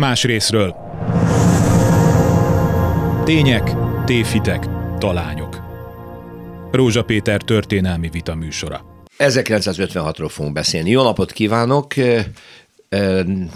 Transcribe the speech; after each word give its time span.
más 0.00 0.24
részről. 0.24 0.74
Tények, 3.24 3.72
tévhitek, 4.04 4.66
talányok. 4.98 5.60
Rózsa 6.72 7.02
Péter 7.02 7.42
történelmi 7.42 8.08
vita 8.08 8.34
műsora. 8.34 9.04
1956-ról 9.18 10.28
fogunk 10.28 10.54
beszélni. 10.54 10.90
Jó 10.90 11.02
napot 11.02 11.32
kívánok! 11.32 11.94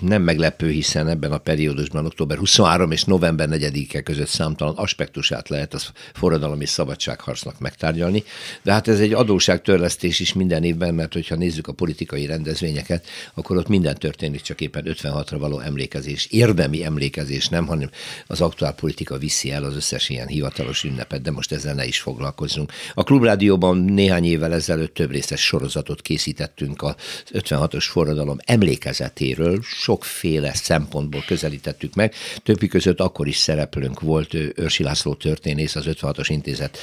Nem 0.00 0.22
meglepő, 0.22 0.70
hiszen 0.70 1.08
ebben 1.08 1.32
a 1.32 1.38
periódusban 1.38 2.06
október 2.06 2.38
23 2.38 2.90
és 2.90 3.04
november 3.04 3.48
4-e 3.50 4.02
között 4.02 4.26
számtalan 4.26 4.76
aspektusát 4.76 5.48
lehet 5.48 5.74
az 5.74 5.90
forradalom 6.12 6.60
és 6.60 6.68
szabadságharcnak 6.68 7.58
megtárgyalni, 7.58 8.22
de 8.62 8.72
hát 8.72 8.88
ez 8.88 9.00
egy 9.00 9.12
adóságtörlesztés 9.12 10.20
is 10.20 10.32
minden 10.32 10.64
évben, 10.64 10.94
mert 10.94 11.12
hogyha 11.12 11.34
nézzük 11.34 11.66
a 11.66 11.72
politikai 11.72 12.26
rendezvényeket, 12.26 13.06
akkor 13.34 13.56
ott 13.56 13.68
minden 13.68 13.94
történik, 13.94 14.40
csak 14.40 14.60
éppen 14.60 14.84
56-ra 14.86 15.36
való 15.38 15.58
emlékezés, 15.58 16.26
érdemi 16.30 16.84
emlékezés 16.84 17.48
nem, 17.48 17.66
hanem 17.66 17.90
az 18.26 18.40
aktuál 18.40 18.74
politika 18.74 19.18
viszi 19.18 19.50
el 19.50 19.64
az 19.64 19.76
összes 19.76 20.08
ilyen 20.08 20.26
hivatalos 20.26 20.84
ünnepet, 20.84 21.22
de 21.22 21.30
most 21.30 21.52
ezzel 21.52 21.74
ne 21.74 21.86
is 21.86 22.00
foglalkozunk. 22.00 22.72
A 22.94 23.02
Klubrádióban 23.02 23.76
néhány 23.76 24.24
évvel 24.24 24.52
ezelőtt 24.52 24.94
több 24.94 25.10
részes 25.10 25.44
sorozatot 25.44 26.02
készítettünk 26.02 26.82
az 26.82 26.94
56-os 27.32 27.84
forradalom 27.88 28.38
emlékezetét 28.44 29.22
életéről 29.24 29.58
sokféle 29.62 30.54
szempontból 30.54 31.24
közelítettük 31.26 31.94
meg. 31.94 32.14
Többi 32.42 32.66
között 32.66 33.00
akkor 33.00 33.26
is 33.26 33.36
szereplőnk 33.36 34.00
volt 34.00 34.34
Őrsi 34.54 34.82
László 34.82 35.14
történész, 35.14 35.76
az 35.76 35.84
56-os 35.88 36.26
intézet 36.28 36.78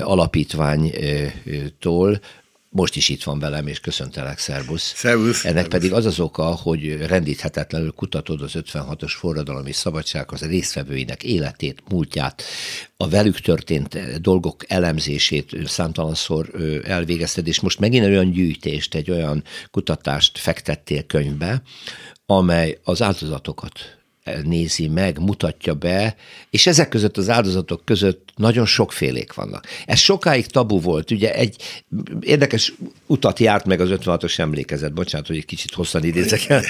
alapítványtól, 0.00 2.20
most 2.74 2.96
is 2.96 3.08
itt 3.08 3.22
van 3.22 3.38
velem, 3.38 3.66
és 3.66 3.80
köszöntelek, 3.80 4.38
szervusz. 4.38 4.92
Szervusz. 4.96 5.44
Ennek 5.44 5.54
szervusz. 5.54 5.72
pedig 5.72 5.92
az 5.92 6.06
az 6.06 6.20
oka, 6.20 6.44
hogy 6.44 7.06
rendíthetetlenül 7.06 7.92
kutatod 7.92 8.40
az 8.40 8.52
56-os 8.54 9.12
forradalom 9.16 9.66
és 9.66 9.76
szabadság 9.76 10.32
az 10.32 10.40
résztvevőinek 10.40 11.22
életét, 11.22 11.82
múltját, 11.88 12.42
a 12.96 13.08
velük 13.08 13.40
történt 13.40 14.20
dolgok 14.20 14.64
elemzését 14.68 15.56
számtalanszor 15.66 16.50
elvégezted, 16.84 17.46
és 17.46 17.60
most 17.60 17.78
megint 17.78 18.04
olyan 18.04 18.30
gyűjtést, 18.30 18.94
egy 18.94 19.10
olyan 19.10 19.44
kutatást 19.70 20.38
fektettél 20.38 21.02
könyvbe, 21.02 21.62
amely 22.26 22.78
az 22.84 23.02
áldozatokat 23.02 24.03
nézi 24.42 24.88
meg, 24.88 25.18
mutatja 25.18 25.74
be, 25.74 26.16
és 26.50 26.66
ezek 26.66 26.88
között 26.88 27.16
az 27.16 27.28
áldozatok 27.28 27.84
között 27.84 28.32
nagyon 28.36 28.66
sokfélék 28.66 29.34
vannak. 29.34 29.66
Ez 29.86 29.98
sokáig 29.98 30.46
tabu 30.46 30.80
volt, 30.80 31.10
ugye 31.10 31.34
egy 31.34 31.56
érdekes 32.20 32.72
utat 33.06 33.38
járt 33.38 33.64
meg 33.64 33.80
az 33.80 33.88
56-os 33.92 34.38
emlékezet, 34.38 34.92
bocsánat, 34.92 35.26
hogy 35.26 35.36
egy 35.36 35.44
kicsit 35.44 35.72
hosszan 35.72 36.04
idézek 36.04 36.48
el, 36.48 36.62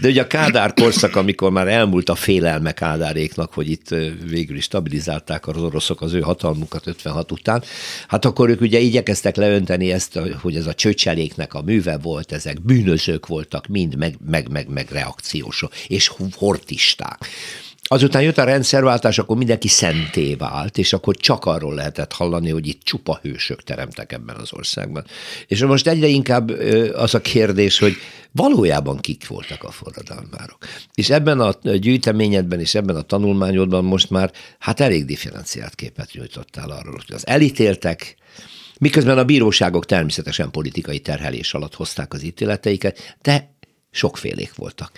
de 0.00 0.08
ugye 0.08 0.22
a 0.22 0.26
Kádár 0.26 0.74
korszak, 0.74 1.16
amikor 1.16 1.50
már 1.50 1.68
elmúlt 1.68 2.08
a 2.08 2.14
félelme 2.14 2.72
Kádáréknak, 2.72 3.52
hogy 3.52 3.70
itt 3.70 3.88
végül 4.28 4.56
is 4.56 4.64
stabilizálták 4.64 5.46
az 5.46 5.62
oroszok 5.62 6.00
az 6.00 6.12
ő 6.12 6.20
hatalmukat 6.20 6.86
56 6.86 7.32
után, 7.32 7.62
hát 8.08 8.24
akkor 8.24 8.48
ők 8.48 8.60
ugye 8.60 8.78
igyekeztek 8.78 9.36
leönteni 9.36 9.92
ezt, 9.92 10.18
hogy 10.42 10.56
ez 10.56 10.66
a 10.66 10.74
csöcseléknek 10.74 11.54
a 11.54 11.62
műve 11.62 11.98
volt, 11.98 12.32
ezek 12.32 12.62
bűnözők 12.62 13.26
voltak, 13.26 13.66
mind 13.66 13.96
meg, 13.96 14.16
meg, 14.26 14.48
meg, 14.48 14.68
meg 14.68 14.90
reakciósok, 14.90 15.74
és 15.86 16.10
horti 16.34 16.75
ateisták. 16.76 17.28
Azután 17.88 18.22
jött 18.22 18.38
a 18.38 18.44
rendszerváltás, 18.44 19.18
akkor 19.18 19.36
mindenki 19.36 19.68
szenté 19.68 20.34
vált, 20.34 20.78
és 20.78 20.92
akkor 20.92 21.16
csak 21.16 21.44
arról 21.44 21.74
lehetett 21.74 22.12
hallani, 22.12 22.50
hogy 22.50 22.66
itt 22.66 22.82
csupa 22.82 23.18
hősök 23.22 23.62
teremtek 23.62 24.12
ebben 24.12 24.36
az 24.36 24.52
országban. 24.52 25.04
És 25.46 25.62
most 25.62 25.86
egyre 25.86 26.06
inkább 26.06 26.50
az 26.94 27.14
a 27.14 27.20
kérdés, 27.20 27.78
hogy 27.78 27.94
valójában 28.32 28.98
kik 28.98 29.26
voltak 29.28 29.64
a 29.64 29.70
forradalmárok. 29.70 30.58
És 30.94 31.10
ebben 31.10 31.40
a 31.40 31.52
gyűjteményedben 31.76 32.60
és 32.60 32.74
ebben 32.74 32.96
a 32.96 33.02
tanulmányodban 33.02 33.84
most 33.84 34.10
már 34.10 34.32
hát 34.58 34.80
elég 34.80 35.04
differenciált 35.04 35.74
képet 35.74 36.12
nyújtottál 36.12 36.70
arról, 36.70 37.02
hogy 37.06 37.14
az 37.14 37.26
elítéltek, 37.26 38.16
miközben 38.78 39.18
a 39.18 39.24
bíróságok 39.24 39.86
természetesen 39.86 40.50
politikai 40.50 40.98
terhelés 40.98 41.54
alatt 41.54 41.74
hozták 41.74 42.12
az 42.12 42.22
ítéleteiket, 42.22 43.16
de 43.22 43.54
sokfélék 43.90 44.54
voltak. 44.54 44.90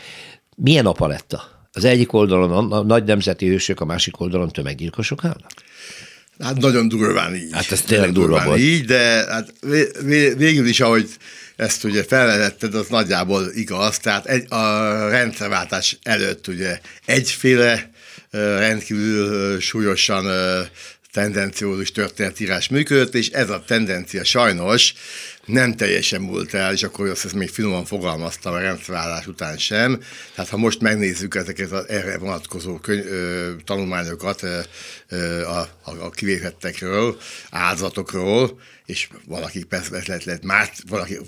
Milyen 0.56 0.86
a 0.86 0.92
paletta? 0.92 1.57
Az 1.72 1.84
egyik 1.84 2.12
oldalon 2.12 2.72
a 2.72 2.82
nagy 2.82 3.04
nemzeti 3.04 3.48
hősök, 3.48 3.80
a 3.80 3.84
másik 3.84 4.20
oldalon 4.20 4.48
tömeggyilkosok 4.48 5.24
állnak? 5.24 5.50
Hát 6.38 6.56
nagyon 6.56 6.88
durván 6.88 7.34
így. 7.34 7.52
Hát 7.52 7.72
ez 7.72 7.82
tényleg 7.82 8.12
durva 8.12 8.44
volt. 8.44 8.58
Így, 8.58 8.84
de 8.84 8.98
hát 9.28 9.52
végül 10.36 10.66
is, 10.66 10.80
ahogy 10.80 11.08
ezt 11.56 11.84
ugye 11.84 12.04
felvetetted, 12.04 12.74
az 12.74 12.86
nagyjából 12.88 13.50
igaz. 13.54 13.98
Tehát 13.98 14.26
egy, 14.26 14.52
a 14.52 15.08
rendszerváltás 15.08 15.98
előtt 16.02 16.46
ugye 16.48 16.80
egyféle 17.04 17.90
rendkívül 18.30 19.60
súlyosan 19.60 20.26
tendenciózus 21.12 21.92
történetírás 21.92 22.68
működött, 22.68 23.14
és 23.14 23.28
ez 23.28 23.50
a 23.50 23.62
tendencia 23.66 24.24
sajnos 24.24 24.94
nem 25.48 25.75
teljesen 25.75 26.20
múlt 26.20 26.54
el, 26.54 26.72
és 26.72 26.82
akkor 26.82 27.09
azt 27.09 27.34
még 27.34 27.48
finoman 27.48 27.84
fogalmaztam 27.84 28.53
a 28.53 28.59
rendszerállás 28.59 29.26
után 29.26 29.59
sem. 29.59 30.00
Tehát 30.34 30.50
ha 30.50 30.56
most 30.56 30.81
megnézzük 30.81 31.34
ezeket 31.34 31.70
az 31.70 31.88
erre 31.88 32.19
vonatkozó 32.19 32.78
köny- 32.78 33.06
ö, 33.06 33.50
tanulmányokat 33.64 34.42
ö, 34.42 34.59
ö, 35.09 35.44
a, 35.44 35.59
a, 35.82 35.91
a 36.00 36.10
kivétettekről, 36.10 37.19
áldozatokról, 37.50 38.60
és 38.88 39.09
valaki 39.25 39.65
persze 39.65 40.03
lehet, 40.06 40.25
lehet 40.25 40.44
már, 40.44 40.71
valaki 40.88 41.19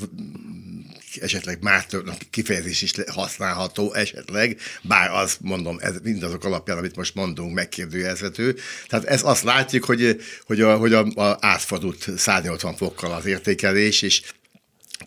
esetleg 1.20 1.62
már 1.62 1.86
kifejezés 2.30 2.82
is 2.82 2.92
használható, 3.06 3.94
esetleg, 3.94 4.58
bár 4.82 5.10
az 5.10 5.36
mondom, 5.40 5.78
ez 5.80 5.94
mindazok 6.02 6.44
alapján, 6.44 6.78
amit 6.78 6.96
most 6.96 7.14
mondunk, 7.14 7.54
megkérdőjelezhető. 7.54 8.56
Tehát 8.88 9.04
ez 9.04 9.22
azt 9.24 9.42
látjuk, 9.42 9.84
hogy, 9.84 10.20
hogy, 10.44 10.60
a, 10.60 10.76
hogy 10.76 10.92
a, 10.92 11.06
a 11.14 11.36
átfordult 11.40 12.08
180 12.16 12.76
fokkal 12.76 13.12
az 13.12 13.26
értékelés, 13.26 14.02
és 14.02 14.22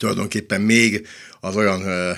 tulajdonképpen 0.04 0.62
még 0.62 1.08
az 1.40 1.56
olyan, 1.56 1.86
ö, 1.88 2.12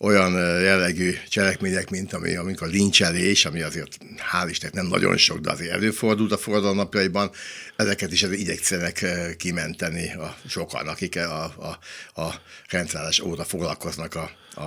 olyan 0.00 0.32
jellegű 0.60 1.14
cselekmények, 1.28 1.90
mint 1.90 2.12
ami, 2.12 2.36
amik 2.36 2.60
a 2.60 2.66
lincselés, 2.66 3.44
ami 3.44 3.62
azért 3.62 3.98
hál' 4.32 4.46
Istennek 4.48 4.74
nem 4.74 4.86
nagyon 4.86 5.16
sok, 5.16 5.38
de 5.38 5.50
azért 5.50 5.72
előfordult 5.72 6.32
a 6.32 6.36
forradalom 6.36 6.76
napjaiban, 6.76 7.30
ezeket 7.76 8.12
is 8.12 8.22
igyekszenek 8.22 9.06
kimenteni 9.36 10.12
a 10.12 10.36
sokan, 10.48 10.88
akik 10.88 11.16
a, 11.16 11.44
a, 11.44 11.78
a 12.20 12.34
rendszállás 12.68 13.20
óta 13.20 13.44
foglalkoznak 13.44 14.14
a, 14.14 14.30
a, 14.54 14.62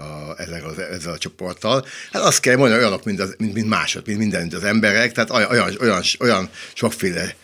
a, 0.00 0.34
ezzel, 0.36 0.64
az, 0.64 0.78
ezzel 0.78 1.12
a 1.12 1.18
csoporttal. 1.18 1.86
Hát 2.12 2.22
azt 2.22 2.40
kell 2.40 2.56
mondani, 2.56 2.80
olyanok, 2.80 3.04
mint, 3.04 3.20
az, 3.20 3.34
mint, 3.38 3.54
mint 3.54 3.68
másod, 3.68 4.06
mint 4.06 4.18
minden, 4.18 4.40
mint 4.40 4.54
az 4.54 4.64
emberek, 4.64 5.12
tehát 5.12 5.30
olyan, 5.30 5.50
olyan, 5.80 6.10
olyan 6.20 6.50
sokféle 6.74 7.34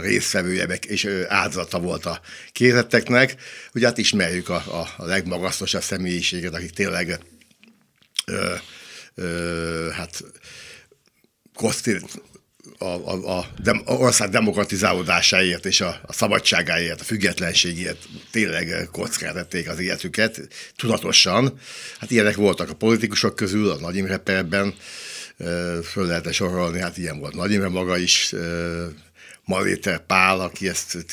résztvevője 0.00 0.64
és 0.86 1.08
áldozata 1.28 1.78
volt 1.78 2.06
a 2.06 2.20
kéretteknek. 2.52 3.34
Ugye 3.74 3.86
hát 3.86 3.98
ismerjük 3.98 4.48
a, 4.48 4.54
a, 4.54 4.88
a 4.96 5.04
legmagasztosabb 5.04 5.82
személyiséget, 5.82 6.54
akik 6.54 6.70
tényleg 6.70 7.18
ö, 8.26 8.54
ö, 9.14 9.88
hát 9.92 10.24
kosztír, 11.54 12.02
a, 12.78 12.84
a, 12.84 13.38
a, 13.38 13.46
dem, 13.62 13.82
ország 13.84 14.28
demokratizálódásáért 14.28 15.66
és 15.66 15.80
a, 15.80 16.00
a 16.02 16.12
szabadságáért, 16.12 17.00
a 17.00 17.04
függetlenségért 17.04 18.08
tényleg 18.30 18.88
kockára 18.92 19.46
az 19.66 19.78
életüket 19.78 20.48
tudatosan. 20.76 21.58
Hát 21.98 22.10
ilyenek 22.10 22.36
voltak 22.36 22.70
a 22.70 22.74
politikusok 22.74 23.36
közül, 23.36 23.70
a 23.70 23.80
Nagy 23.80 23.96
Imre 23.96 24.16
perben, 24.16 24.74
föl 25.82 26.06
lehetne 26.06 26.32
sorolni, 26.32 26.80
hát 26.80 26.96
ilyen 26.96 27.18
volt 27.18 27.34
Nagy 27.34 27.52
Imre 27.52 27.68
maga 27.68 27.96
is, 27.96 28.34
Maléter 29.50 30.06
Pál, 30.06 30.40
aki 30.40 30.68
ezt 30.68 31.06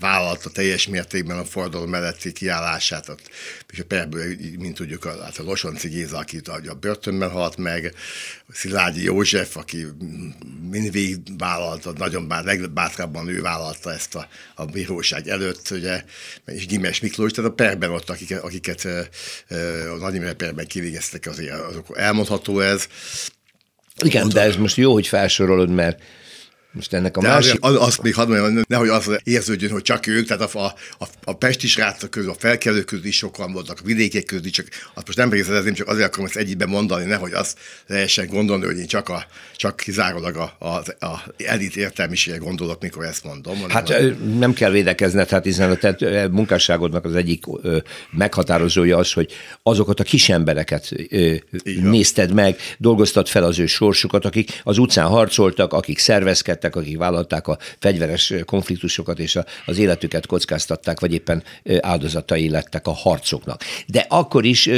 vállalta 0.00 0.50
teljes 0.50 0.86
mértékben 0.86 1.38
a 1.38 1.44
forduló 1.44 1.86
melletti 1.86 2.32
kiállását, 2.32 3.16
és 3.72 3.78
a 3.78 3.84
perből, 3.84 4.24
mint 4.58 4.74
tudjuk, 4.74 5.04
hát 5.04 5.38
a 5.38 5.42
Losonci 5.42 5.88
Géza, 5.88 6.18
aki 6.18 6.40
a 6.66 6.74
börtönben 6.74 7.30
halt 7.30 7.56
meg, 7.56 7.94
Szilágyi 8.52 9.02
József, 9.02 9.56
aki 9.56 9.86
mindig 10.70 11.18
vállalta, 11.38 11.92
nagyon 11.92 12.28
bár, 12.28 12.44
legbátrabban 12.44 13.28
ő 13.28 13.40
vállalta 13.40 13.92
ezt 13.92 14.14
a, 14.14 14.28
a 14.54 14.64
bíróság 14.64 15.28
előtt, 15.28 15.70
ugye, 15.70 16.04
és 16.46 16.66
Gimes 16.66 17.00
Miklós, 17.00 17.32
tehát 17.32 17.50
a 17.50 17.54
perben 17.54 17.90
ott, 17.90 18.10
akiket, 18.10 18.42
akiket 18.42 18.84
a 19.90 19.96
Nagy 19.98 20.34
perben 20.34 20.66
kivégeztek, 20.66 21.26
azért 21.26 21.60
azok 21.60 21.98
elmondható 21.98 22.60
ez, 22.60 22.86
igen, 24.02 24.28
de 24.28 24.40
ez 24.40 24.56
most 24.56 24.76
jó, 24.76 24.92
hogy 24.92 25.06
felsorolod, 25.06 25.70
mert 25.70 26.02
Most 26.72 26.92
ennek 26.92 27.16
a 27.16 27.20
De 27.20 27.28
másik... 27.28 27.58
az, 27.60 27.76
azt 27.76 28.02
még 28.02 28.14
hadd 28.14 28.28
mondjam, 28.28 28.64
nehogy 28.68 28.88
az 28.88 29.20
érződjön, 29.24 29.70
hogy 29.70 29.82
csak 29.82 30.06
ők, 30.06 30.26
tehát 30.26 30.54
a, 30.54 30.74
a, 30.98 31.06
a 31.24 31.36
pesti 31.36 31.66
srácok 31.66 32.10
közül, 32.10 32.30
a 32.30 32.34
felkelők 32.38 32.84
közül 32.84 33.04
is 33.04 33.16
sokan 33.16 33.52
voltak, 33.52 33.78
a 33.82 33.86
vidékek 33.86 34.24
közül 34.24 34.46
is, 34.46 34.52
csak 34.52 34.66
azt 34.94 35.06
most 35.06 35.18
nem 35.18 35.30
részletezném, 35.30 35.74
csak 35.74 35.88
azért 35.88 36.06
akarom 36.06 36.26
ezt 36.26 36.36
egyben 36.36 36.68
mondani, 36.68 37.04
nehogy 37.04 37.32
azt 37.32 37.58
lehessen 37.86 38.26
gondolni, 38.26 38.64
hogy 38.64 38.78
én 38.78 38.86
csak, 38.86 39.08
a, 39.08 39.26
csak 39.56 39.76
kizárólag 39.76 40.36
a, 40.36 40.56
a, 40.58 41.06
a 41.06 41.22
elit 41.36 41.76
értelmiségre 41.76 42.38
gondolok, 42.38 42.82
mikor 42.82 43.04
ezt 43.04 43.24
mondom. 43.24 43.68
Hát 43.68 43.90
a... 43.90 44.00
nem 44.38 44.52
kell 44.52 44.70
védekezned, 44.70 45.28
hát 45.28 45.44
hiszen 45.44 45.70
a 45.70 45.74
te 45.74 46.28
munkásságodnak 46.30 47.04
az 47.04 47.14
egyik 47.14 47.44
ö, 47.62 47.78
meghatározója 48.10 48.98
az, 48.98 49.12
hogy 49.12 49.32
azokat 49.62 50.00
a 50.00 50.04
kis 50.04 50.28
embereket 50.28 50.92
ö, 51.08 51.34
nézted 51.64 52.32
meg, 52.32 52.56
dolgoztad 52.78 53.28
fel 53.28 53.44
az 53.44 53.58
ő 53.58 53.66
sorsukat, 53.66 54.24
akik 54.24 54.60
az 54.62 54.78
utcán 54.78 55.06
harcoltak, 55.06 55.72
akik 55.72 55.98
szervezkedtek, 55.98 56.58
akik 56.64 56.96
vállalták 56.96 57.48
a 57.48 57.58
fegyveres 57.78 58.34
konfliktusokat 58.44 59.18
és 59.18 59.38
az 59.66 59.78
életüket 59.78 60.26
kockáztatták, 60.26 61.00
vagy 61.00 61.12
éppen 61.12 61.42
áldozatai 61.80 62.48
lettek 62.48 62.86
a 62.86 62.92
harcoknak. 62.92 63.62
De 63.86 64.06
akkor 64.08 64.44
is 64.44 64.70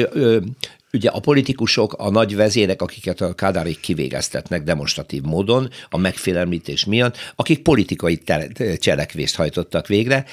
Ugye 0.95 1.09
a 1.09 1.21
politikusok, 1.21 1.93
a 1.93 2.11
nagy 2.11 2.37
vezérek, 2.37 2.83
akiket 2.83 3.21
a 3.21 3.35
kádárik 3.35 3.81
kivégeztetnek 3.81 4.63
demonstratív 4.63 5.23
módon, 5.23 5.71
a 5.91 5.97
megfélemlítés 5.97 6.85
miatt, 6.85 7.17
akik 7.35 7.63
politikai 7.63 8.23
cselekvést 8.77 9.37
hajtottak 9.37 9.87
végre, 9.87 10.25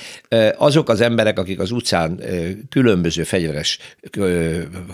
azok 0.58 0.90
az 0.90 1.02
emberek, 1.02 1.40
akik 1.40 1.60
az 1.60 1.72
utcán 1.72 2.20
különböző 2.70 3.24
fegyveres 3.24 3.80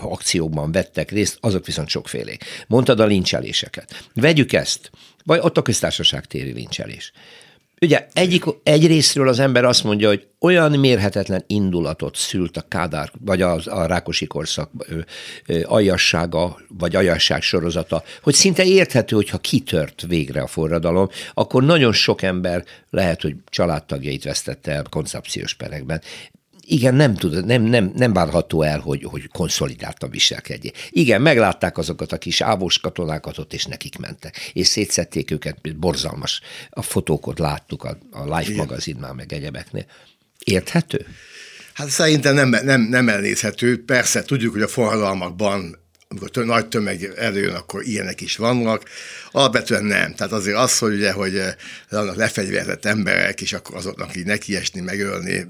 akciókban 0.00 0.72
vettek 0.72 1.10
részt, 1.10 1.38
azok 1.40 1.66
viszont 1.66 1.88
sokfélék. 1.88 2.44
Mondtad 2.66 3.00
a 3.00 3.06
lincseléseket. 3.06 4.04
Vegyük 4.14 4.52
ezt, 4.52 4.90
vagy 5.26 5.38
ott 5.42 5.56
a 5.56 5.62
köztársaság 5.62 6.24
téri 6.24 6.52
lincselés. 6.52 7.12
Ugye 7.80 8.06
egyik, 8.12 8.44
egy 8.62 8.86
részről 8.86 9.28
az 9.28 9.38
ember 9.38 9.64
azt 9.64 9.84
mondja, 9.84 10.08
hogy 10.08 10.26
olyan 10.40 10.72
mérhetetlen 10.72 11.44
indulatot 11.46 12.16
szült 12.16 12.56
a 12.56 12.64
Kádár, 12.68 13.10
vagy 13.24 13.42
a, 13.42 13.60
a 13.64 13.86
Rákosi 13.86 14.26
korszak 14.26 14.70
ö, 14.78 14.98
ö, 15.46 15.60
aljassága, 15.64 16.60
vagy 16.68 16.96
aljasság 16.96 17.42
sorozata, 17.42 18.02
hogy 18.22 18.34
szinte 18.34 18.64
érthető, 18.64 19.16
hogyha 19.16 19.38
kitört 19.38 20.04
végre 20.08 20.40
a 20.40 20.46
forradalom, 20.46 21.08
akkor 21.34 21.64
nagyon 21.64 21.92
sok 21.92 22.22
ember 22.22 22.64
lehet, 22.90 23.22
hogy 23.22 23.34
családtagjait 23.50 24.24
vesztette 24.24 24.72
el 24.72 24.84
koncepciós 24.90 25.54
perekben 25.54 26.02
igen, 26.68 26.94
nem, 26.94 27.14
tud, 27.14 27.44
nem, 27.44 27.62
nem, 27.62 27.92
nem 27.94 28.12
várható 28.12 28.62
el, 28.62 28.80
hogy, 28.80 29.04
hogy 29.04 29.28
konszolidáltan 29.28 30.10
viselkedjék. 30.10 30.88
Igen, 30.90 31.22
meglátták 31.22 31.78
azokat 31.78 32.12
a 32.12 32.18
kis 32.18 32.40
ávós 32.40 32.78
katonákat 32.78 33.38
ott, 33.38 33.52
és 33.52 33.64
nekik 33.64 33.98
mentek. 33.98 34.50
És 34.52 34.66
szétszették 34.66 35.30
őket, 35.30 35.78
borzalmas. 35.78 36.40
A 36.70 36.82
fotókat 36.82 37.38
láttuk 37.38 37.84
a, 37.84 37.98
a 38.10 38.36
Life 38.36 38.54
magazinnál, 38.54 39.12
meg 39.12 39.32
egyebeknél. 39.32 39.86
Érthető? 40.44 41.06
Hát 41.72 41.88
szerintem 41.88 42.34
nem, 42.34 42.48
nem, 42.48 42.80
nem 42.80 43.08
elnézhető. 43.08 43.84
Persze 43.84 44.22
tudjuk, 44.22 44.52
hogy 44.52 44.62
a 44.62 44.68
forradalmakban 44.68 45.78
amikor 46.08 46.44
nagy 46.44 46.68
tömeg 46.68 47.12
előjön, 47.16 47.54
akkor 47.54 47.86
ilyenek 47.86 48.20
is 48.20 48.36
vannak. 48.36 48.82
Alapvetően 49.30 49.84
nem. 49.84 50.14
Tehát 50.14 50.32
azért 50.32 50.56
az, 50.56 50.78
hogy 50.78 50.94
ugye, 50.94 51.12
hogy 51.12 51.36
eh, 51.36 51.54
vannak 51.90 52.16
lefegyverzett 52.16 52.84
emberek, 52.84 53.40
és 53.40 53.52
akkor 53.52 53.76
azoknak 53.76 54.16
így 54.16 54.24
nekiesni, 54.24 54.80
megölni, 54.80 55.32
eh, 55.32 55.46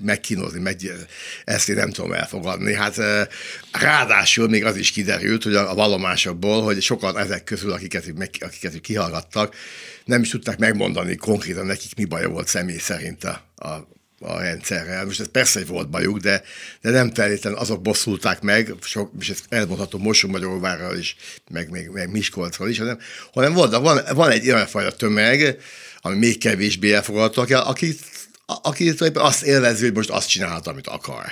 megkínozni, 0.00 0.60
meg, 0.60 0.76
ezt 1.44 1.68
én 1.68 1.76
nem 1.76 1.90
tudom 1.90 2.12
elfogadni. 2.12 2.74
Hát 2.74 2.98
eh, 2.98 3.26
ráadásul 3.72 4.48
még 4.48 4.64
az 4.64 4.76
is 4.76 4.90
kiderült, 4.90 5.42
hogy 5.42 5.54
a 5.54 5.74
vallomásokból, 5.74 6.62
hogy 6.62 6.82
sokan 6.82 7.18
ezek 7.18 7.44
közül, 7.44 7.72
akiket, 7.72 8.04
akiket 8.40 8.80
kihallgattak, 8.80 9.54
nem 10.04 10.22
is 10.22 10.28
tudták 10.28 10.58
megmondani 10.58 11.16
konkrétan 11.16 11.66
nekik 11.66 11.96
mi 11.96 12.04
baja 12.04 12.28
volt 12.28 12.48
személy 12.48 12.78
szerint 12.78 13.24
a, 13.24 13.42
a 13.56 13.88
a 14.22 14.40
rendszerrel. 14.40 15.04
Most 15.04 15.20
ez 15.20 15.28
persze, 15.28 15.58
hogy 15.58 15.68
volt 15.68 15.90
bajuk, 15.90 16.18
de, 16.18 16.42
de 16.80 16.90
nem 16.90 17.14
feltétlenül 17.14 17.58
azok 17.58 17.82
bosszulták 17.82 18.40
meg, 18.40 18.74
sok, 18.82 19.10
és 19.20 19.28
ezt 19.28 19.44
elmondhatom 19.48 20.02
Mosonmagyaróvárral 20.02 20.98
is, 20.98 21.16
meg, 21.50 21.70
meg, 21.70 21.90
meg 21.90 22.10
Miskolcról 22.10 22.68
is, 22.68 22.78
hanem, 22.78 22.98
hanem 23.32 23.52
van, 23.52 23.70
van, 23.82 24.00
van 24.14 24.30
egy 24.30 24.50
olyan 24.50 24.66
fajta 24.66 24.90
tömeg, 24.92 25.58
ami 26.00 26.16
még 26.16 26.38
kevésbé 26.38 26.92
elfogadható, 26.92 27.40
aki, 27.40 27.54
aki, 27.54 27.96
aki 28.62 28.92
azt 29.14 29.42
élvezi, 29.42 29.84
hogy 29.84 29.94
most 29.94 30.10
azt 30.10 30.28
csinálhat, 30.28 30.66
amit 30.66 30.86
akar. 30.86 31.24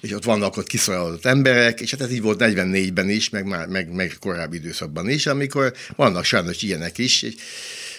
És 0.00 0.12
ott 0.12 0.24
vannak 0.24 0.56
ott 0.56 0.66
kiszolgálódott 0.66 1.24
emberek, 1.24 1.80
és 1.80 1.90
hát 1.90 2.00
ez 2.00 2.12
így 2.12 2.22
volt 2.22 2.42
44-ben 2.44 3.08
is, 3.08 3.28
meg, 3.28 3.44
már, 3.44 3.66
meg, 3.66 3.92
meg 3.92 4.16
korábbi 4.20 4.56
időszakban 4.56 5.08
is, 5.08 5.26
amikor 5.26 5.72
vannak 5.96 6.24
sajnos 6.24 6.62
ilyenek 6.62 6.98
is, 6.98 7.22
és, 7.22 7.34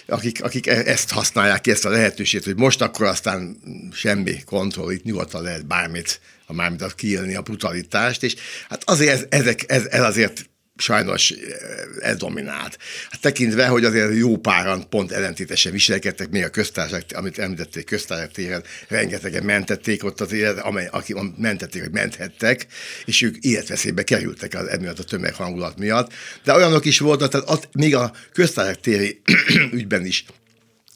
akik, 0.06 0.42
akik 0.42 0.66
e- 0.66 0.82
ezt 0.86 1.10
használják 1.10 1.60
ki, 1.60 1.70
ezt 1.70 1.84
a 1.84 1.88
lehetőséget, 1.88 2.44
hogy 2.44 2.56
most 2.56 2.80
akkor 2.80 3.06
aztán 3.06 3.56
semmi 3.92 4.42
kontroll, 4.44 4.92
itt 4.92 5.04
nyugodtan 5.04 5.42
lehet 5.42 5.66
bármit, 5.66 6.20
a 6.46 6.52
mármint 6.52 6.82
azt 6.82 6.94
kiélni 6.94 7.34
a 7.34 7.42
brutalitást, 7.42 8.22
és 8.22 8.34
hát 8.68 8.82
azért 8.84 9.12
ez, 9.12 9.40
ezek, 9.40 9.64
ez, 9.66 9.84
ez 9.84 10.02
azért 10.02 10.48
sajnos 10.76 11.30
eh, 11.30 12.10
ez 12.10 12.16
dominált. 12.16 12.78
Hát 13.10 13.20
tekintve, 13.20 13.66
hogy 13.66 13.84
azért 13.84 14.16
jó 14.16 14.36
páran 14.36 14.88
pont 14.88 15.12
ellentétesen 15.12 15.72
viselkedtek, 15.72 16.30
még 16.30 16.44
a 16.44 16.48
köztársaság, 16.48 17.04
amit 17.14 17.38
említették, 17.38 17.84
köztársaság 17.84 18.32
téren 18.32 18.62
rengetegen 18.88 19.44
mentették 19.44 20.04
ott 20.04 20.20
az 20.20 20.32
élet, 20.32 20.58
amely, 20.58 20.88
aki 20.90 21.14
mentették, 21.36 21.82
hogy 21.82 21.92
menthettek, 21.92 22.66
és 23.04 23.22
ők 23.22 23.36
életveszélybe 23.36 24.02
kerültek 24.02 24.54
az 24.54 24.66
emiatt 24.66 24.98
a 24.98 25.04
tömeghangulat 25.04 25.78
miatt. 25.78 26.12
De 26.44 26.54
olyanok 26.54 26.84
is 26.84 26.98
voltak, 26.98 27.30
tehát 27.30 27.50
ott, 27.50 27.68
még 27.72 27.94
a 27.94 28.12
köztársaság 28.32 28.80
téri 28.80 29.20
ügyben 29.72 30.04
is 30.04 30.24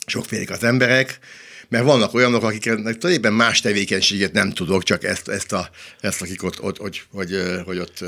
sokfélék 0.07 0.51
az 0.51 0.65
emberek, 0.65 1.19
mert 1.69 1.85
vannak 1.85 2.15
olyanok, 2.15 2.43
akiknek 2.43 2.77
tulajdonképpen 2.77 3.33
más 3.33 3.61
tevékenységet 3.61 4.33
nem 4.33 4.51
tudok, 4.51 4.83
csak 4.83 5.05
ezt, 5.05 5.29
ezt, 5.29 5.53
a, 5.53 5.71
ezt 6.01 6.23
akik 6.23 6.43
ott, 6.43 6.63
ott 6.63 6.77
hogy, 6.77 7.03
hogy, 7.13 7.43
hogy 7.65 7.79
ott 7.79 8.05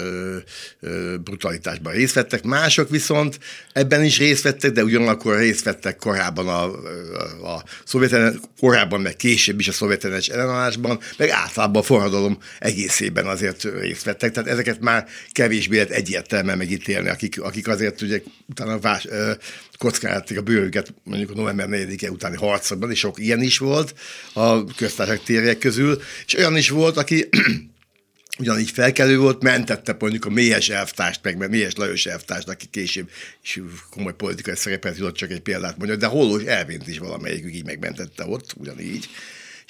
brutalitásban 1.24 1.92
részt 1.92 2.14
vettek. 2.14 2.42
Mások 2.42 2.90
viszont 2.90 3.38
ebben 3.72 4.04
is 4.04 4.18
részt 4.18 4.42
vettek, 4.42 4.70
de 4.70 4.84
ugyanakkor 4.84 5.36
részt 5.36 5.64
vettek 5.64 5.96
korábban 5.96 6.48
a, 6.48 6.64
a, 7.46 7.54
a 7.54 7.64
korábban, 8.60 9.00
meg 9.00 9.16
később 9.16 9.60
is 9.60 9.68
a 9.68 9.72
szovjet 9.72 10.04
ellenállásban, 10.04 11.00
meg 11.16 11.28
általában 11.28 11.82
a 11.82 11.84
forradalom 11.84 12.38
egészében 12.58 13.26
azért 13.26 13.62
részt 13.80 14.04
vettek. 14.04 14.32
Tehát 14.32 14.50
ezeket 14.50 14.80
már 14.80 15.06
kevésbé 15.32 15.74
lehet 15.76 15.90
egyértelműen 15.90 16.58
megítélni, 16.58 17.08
akik, 17.08 17.40
akik 17.40 17.68
azért 17.68 18.02
ugye 18.02 18.22
utána 18.48 18.78
vás, 18.78 19.06
kockáztatték 19.80 20.38
a 20.38 20.42
bőrüket 20.42 20.94
mondjuk 21.04 21.30
a 21.30 21.34
november 21.34 21.68
4-e 21.70 22.10
utáni 22.10 22.36
harcokban, 22.36 22.90
és 22.90 22.98
sok 22.98 23.18
ilyen 23.18 23.42
is 23.42 23.58
volt 23.58 23.94
a 24.32 24.64
köztársaság 24.64 25.22
térjek 25.22 25.58
közül, 25.58 26.00
és 26.26 26.34
olyan 26.34 26.56
is 26.56 26.68
volt, 26.68 26.96
aki 26.96 27.28
ugyanígy 28.38 28.70
felkelő 28.70 29.18
volt, 29.18 29.42
mentette 29.42 29.96
mondjuk 29.98 30.24
a 30.24 30.30
Mélyes 30.30 30.68
elvtást, 30.68 31.20
meg 31.22 31.50
Mélyes 31.50 31.74
Lajos 31.74 32.06
elvtást, 32.06 32.48
aki 32.48 32.66
később 32.66 33.10
is 33.42 33.60
komoly 33.90 34.14
politikai 34.14 34.56
szerepet 34.56 34.96
jutott, 34.96 35.16
csak 35.16 35.30
egy 35.30 35.40
példát 35.40 35.76
mondja, 35.76 35.96
de 35.96 36.06
Hollós 36.06 36.42
Elvint 36.42 36.88
is 36.88 36.98
valamelyikük 36.98 37.54
így 37.54 37.64
megmentette 37.64 38.24
ott, 38.26 38.54
ugyanígy. 38.56 39.08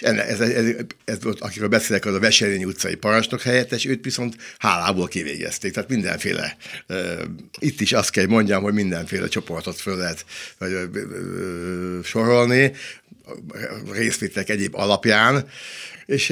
És 0.00 0.06
enne, 0.06 0.26
ez, 0.26 0.40
ez, 0.40 0.74
ez, 1.04 1.22
volt, 1.22 1.40
akiről 1.40 1.68
beszélek, 1.68 2.04
az 2.04 2.14
a 2.14 2.18
Veselény 2.18 2.64
utcai 2.64 2.94
parancsnok 2.94 3.42
helyettes, 3.42 3.84
őt 3.84 4.04
viszont 4.04 4.36
hálából 4.58 5.08
kivégezték. 5.08 5.72
Tehát 5.72 5.88
mindenféle, 5.88 6.56
uh, 6.88 7.22
itt 7.58 7.80
is 7.80 7.92
azt 7.92 8.10
kell 8.10 8.26
mondjam, 8.26 8.62
hogy 8.62 8.72
mindenféle 8.72 9.28
csoportot 9.28 9.80
föl 9.80 9.96
lehet 9.96 10.24
vagy, 10.58 10.72
uh, 10.72 12.04
sorolni, 12.04 12.72
részvétek 13.92 14.48
egyéb 14.48 14.74
alapján, 14.74 15.48
és 16.10 16.30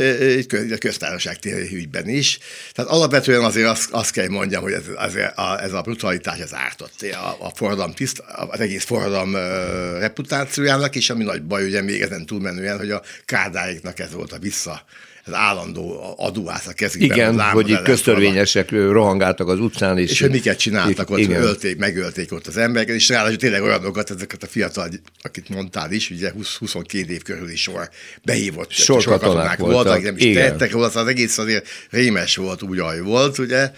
a 0.73 0.79
köztársaság 0.79 1.39
téri 1.39 1.75
ügyben 1.75 2.09
is. 2.09 2.39
Tehát 2.73 2.91
alapvetően 2.91 3.45
azért 3.45 3.69
azt, 3.69 3.91
azt 3.91 4.11
kell 4.11 4.29
mondjam, 4.29 4.63
hogy 4.63 4.73
ez, 4.73 4.85
azért 4.97 5.39
a, 5.39 5.63
ez 5.63 5.73
a 5.73 5.81
brutalitás 5.81 6.41
az 6.41 6.55
ártott 6.55 7.03
a, 7.03 7.37
a 7.47 7.51
forradalom 7.55 7.95
tiszt, 7.95 8.23
az 8.51 8.61
egész 8.61 8.85
forradalom 8.85 9.33
uh, 9.33 9.99
reputációjának, 9.99 10.97
és 10.97 11.11
ami 11.11 11.25
nagy 11.25 11.43
baj, 11.43 11.65
ugye 11.65 11.83
még 11.83 12.01
ezen 12.01 12.27
túlmenően, 12.27 12.79
hogy 12.79 12.91
a 12.91 13.03
kádáiknak 13.25 13.99
ez 13.99 14.13
volt 14.13 14.33
a 14.33 14.39
vissza 14.39 14.85
az 15.29 15.35
állandó 15.35 16.15
adóász 16.17 16.67
a 16.67 16.73
kezükben. 16.73 17.17
Igen, 17.17 17.41
hogy 17.41 17.71
itt 17.71 17.83
köztörvényesek 17.83 18.71
rohangáltak 18.71 19.49
az 19.49 19.61
utcán. 19.61 19.99
És, 19.99 20.11
és 20.11 20.21
hogy 20.21 20.31
miket 20.31 20.59
csináltak 20.59 21.11
ott, 21.11 21.19
igen. 21.19 21.43
ölték, 21.43 21.77
megölték 21.77 22.33
ott 22.33 22.47
az 22.47 22.57
embereket, 22.57 22.95
és 22.95 23.09
ráadásul 23.09 23.37
tényleg 23.37 23.63
olyanokat, 23.63 24.11
ezeket 24.11 24.43
a 24.43 24.47
fiatal, 24.47 24.89
akit 25.23 25.49
mondtál 25.49 25.93
is, 25.93 26.11
ugye 26.11 26.31
20, 26.31 26.57
22 26.57 27.13
év 27.13 27.23
körül 27.23 27.51
is 27.51 27.63
sor 27.63 27.89
behívott 28.25 28.71
sor 28.71 29.05
katonák 29.05 29.59
voltak, 29.59 29.85
voltak 29.85 30.03
nem 30.03 30.17
is 30.17 30.25
igen. 30.25 30.35
tehettek 30.35 30.73
róla, 30.73 30.87
az 30.87 31.07
egész 31.07 31.39
azért 31.39 31.67
rémes 31.91 32.37
volt, 32.37 32.63
úgy 32.63 32.81
volt, 33.03 33.39
ugye, 33.39 33.71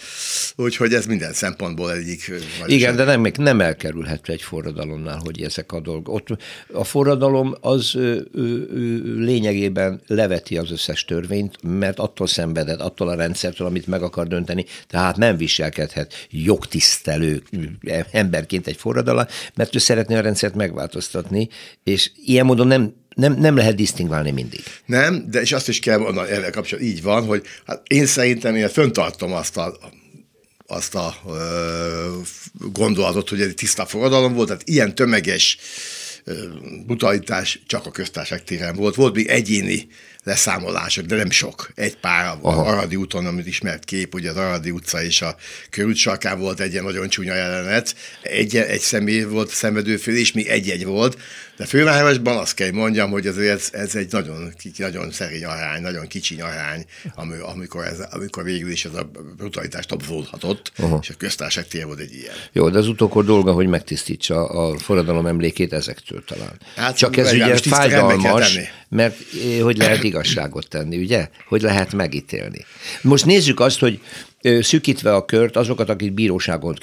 úgyhogy 0.57 0.95
ez 0.95 1.07
minden 1.07 1.33
szempontból 1.33 1.93
egyik. 1.93 2.33
Igen, 2.67 2.97
de 2.97 3.05
nem, 3.05 3.27
nem 3.39 3.61
elkerülhető 3.61 4.33
egy 4.33 4.43
forradalomnál, 4.43 5.21
hogy 5.25 5.43
ezek 5.43 5.73
a 5.73 5.81
dolgok. 5.81 6.15
Ott 6.15 6.27
a 6.73 6.85
forradalom 6.85 7.57
az 7.61 7.97
ő, 7.97 8.29
ő, 8.35 8.69
ő, 8.75 9.15
lényegében 9.19 10.01
leveti 10.07 10.57
az 10.57 10.71
összes 10.71 11.05
törvényt, 11.05 11.40
érdekeit, 11.41 11.79
mert 11.79 11.99
attól 11.99 12.27
szenvedett, 12.27 12.81
attól 12.81 13.09
a 13.09 13.15
rendszertől, 13.15 13.67
amit 13.67 13.87
meg 13.87 14.03
akar 14.03 14.27
dönteni, 14.27 14.65
tehát 14.89 15.17
nem 15.17 15.37
viselkedhet 15.37 16.27
jogtisztelő 16.31 17.43
emberként 18.11 18.67
egy 18.67 18.77
forradalom, 18.77 19.25
mert 19.55 19.75
ő 19.75 19.79
szeretné 19.79 20.17
a 20.17 20.21
rendszert 20.21 20.55
megváltoztatni, 20.55 21.49
és 21.85 22.11
ilyen 22.25 22.47
módon 22.47 22.67
nem 22.67 22.99
nem, 23.15 23.33
nem 23.33 23.57
lehet 23.57 23.75
disztingválni 23.75 24.31
mindig. 24.31 24.61
Nem, 24.87 25.25
de 25.31 25.41
és 25.41 25.53
azt 25.53 25.69
is 25.69 25.81
kell 25.81 25.99
mondani, 25.99 26.31
ezzel 26.31 26.51
kapcsolatban 26.51 26.93
így 26.93 27.03
van, 27.03 27.25
hogy 27.25 27.43
hát 27.67 27.83
én 27.87 28.07
szerintem 28.07 28.57
én 28.57 28.69
föntartom 28.69 29.33
azt 29.33 29.57
a 29.57 29.79
azt 30.67 30.95
a 30.95 31.15
ö, 31.29 32.17
gondolatot, 32.73 33.29
hogy 33.29 33.41
egy 33.41 33.55
tiszta 33.55 33.87
forradalom 33.87 34.35
volt, 34.35 34.47
tehát 34.47 34.63
ilyen 34.69 34.95
tömeges 34.95 35.59
brutalitás 36.87 37.61
csak 37.67 37.87
a 37.87 37.91
köztársaság 37.91 38.45
téren 38.45 38.77
volt. 38.77 38.95
Volt 38.95 39.15
még 39.15 39.27
egyéni 39.27 39.89
leszámolások, 40.25 41.05
de 41.05 41.17
nem 41.17 41.31
sok. 41.31 41.71
Egy 41.75 41.97
pár 41.97 42.37
Aha. 42.41 42.63
Aradi 42.63 42.97
úton, 42.97 43.27
amit 43.27 43.47
ismert 43.47 43.85
kép, 43.85 44.15
ugye 44.15 44.31
az 44.31 44.37
Aradi 44.37 44.71
utca 44.71 45.03
és 45.03 45.23
a 45.23 45.37
körút 45.71 45.97
sarkán 45.97 46.39
volt 46.39 46.61
egy 46.61 46.73
ilyen 46.73 46.85
nagyon 46.85 47.09
csúnya 47.09 47.35
jelenet. 47.35 47.95
Egy, 48.23 48.57
egy 48.57 48.81
személy 48.81 49.23
volt 49.23 49.51
szenvedőfél, 49.51 50.17
és 50.17 50.33
még 50.33 50.47
egy-egy 50.47 50.85
volt. 50.85 51.19
De 51.57 51.67
fővárosban 51.67 52.37
azt 52.37 52.55
kell 52.55 52.71
mondjam, 52.71 53.11
hogy 53.11 53.27
ez, 53.27 53.69
ez 53.73 53.95
egy 53.95 54.13
nagyon, 54.13 54.55
nagyon 54.77 55.11
szerény 55.11 55.45
arány, 55.45 55.83
nagyon 55.83 56.07
kicsi 56.07 56.41
arány, 56.41 56.85
amikor, 57.41 57.85
ez, 57.85 57.99
amikor 58.11 58.45
végül 58.45 58.71
is 58.71 58.85
ez 58.85 58.95
a 58.95 59.11
brutalitás 59.37 59.87
tapzódhatott, 59.87 60.73
uh-huh. 60.79 60.99
és 61.03 61.11
a 61.11 61.15
köztársaság 61.19 61.69
tér 61.69 61.85
volt 61.87 61.99
egy 61.99 62.15
ilyen. 62.15 62.35
Jó, 62.53 62.69
de 62.69 62.79
az 62.79 62.89
utókor 62.89 63.25
dolga, 63.25 63.53
hogy 63.53 63.67
megtisztítsa 63.67 64.47
a 64.47 64.79
forradalom 64.79 65.27
emlékét 65.27 65.73
ezektől 65.73 66.25
talán. 66.25 66.61
Hát, 66.77 66.97
Csak 66.97 67.17
ez 67.17 67.33
ugye 67.33 67.57
fájdalmas, 67.57 68.59
mert 68.89 69.17
eh, 69.45 69.61
hogy 69.63 69.77
lehet 69.77 70.03
igazságot 70.11 70.69
tenni, 70.69 70.99
ugye? 70.99 71.29
Hogy 71.49 71.63
lehet 71.63 71.93
megítélni. 71.93 72.65
Most 73.03 73.25
nézzük 73.25 73.61
azt, 73.61 73.79
hogy 73.79 74.01
szűkítve 74.61 75.15
a 75.15 75.25
kört, 75.25 75.57
azokat, 75.57 75.89
akik 75.89 76.13
bíróságon 76.13 76.77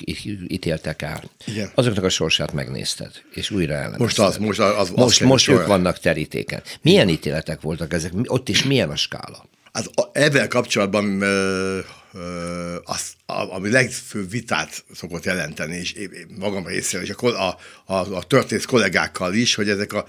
ítéltek 0.47 1.01
el. 1.01 1.23
Igen. 1.45 1.71
Azoknak 1.75 2.03
a 2.03 2.09
sorsát 2.09 2.53
megnézted, 2.53 3.11
és 3.33 3.51
újra 3.51 3.73
elemezted. 3.73 3.99
Most 3.99 4.19
az, 4.19 4.37
most 4.37 4.59
az, 4.59 4.73
az 4.77 4.89
Most, 4.89 5.21
most 5.21 5.47
ők 5.47 5.65
vannak 5.65 5.99
terítéken. 5.99 6.61
Milyen 6.81 7.07
Igen. 7.07 7.19
ítéletek 7.19 7.61
voltak 7.61 7.93
ezek? 7.93 8.11
Ott 8.23 8.49
is 8.49 8.63
milyen 8.63 8.89
a 8.89 8.95
skála? 8.95 9.45
Hát 9.73 9.89
ebben 10.11 10.49
kapcsolatban 10.49 11.21
ö, 11.21 11.79
ö, 12.13 12.75
az, 12.83 13.13
a, 13.25 13.53
ami 13.55 13.69
legfőbb 13.69 14.29
vitát 14.29 14.83
szokott 14.95 15.23
jelenteni, 15.23 15.75
és 15.75 15.91
én, 15.91 16.09
én 16.11 16.27
magam 16.39 16.67
részéről, 16.67 17.05
és 17.05 17.13
a, 17.17 17.27
a, 17.27 17.57
a, 17.93 18.15
a 18.15 18.23
történész 18.23 18.65
kollégákkal 18.65 19.33
is, 19.33 19.55
hogy 19.55 19.69
ezek 19.69 19.93
a 19.93 20.05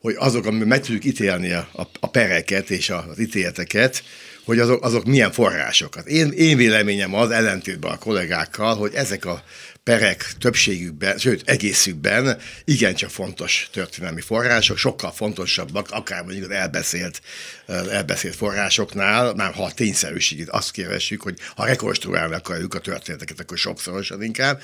hogy 0.00 0.14
azok, 0.18 0.46
amiben 0.46 0.68
meg 0.68 0.80
tudjuk 0.80 1.04
ítélni 1.04 1.52
a, 1.52 1.68
a 2.00 2.10
pereket 2.10 2.70
és 2.70 2.90
az 2.90 3.20
ítéleteket, 3.20 4.02
hogy 4.48 4.58
azok, 4.58 4.84
azok 4.84 5.04
milyen 5.04 5.32
forrásokat. 5.32 6.06
Én, 6.06 6.30
én 6.30 6.56
véleményem 6.56 7.14
az 7.14 7.30
ellentétben 7.30 7.90
a 7.90 7.98
kollégákkal, 7.98 8.76
hogy 8.76 8.94
ezek 8.94 9.24
a 9.24 9.42
perek 9.82 10.32
többségükben, 10.40 11.18
sőt 11.18 11.48
egészükben 11.48 12.38
igencsak 12.64 13.10
fontos 13.10 13.68
történelmi 13.72 14.20
források, 14.20 14.76
sokkal 14.76 15.12
fontosabbak, 15.12 15.90
akár 15.90 16.22
mondjuk 16.22 16.50
az 16.50 16.56
elbeszélt, 16.56 17.20
elbeszélt 17.66 18.36
forrásoknál, 18.36 19.34
már 19.34 19.52
ha 19.52 19.64
a 19.64 19.72
tényszerűségét 19.72 20.48
azt 20.48 20.70
keresjük, 20.70 21.22
hogy 21.22 21.38
ha 21.56 21.64
rekonstruálni 21.64 22.34
akarjuk 22.34 22.74
a 22.74 22.78
történeteket, 22.78 23.40
akkor 23.40 23.58
sokszorosan 23.58 24.22
inkább. 24.22 24.60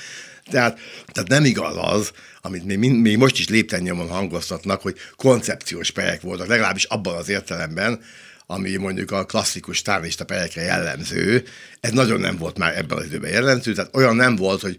Tehát, 0.50 0.78
tehát 1.12 1.28
nem 1.28 1.44
igaz 1.44 1.74
az, 1.76 2.10
amit 2.40 2.64
még, 2.64 2.78
még 2.78 3.16
most 3.16 3.38
is 3.38 3.48
léptennyomon 3.48 4.08
hangoztatnak, 4.08 4.80
hogy 4.80 4.96
koncepciós 5.16 5.90
perek 5.90 6.20
voltak, 6.20 6.46
legalábbis 6.46 6.84
abban 6.84 7.16
az 7.16 7.28
értelemben, 7.28 8.00
ami 8.46 8.76
mondjuk 8.76 9.10
a 9.10 9.24
klasszikus 9.24 9.82
tárlista 9.82 10.24
perekre 10.24 10.62
jellemző, 10.62 11.44
ez 11.80 11.90
nagyon 11.90 12.20
nem 12.20 12.36
volt 12.36 12.58
már 12.58 12.76
ebben 12.76 12.98
az 12.98 13.04
időben 13.04 13.30
jellemző, 13.30 13.72
tehát 13.72 13.96
olyan 13.96 14.16
nem 14.16 14.36
volt, 14.36 14.60
hogy 14.60 14.78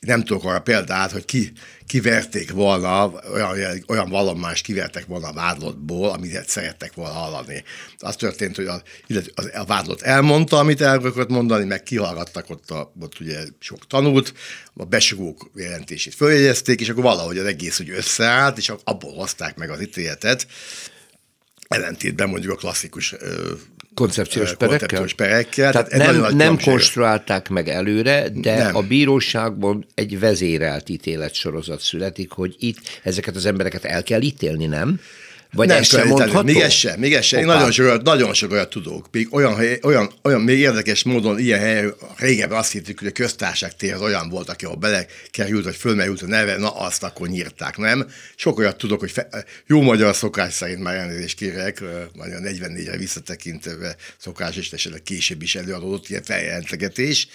nem 0.00 0.24
tudok 0.24 0.44
arra 0.44 0.60
példát, 0.60 1.12
hogy 1.12 1.24
ki, 1.24 1.52
kiverték 1.86 2.50
volna, 2.50 3.12
olyan, 3.32 3.84
olyan 3.88 4.08
vallomást 4.08 4.64
kivertek 4.64 5.06
volna 5.06 5.28
a 5.28 5.32
vádlottból, 5.32 6.10
amit 6.10 6.48
szerettek 6.48 6.94
volna 6.94 7.12
hallani. 7.12 7.64
Az 7.98 8.16
történt, 8.16 8.56
hogy 8.56 8.66
a, 8.66 8.82
a 9.54 9.64
vádlott 9.64 10.02
elmondta, 10.02 10.58
amit 10.58 10.80
el 10.80 10.98
akart 10.98 11.28
mondani, 11.28 11.64
meg 11.64 11.82
kihallgattak 11.82 12.50
ott, 12.50 12.70
a, 12.70 12.92
ott 13.00 13.20
ugye 13.20 13.38
sok 13.58 13.86
tanult, 13.86 14.32
a 14.74 14.84
besugók 14.84 15.50
jelentését 15.54 16.14
följegyezték, 16.14 16.80
és 16.80 16.88
akkor 16.88 17.02
valahogy 17.02 17.38
az 17.38 17.46
egész 17.46 17.80
úgy 17.80 17.90
összeállt, 17.90 18.58
és 18.58 18.72
abból 18.84 19.14
hozták 19.14 19.56
meg 19.56 19.70
az 19.70 19.82
ítéletet 19.82 20.46
ellentétben 21.68 22.28
mondjuk 22.28 22.52
a 22.52 22.56
klasszikus 22.56 23.14
koncepciós 23.94 24.54
perekkel? 24.54 24.78
Koncepciós 24.78 25.14
perekkel. 25.14 25.72
Tehát, 25.72 25.88
tehát 25.88 26.12
nem, 26.12 26.36
nem 26.36 26.58
konstruálták 26.58 27.48
meg 27.48 27.68
előre, 27.68 28.28
de 28.28 28.56
nem. 28.56 28.76
a 28.76 28.82
bíróságban 28.82 29.86
egy 29.94 30.18
vezérelt 30.18 30.88
ítéletsorozat 30.88 31.80
születik, 31.80 32.30
hogy 32.30 32.56
itt 32.58 32.78
ezeket 33.02 33.36
az 33.36 33.46
embereket 33.46 33.84
el 33.84 34.02
kell 34.02 34.20
ítélni, 34.20 34.66
nem? 34.66 35.00
Vagy 35.52 35.68
nem, 35.68 35.76
ez 35.76 35.86
sem 35.86 36.08
mondható? 36.08 36.42
Még 36.42 36.56
ez 36.56 36.72
sem, 36.72 36.98
még 36.98 37.14
ez 37.14 37.24
sem. 37.24 37.40
Én 37.40 37.46
nagyon 37.46 37.70
sok, 37.70 37.84
olyat, 37.84 38.02
nagyon 38.02 38.34
sok 38.34 38.50
olyat 38.50 38.70
tudok. 38.70 39.08
Még 39.10 39.34
olyan, 39.34 39.56
olyan, 39.82 40.12
olyan 40.22 40.40
még 40.40 40.58
érdekes 40.58 41.02
módon 41.02 41.38
ilyen 41.38 41.58
hely, 41.58 41.86
régebben 42.16 42.58
azt 42.58 42.72
hittük, 42.72 42.98
hogy 42.98 43.08
a 43.08 43.12
köztársaság 43.12 43.76
tér 43.76 43.94
az 43.94 44.00
olyan 44.00 44.28
volt, 44.28 44.48
aki 44.48 44.64
ahol 44.64 44.76
belekerült, 44.76 45.64
vagy 45.64 45.76
fölmerült 45.76 46.22
a 46.22 46.26
neve, 46.26 46.56
na 46.56 46.70
azt 46.70 47.02
akkor 47.02 47.28
nyírták, 47.28 47.76
nem? 47.76 48.10
Sok 48.36 48.58
olyat 48.58 48.76
tudok, 48.76 49.00
hogy 49.00 49.10
fe, 49.10 49.28
jó 49.66 49.80
magyar 49.80 50.16
szokás 50.16 50.52
szerint 50.52 50.82
már 50.82 50.94
elnézést 50.94 51.36
kérek, 51.36 51.78
vagy 52.16 52.32
a 52.32 52.38
44-re 52.38 52.96
visszatekintve 52.96 53.96
szokás, 54.18 54.56
és 54.56 54.70
esetleg 54.70 55.02
később 55.02 55.42
is 55.42 55.54
előadódott 55.54 56.08
ilyen 56.08 56.22
feljelentegetés 56.22 57.28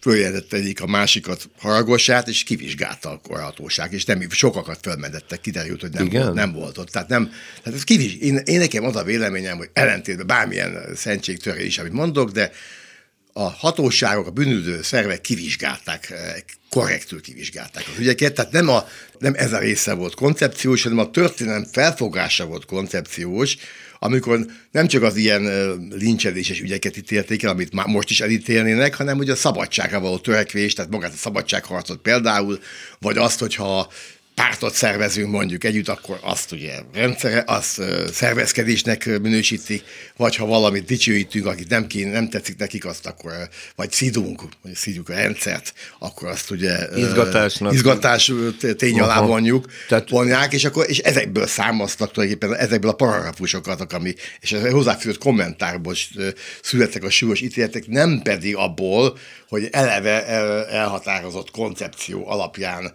följelentett 0.00 0.52
egyik 0.52 0.80
a 0.82 0.86
másikat 0.86 1.50
haragosát, 1.58 2.28
és 2.28 2.42
kivizsgálta 2.42 3.20
a 3.28 3.38
hatóság, 3.38 3.92
és 3.92 4.04
nem, 4.04 4.30
sokakat 4.30 4.78
fölmentettek, 4.82 5.40
kiderült, 5.40 5.80
hogy 5.80 5.90
nem, 5.90 6.08
volt, 6.08 6.34
nem 6.34 6.52
volt 6.52 6.78
ott. 6.78 6.88
Tehát, 6.88 7.08
nem, 7.08 7.30
tehát 7.62 7.78
ez 7.78 7.84
kiviz, 7.84 8.12
én, 8.20 8.36
én 8.44 8.58
nekem 8.58 8.84
az 8.84 8.96
a 8.96 9.02
véleményem, 9.02 9.56
hogy 9.56 9.70
ellentétben 9.72 10.26
bármilyen 10.26 10.94
szentségtörés, 10.94 11.78
amit 11.78 11.92
mondok, 11.92 12.30
de 12.30 12.50
a 13.32 13.42
hatóságok, 13.42 14.26
a 14.26 14.30
bűnüldő 14.30 14.82
szervek 14.82 15.20
kivizsgálták, 15.20 16.12
korrektül 16.70 17.20
kivizsgálták 17.20 17.84
az 17.92 17.98
ügyeket, 17.98 18.34
tehát 18.34 18.52
nem, 18.52 18.68
a, 18.68 18.88
nem 19.18 19.34
ez 19.36 19.52
a 19.52 19.58
része 19.58 19.92
volt 19.92 20.14
koncepciós, 20.14 20.82
hanem 20.82 20.98
a 20.98 21.10
történelem 21.10 21.64
felfogása 21.72 22.46
volt 22.46 22.64
koncepciós, 22.64 23.56
amikor 24.04 24.46
nem 24.70 24.86
csak 24.86 25.02
az 25.02 25.16
ilyen 25.16 25.42
lincsedéses 25.98 26.60
ügyeket 26.60 26.96
ítélték 26.96 27.42
el, 27.42 27.50
amit 27.50 27.72
már 27.72 27.86
most 27.86 28.10
is 28.10 28.20
elítélnének, 28.20 28.94
hanem 28.94 29.16
hogy 29.16 29.30
a 29.30 29.36
szabadságra 29.36 30.00
való 30.00 30.18
törekvés, 30.18 30.72
tehát 30.72 30.90
magát 30.90 31.12
a 31.12 31.16
szabadságharcot 31.16 32.00
például, 32.00 32.58
vagy 32.98 33.16
azt, 33.18 33.38
hogyha 33.38 33.92
pártot 34.34 34.74
szervezünk 34.74 35.30
mondjuk 35.30 35.64
együtt, 35.64 35.88
akkor 35.88 36.18
azt 36.22 36.52
ugye 36.52 36.72
rendszere, 36.92 37.44
azt 37.46 37.82
szervezkedésnek 38.12 39.20
minősítik, 39.20 39.82
vagy 40.16 40.36
ha 40.36 40.46
valamit 40.46 40.84
dicsőítünk, 40.84 41.46
akit 41.46 41.68
nem 41.68 41.86
kéne, 41.86 42.10
nem 42.10 42.28
tetszik 42.28 42.56
nekik, 42.56 42.84
azt 42.84 43.06
akkor, 43.06 43.32
vagy 43.76 43.92
szidunk, 43.92 44.42
vagy 44.62 44.74
szidjuk 44.74 45.08
a 45.08 45.14
rendszert, 45.14 45.72
akkor 45.98 46.28
azt 46.28 46.50
ugye 46.50 46.88
Izgatásnak. 46.96 47.72
izgatás 47.72 48.32
tény 48.76 49.00
alá 49.00 49.20
vonjuk, 49.20 49.66
Tehát... 49.88 50.10
vonják, 50.10 50.52
és 50.52 50.64
akkor 50.64 50.84
és 50.88 50.98
ezekből 50.98 51.46
számoztak 51.46 52.12
tulajdonképpen, 52.12 52.58
ezekből 52.58 52.90
a 52.90 52.94
paragrafusokat, 52.94 53.92
ami, 53.92 54.14
és 54.40 54.52
ez 54.52 54.70
hozzáfűzött 54.70 55.18
kommentárból 55.18 55.94
születtek 56.62 57.04
a 57.04 57.10
súlyos 57.10 57.40
ítéletek, 57.40 57.86
nem 57.86 58.20
pedig 58.22 58.56
abból, 58.56 59.18
hogy 59.54 59.68
eleve 59.72 60.26
elhatározott 60.66 61.50
koncepció 61.50 62.28
alapján 62.28 62.92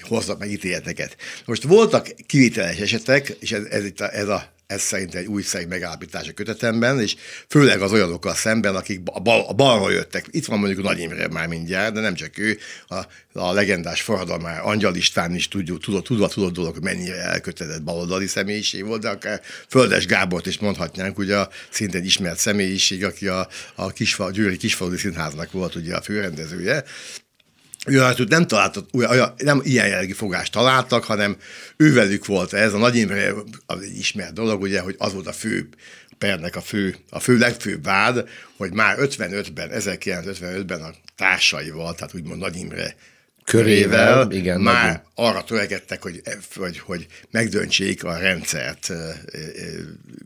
hoznak 0.00 0.38
meg 0.38 0.50
ítéleteket. 0.50 1.16
Most 1.44 1.62
voltak 1.62 2.08
kivételes 2.26 2.78
esetek, 2.78 3.36
és 3.40 3.52
ez, 3.52 3.64
ez, 3.64 3.84
itt 3.84 4.00
a, 4.00 4.14
ez 4.14 4.28
a 4.28 4.53
ez 4.66 4.80
szerint 4.80 5.14
egy 5.14 5.26
új 5.26 5.42
szerint 5.42 5.70
megállapítás 5.70 6.28
a 6.28 6.32
kötetemben, 6.32 7.00
és 7.00 7.16
főleg 7.48 7.80
az 7.80 7.92
olyanokkal 7.92 8.34
szemben, 8.34 8.74
akik 8.74 9.00
a, 9.04 9.20
bal, 9.20 9.44
a 9.48 9.52
balról 9.52 9.92
jöttek. 9.92 10.26
Itt 10.30 10.44
van 10.44 10.58
mondjuk 10.58 10.82
Nagy 10.82 10.98
Imre 10.98 11.28
már 11.28 11.46
mindjárt, 11.46 11.94
de 11.94 12.00
nem 12.00 12.14
csak 12.14 12.38
ő, 12.38 12.58
a, 12.86 12.98
a 13.32 13.52
legendás 13.52 14.02
forradalmár 14.02 14.60
Angyal 14.62 14.94
István 14.94 15.34
is 15.34 15.48
tudjuk, 15.48 15.80
tudod, 15.80 16.02
tudva 16.02 16.28
tudod 16.28 16.52
dolog, 16.52 16.78
mennyire 16.82 17.16
elkötelezett 17.16 17.82
baloldali 17.82 18.26
személyiség 18.26 18.84
volt, 18.84 19.00
de 19.00 19.08
akár 19.08 19.40
Földes 19.68 20.06
Gábort 20.06 20.46
is 20.46 20.58
mondhatnánk, 20.58 21.18
ugye 21.18 21.36
a 21.36 21.48
szintén 21.70 22.04
ismert 22.04 22.38
személyiség, 22.38 23.04
aki 23.04 23.28
a, 23.28 23.48
a, 23.74 23.92
kisfa, 23.92 24.24
a 24.24 24.30
Győri 24.30 24.56
Kisfaludi 24.56 24.96
Színháznak 24.96 25.52
volt 25.52 25.74
ugye 25.74 25.94
a 25.94 26.02
főrendezője, 26.02 26.84
Őrátút 27.86 28.28
nem 28.28 28.46
találtak, 28.46 28.86
olyan, 28.92 29.34
nem 29.36 29.60
ilyen 29.64 29.88
jellegű 29.88 30.12
fogást 30.12 30.52
találtak, 30.52 31.04
hanem 31.04 31.36
ővelük 31.76 32.26
volt 32.26 32.52
ez. 32.52 32.72
A 32.72 32.78
Nagy 32.78 32.96
Imre 32.96 33.32
az 33.66 33.82
egy 33.82 33.98
ismert 33.98 34.32
dolog, 34.32 34.62
ugye, 34.62 34.80
hogy 34.80 34.94
az 34.98 35.12
volt 35.12 35.26
a 35.26 35.32
fő 35.32 35.68
pernek 36.18 36.56
a 36.56 36.60
fő, 36.60 36.96
a 37.10 37.20
fő 37.20 37.38
legfőbb 37.38 37.84
vád, 37.84 38.28
hogy 38.56 38.72
már 38.72 38.96
55-ben, 39.00 39.70
1955-ben 39.72 40.80
a 40.80 40.90
társaival, 41.16 41.94
tehát 41.94 42.14
úgymond 42.14 42.40
Nagy 42.40 42.56
Imre 42.56 42.96
körével, 43.44 44.30
igen, 44.30 44.60
már 44.60 44.86
nagyon. 44.86 45.30
arra 45.30 45.44
törekedtek, 45.44 46.02
hogy, 46.02 46.22
hogy, 46.56 46.78
hogy 46.78 47.06
megdöntsék 47.30 48.04
a 48.04 48.16
rendszert, 48.16 48.92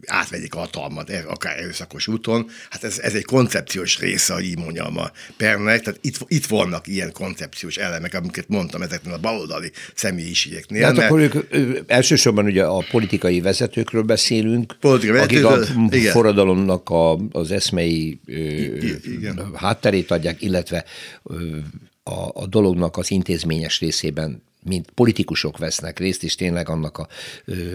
átvegyék 0.06 0.54
a 0.54 0.58
hatalmat, 0.58 1.10
akár 1.26 1.58
erőszakos 1.58 2.08
úton. 2.08 2.50
Hát 2.70 2.84
ez, 2.84 2.98
ez 2.98 3.14
egy 3.14 3.24
koncepciós 3.24 3.98
része, 3.98 4.34
hogy 4.34 4.44
így 4.44 4.58
mondjam 4.58 4.98
a 4.98 5.10
pernek, 5.36 5.80
tehát 5.80 6.00
itt, 6.02 6.16
itt 6.26 6.46
vannak 6.46 6.86
ilyen 6.86 7.12
koncepciós 7.12 7.76
elemek, 7.76 8.14
amiket 8.14 8.48
mondtam 8.48 8.82
ezeknél 8.82 9.12
a 9.12 9.18
baloldali 9.18 9.72
személyiségeknél. 9.94 10.84
Hát 10.84 10.96
mert... 10.96 11.10
akkor 11.10 11.20
ők, 11.20 11.80
elsősorban 11.86 12.44
ugye 12.44 12.64
a 12.64 12.84
politikai 12.90 13.40
vezetőkről 13.40 14.02
beszélünk, 14.02 14.76
politikai 14.80 15.20
akik 15.20 15.44
a 15.44 15.58
igen. 15.90 16.12
forradalomnak 16.12 16.90
a, 16.90 17.16
az 17.32 17.50
eszmei 17.50 18.20
igen. 19.04 19.50
hátterét 19.54 20.10
adják, 20.10 20.42
illetve 20.42 20.84
a, 22.08 22.30
a 22.34 22.46
dolognak 22.46 22.96
az 22.96 23.10
intézményes 23.10 23.80
részében 23.80 24.42
mint 24.64 24.90
politikusok 24.94 25.58
vesznek 25.58 25.98
részt, 25.98 26.24
és 26.24 26.34
tényleg 26.34 26.68
annak 26.68 26.98
a 26.98 27.08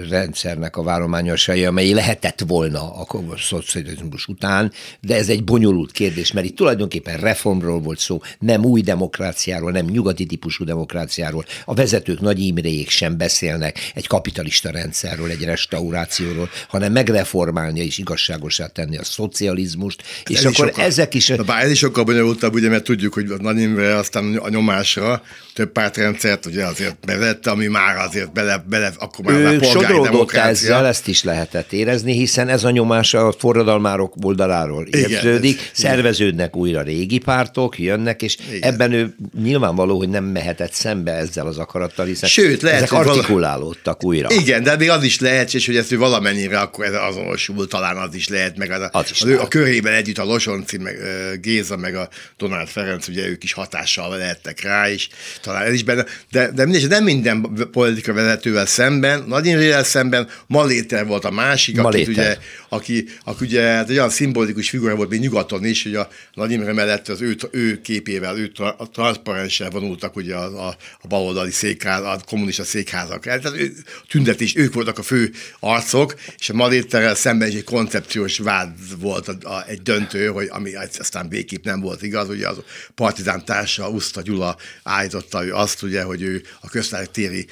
rendszernek 0.09 0.77
a 0.77 0.83
várományosai, 0.83 1.65
amely 1.65 1.91
lehetett 1.91 2.43
volna 2.47 2.93
a 2.93 3.07
szocializmus 3.37 4.27
után, 4.27 4.71
de 5.01 5.15
ez 5.15 5.29
egy 5.29 5.43
bonyolult 5.43 5.91
kérdés, 5.91 6.31
mert 6.31 6.45
itt 6.45 6.55
tulajdonképpen 6.55 7.17
reformról 7.17 7.79
volt 7.79 7.99
szó, 7.99 8.21
nem 8.39 8.65
új 8.65 8.81
demokráciáról, 8.81 9.71
nem 9.71 9.85
nyugati 9.85 10.25
típusú 10.25 10.63
demokráciáról. 10.63 11.45
A 11.65 11.73
vezetők 11.73 12.21
nagy 12.21 12.39
Imréjék 12.39 12.89
sem 12.89 13.17
beszélnek 13.17 13.91
egy 13.95 14.07
kapitalista 14.07 14.71
rendszerről, 14.71 15.29
egy 15.29 15.43
restaurációról, 15.43 16.49
hanem 16.67 16.91
megreformálni 16.91 17.79
és 17.79 17.97
igazságosá 17.97 18.67
tenni 18.67 18.97
a 18.97 19.03
szocializmust, 19.03 20.03
és 20.25 20.37
ez 20.37 20.45
akkor 20.45 20.67
sokkal, 20.67 20.83
ezek 20.83 21.13
is... 21.13 21.31
Bár 21.45 21.63
ez 21.63 21.71
is 21.71 21.77
sokkal 21.77 22.03
bonyolultabb, 22.03 22.53
ugye, 22.53 22.69
mert 22.69 22.83
tudjuk, 22.83 23.13
hogy 23.13 23.25
Nagy 23.39 23.59
Imre 23.59 23.95
aztán 23.95 24.35
a 24.35 24.49
nyomásra 24.49 25.23
több 25.53 25.71
pártrendszert, 25.71 26.45
ugye 26.45 26.65
azért 26.73 27.05
bevette, 27.05 27.49
ami 27.49 27.67
már 27.67 27.97
azért 27.97 28.33
bele, 28.33 28.63
bele 28.69 28.91
akkor 28.99 29.25
már 29.25 29.53
ő 29.53 29.59
sodródott 29.61 30.31
ezzel, 30.31 30.85
ezt 30.85 31.07
is 31.07 31.23
lehetett 31.23 31.71
érezni, 31.71 32.13
hiszen 32.13 32.49
ez 32.49 32.63
a 32.63 32.69
nyomás 32.69 33.13
a 33.13 33.31
forradalmárok 33.31 34.13
oldaláról 34.21 34.85
érződik, 34.85 35.59
ez, 35.59 35.79
szerveződnek 35.79 36.55
újra 36.55 36.81
régi 36.81 37.17
pártok, 37.17 37.79
jönnek, 37.79 38.21
és 38.21 38.37
igen. 38.51 38.73
ebben 38.73 38.91
ő 38.91 39.15
nyilvánvaló, 39.43 39.97
hogy 39.97 40.09
nem 40.09 40.23
mehetett 40.23 40.73
szembe 40.73 41.11
ezzel 41.11 41.47
az 41.47 41.57
akarattal, 41.57 42.05
hiszen 42.05 42.29
Sőt, 42.29 42.61
lehet, 42.61 42.81
ezek 42.81 42.91
artikulálódtak 42.91 44.01
vala... 44.01 44.15
újra. 44.15 44.29
Igen, 44.31 44.63
de 44.63 44.77
még 44.77 44.89
az 44.89 45.03
is 45.03 45.19
lehet, 45.19 45.53
és 45.53 45.65
hogy 45.65 45.75
ezt 45.75 45.91
ő 45.91 45.97
valamennyire 45.97 46.59
akkor 46.59 46.85
ez 46.85 46.93
azonosul, 46.93 47.67
talán 47.67 47.97
az 47.97 48.15
is 48.15 48.27
lehet, 48.27 48.57
meg 48.57 48.71
az 48.71 48.81
a, 48.81 48.89
az 48.91 49.11
is 49.11 49.21
a, 49.21 49.41
a 49.41 49.47
körében 49.47 49.93
együtt 49.93 50.17
a 50.17 50.23
Losonci, 50.23 50.77
meg 50.77 50.97
Géza, 51.41 51.77
meg 51.77 51.95
a 51.95 52.09
Donald 52.37 52.67
Ferenc, 52.67 53.07
ugye 53.07 53.27
ők 53.27 53.43
is 53.43 53.53
hatással 53.53 54.17
lehettek 54.17 54.61
rá 54.61 54.89
is, 54.89 55.09
talán 55.41 55.65
ez 55.65 55.73
is 55.73 55.83
benne, 55.83 56.05
de, 56.31 56.51
de 56.51 56.62
mindegy, 56.65 56.89
nem 56.89 57.03
minden 57.03 57.67
politika 57.71 58.13
vezetővel 58.13 58.65
szemben, 58.65 59.23
Nagy 59.27 59.45
Imrével 59.45 59.83
szemben, 59.83 60.27
Maléter 60.47 61.05
volt 61.05 61.25
a 61.25 61.31
másik, 61.31 61.79
aki 61.79 62.01
ugye, 62.01 62.37
aki, 62.69 63.05
aki 63.23 63.45
ugye 63.45 63.61
hát 63.61 63.89
egy 63.89 63.95
olyan 63.95 64.09
szimbolikus 64.09 64.69
figura 64.69 64.95
volt 64.95 65.09
még 65.09 65.19
nyugaton 65.19 65.65
is, 65.65 65.83
hogy 65.83 65.95
a 65.95 66.07
Nagy 66.33 66.51
Imre 66.51 66.73
mellett 66.73 67.07
az 67.07 67.21
ő, 67.21 67.35
ő 67.51 67.81
képével, 67.81 68.37
ő 68.37 68.51
a 68.77 68.89
transzparenssel 68.89 69.69
vonultak 69.69 70.15
ugye 70.15 70.35
a, 70.35 70.67
a, 70.67 70.77
a 71.01 71.07
baloldali 71.07 71.51
székház, 71.51 72.01
a 72.01 72.19
kommunista 72.25 72.63
székházak. 72.63 73.23
Tehát 73.23 73.51
ő, 73.55 73.71
tüntetés, 74.09 74.55
ők 74.55 74.73
voltak 74.73 74.97
a 74.97 75.03
fő 75.03 75.31
arcok, 75.59 76.15
és 76.37 76.49
a 76.49 76.53
Maléterrel 76.53 77.15
szemben 77.15 77.47
egy 77.47 77.63
koncepciós 77.63 78.37
vád 78.37 78.69
volt 78.99 79.27
a, 79.27 79.35
a, 79.41 79.63
egy 79.67 79.81
döntő, 79.81 80.27
hogy 80.27 80.47
ami 80.51 80.71
aztán 80.99 81.29
végképp 81.29 81.65
nem 81.65 81.79
volt 81.79 82.01
igaz, 82.01 82.29
ugye 82.29 82.47
az 82.47 82.57
partizán 82.95 83.45
társa, 83.45 83.89
Uszta 83.89 84.21
Gyula 84.21 84.57
állította 84.83 85.45
ő 85.45 85.53
azt, 85.53 85.81
ugye, 85.81 86.03
hogy 86.03 86.21
ő 86.21 86.43
a 86.61 86.69
köztártéri 86.69 87.47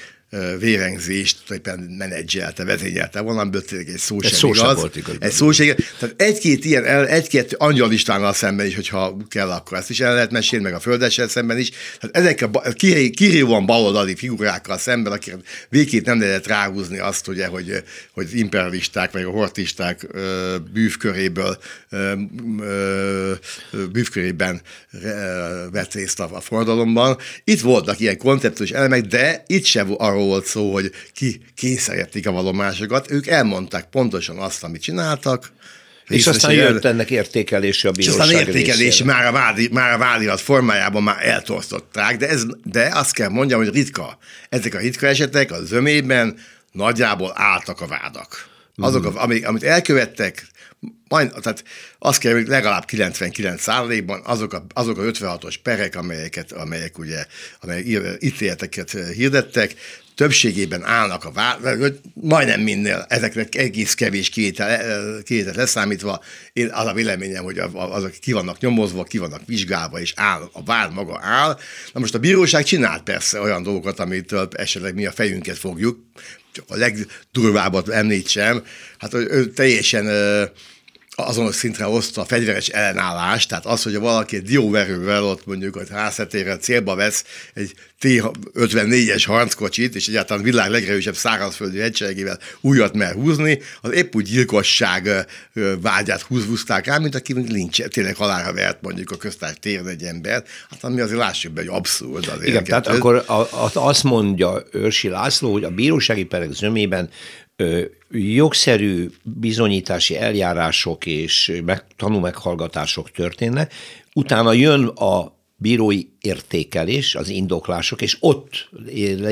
vérengzést 0.58 1.50
éppen 1.50 1.78
menedzselte, 1.78 2.64
vezényelte 2.64 3.20
volna, 3.20 3.40
amiből 3.40 3.64
tényleg 3.64 3.88
egy 3.88 3.98
szó 3.98 4.20
sem 4.20 4.32
szó 4.32 4.48
igaz. 4.48 4.76
Volt 4.76 4.96
igaz. 4.96 5.16
Egy 5.18 5.32
szó 5.32 5.52
sem 5.52 5.74
Tehát 5.98 6.14
egy-két 6.16 6.64
ilyen, 6.64 7.06
egy-két 7.06 7.54
angyalistánnal 7.54 8.32
szemben 8.32 8.66
is, 8.66 8.74
hogyha 8.74 9.16
kell, 9.28 9.50
akkor 9.50 9.78
ezt 9.78 9.90
is 9.90 10.00
el 10.00 10.14
lehet 10.14 10.30
mesélni, 10.30 10.64
meg 10.64 10.74
a 10.74 10.80
földessel 10.80 11.28
szemben 11.28 11.58
is. 11.58 11.70
Tehát 12.00 12.16
ezekkel 12.16 12.50
a 12.52 12.72
kirívóan 13.12 13.66
baloldali 13.66 14.14
figurákkal 14.14 14.78
szemben, 14.78 15.12
akik 15.12 15.34
végét 15.68 16.06
nem 16.06 16.20
lehet 16.20 16.46
ráhúzni 16.46 16.98
azt, 16.98 17.28
ugye, 17.28 17.46
hogy, 17.46 17.82
hogy 18.12 18.36
imperialisták, 18.36 19.12
vagy 19.12 19.22
a 19.22 19.30
hortisták 19.30 20.06
bűvköréből 20.72 21.58
bűvkörében 23.92 24.60
vett 25.70 25.94
részt 25.94 26.20
a, 26.20 26.28
a 26.32 26.40
forradalomban. 26.40 27.16
Itt 27.44 27.60
voltak 27.60 28.00
ilyen 28.00 28.18
koncepciós 28.18 28.70
elemek, 28.70 29.00
de 29.00 29.42
itt 29.46 29.64
sem 29.64 29.94
arról 29.96 30.21
arról 30.22 30.34
volt 30.34 30.46
szó, 30.46 30.72
hogy 30.72 30.90
ki 31.12 31.40
kényszerítik 31.54 32.26
a 32.26 32.32
valomásokat, 32.32 33.10
ők 33.10 33.26
elmondták 33.26 33.84
pontosan 33.84 34.38
azt, 34.38 34.64
amit 34.64 34.82
csináltak, 34.82 35.52
és 36.06 36.26
aztán 36.26 36.52
jött 36.52 36.84
ennek 36.84 37.10
értékelése 37.10 37.88
a 37.88 37.90
bíróság 37.90 38.14
És 38.14 38.20
aztán 38.20 38.46
értékelés 38.46 39.02
már 39.02 39.26
a, 39.26 39.32
vádi, 39.32 39.68
már 39.72 39.92
a 39.92 39.98
vádirat 39.98 40.40
formájában 40.40 41.02
már 41.02 41.26
eltorsztották, 41.26 42.16
de, 42.16 42.28
ez, 42.28 42.42
de 42.64 42.90
azt 42.94 43.12
kell 43.12 43.28
mondjam, 43.28 43.64
hogy 43.64 43.74
ritka. 43.74 44.18
Ezek 44.48 44.74
a 44.74 44.78
ritka 44.78 45.06
esetek 45.06 45.50
az 45.50 45.66
zömében 45.66 46.38
nagyjából 46.72 47.32
álltak 47.34 47.80
a 47.80 47.86
vádak. 47.86 48.50
Azok, 48.76 49.12
mm. 49.12 49.16
amik, 49.16 49.46
amit 49.46 49.62
elkövettek, 49.62 50.46
majd, 51.12 51.32
tehát 51.42 51.64
azt 51.98 52.18
kell, 52.18 52.32
hogy 52.32 52.46
legalább 52.46 52.84
99 52.84 53.62
százalékban 53.62 54.20
azok 54.24 54.52
a, 54.52 54.66
azok 54.74 54.98
a 54.98 55.02
56-os 55.02 55.54
perek, 55.62 55.96
amelyeket, 55.96 56.52
amelyek 56.52 56.98
ugye, 56.98 57.26
amelyek 57.60 58.16
ítéleteket 58.18 58.90
hirdettek, 58.90 59.74
többségében 60.14 60.84
állnak 60.84 61.24
a 61.24 61.30
vád, 61.30 62.00
majdnem 62.14 62.60
minden, 62.60 63.04
ezeknek 63.08 63.54
egész 63.54 63.94
kevés 63.94 64.28
kivétel, 64.28 65.22
kivétel 65.22 65.54
leszámítva, 65.56 66.20
én 66.52 66.70
az 66.72 66.86
a 66.86 66.92
véleményem, 66.92 67.44
hogy 67.44 67.58
azok 67.72 68.10
ki 68.20 68.32
vannak 68.32 68.60
nyomozva, 68.60 69.04
ki 69.04 69.18
vannak 69.18 69.40
vizsgálva, 69.46 70.00
és 70.00 70.12
áll, 70.16 70.48
a 70.52 70.62
vád 70.64 70.92
maga 70.92 71.18
áll. 71.22 71.58
Na 71.92 72.00
most 72.00 72.14
a 72.14 72.18
bíróság 72.18 72.64
csinált 72.64 73.02
persze 73.02 73.40
olyan 73.40 73.62
dolgokat, 73.62 74.00
amitől 74.00 74.48
esetleg 74.52 74.94
mi 74.94 75.06
a 75.06 75.12
fejünket 75.12 75.58
fogjuk, 75.58 75.98
csak 76.52 76.64
a 76.68 76.76
legdurvábbat 76.76 77.88
említsem, 77.88 78.64
hát 78.98 79.14
ő 79.14 79.46
teljesen 79.46 80.06
azonos 81.14 81.54
szintre 81.54 81.84
hozta 81.84 82.20
a 82.20 82.24
fegyveres 82.24 82.68
ellenállást, 82.68 83.48
tehát 83.48 83.66
az, 83.66 83.82
hogy 83.82 83.98
valaki 83.98 84.36
egy 84.36 84.42
dióverővel 84.42 85.24
ott 85.24 85.46
mondjuk 85.46 85.76
a 85.76 85.82
házhetére 85.90 86.56
célba 86.56 86.94
vesz 86.94 87.24
egy 87.54 87.74
T-54-es 88.00 89.22
harckocsit, 89.26 89.94
és 89.94 90.08
egyáltalán 90.08 90.42
világ 90.42 90.70
legerősebb 90.70 91.16
szárazföldi 91.16 91.80
egységével 91.80 92.38
újat 92.60 92.94
mer 92.94 93.14
húzni, 93.14 93.60
az 93.80 93.92
épp 93.92 94.14
úgy 94.14 94.24
gyilkosság 94.24 95.26
vágyát 95.80 96.20
húzták 96.20 96.86
rá, 96.86 96.98
mint 96.98 97.14
aki 97.14 97.32
lincs, 97.32 97.82
tényleg 97.82 98.16
halára 98.16 98.52
vert 98.52 98.82
mondjuk 98.82 99.10
a 99.10 99.16
köztár 99.16 99.54
téren 99.54 99.88
egy 99.88 100.02
ember, 100.02 100.44
hát 100.70 100.84
ami 100.84 101.00
azért 101.00 101.18
lássuk 101.18 101.52
be, 101.52 101.60
hogy 101.60 101.70
abszurd 101.70 102.28
az 102.28 102.44
Igen, 102.44 102.64
tehát 102.64 102.86
akkor 102.86 103.24
azt 103.72 104.02
mondja 104.02 104.62
Őrsi 104.70 105.08
László, 105.08 105.52
hogy 105.52 105.64
a 105.64 105.70
bírósági 105.70 106.24
perek 106.24 106.52
zömében 106.52 107.10
jogszerű 108.10 109.10
bizonyítási 109.22 110.16
eljárások 110.16 111.06
és 111.06 111.60
meg, 111.64 111.84
tanúmeghallgatások 111.96 113.10
történnek, 113.10 113.72
utána 114.14 114.52
jön 114.52 114.86
a 114.86 115.40
bírói 115.56 116.02
értékelés, 116.20 117.14
az 117.14 117.28
indoklások, 117.28 118.02
és 118.02 118.16
ott 118.20 118.68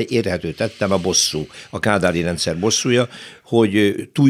érhető 0.07 0.53
tetten 0.53 0.91
a 0.91 0.97
bosszú, 0.97 1.47
a 1.69 1.79
kádári 1.79 2.21
rendszer 2.21 2.59
bosszúja, 2.59 3.09
hogy 3.51 3.95
túl, 4.13 4.29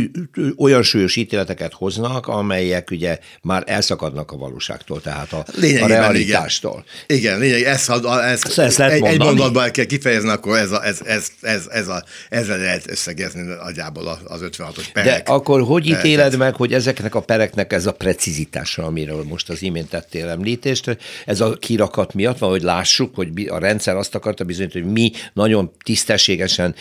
olyan 0.58 0.84
súlyos 0.84 1.16
ítéleteket 1.16 1.74
hoznak, 1.74 2.28
amelyek 2.28 2.92
ugye 2.92 3.20
már 3.42 3.64
elszakadnak 3.66 4.32
a 4.32 4.38
valóságtól, 4.38 5.02
tehát 5.02 5.34
a, 5.34 5.46
a 5.82 5.88
realitástól. 5.88 6.84
Igen, 7.08 7.20
igen 7.22 7.40
lényeg, 7.40 7.64
ezt, 7.64 7.90
ezt, 7.90 8.46
ezt, 8.46 8.60
ezt 8.60 8.80
egy, 8.80 9.04
egy 9.04 9.20
mondatban 9.20 9.72
kell 9.72 9.86
kifejezni, 9.86 10.30
akkor 10.30 10.58
ez, 10.58 10.72
a, 10.72 10.86
ez, 10.86 11.02
ez, 11.06 11.28
ez, 11.42 11.68
ez 11.70 11.88
a, 11.88 12.04
ezzel 12.30 12.58
lehet 12.58 12.90
összegezni 12.92 13.42
nagyjából 13.42 14.20
az 14.24 14.42
56-os 14.44 14.86
perek. 14.94 15.24
De 15.26 15.32
akkor 15.32 15.62
hogy 15.62 15.88
ítéled 15.88 16.38
meg, 16.38 16.56
hogy 16.56 16.74
ezeknek 16.74 17.16
a 17.16 17.22
pereknek 17.22 17.74
ez 17.74 17.86
a 17.86 17.92
precizitása, 17.92 18.86
amiről 18.86 19.24
most 19.24 19.50
az 19.50 19.62
imént 19.62 19.90
tettél 19.90 20.30
említést, 20.30 20.98
ez 21.26 21.42
a 21.42 21.54
kirakat 21.54 22.14
miatt 22.14 22.38
van, 22.38 22.50
hogy 22.50 22.62
lássuk, 22.62 23.16
hogy 23.16 23.48
a 23.48 23.58
rendszer 23.58 23.96
azt 23.96 24.16
akarta 24.16 24.44
bizonyítani, 24.44 24.84
hogy 24.84 24.94
mi 24.94 25.12
nagyon 25.34 25.72
tisztességesen 25.84 26.76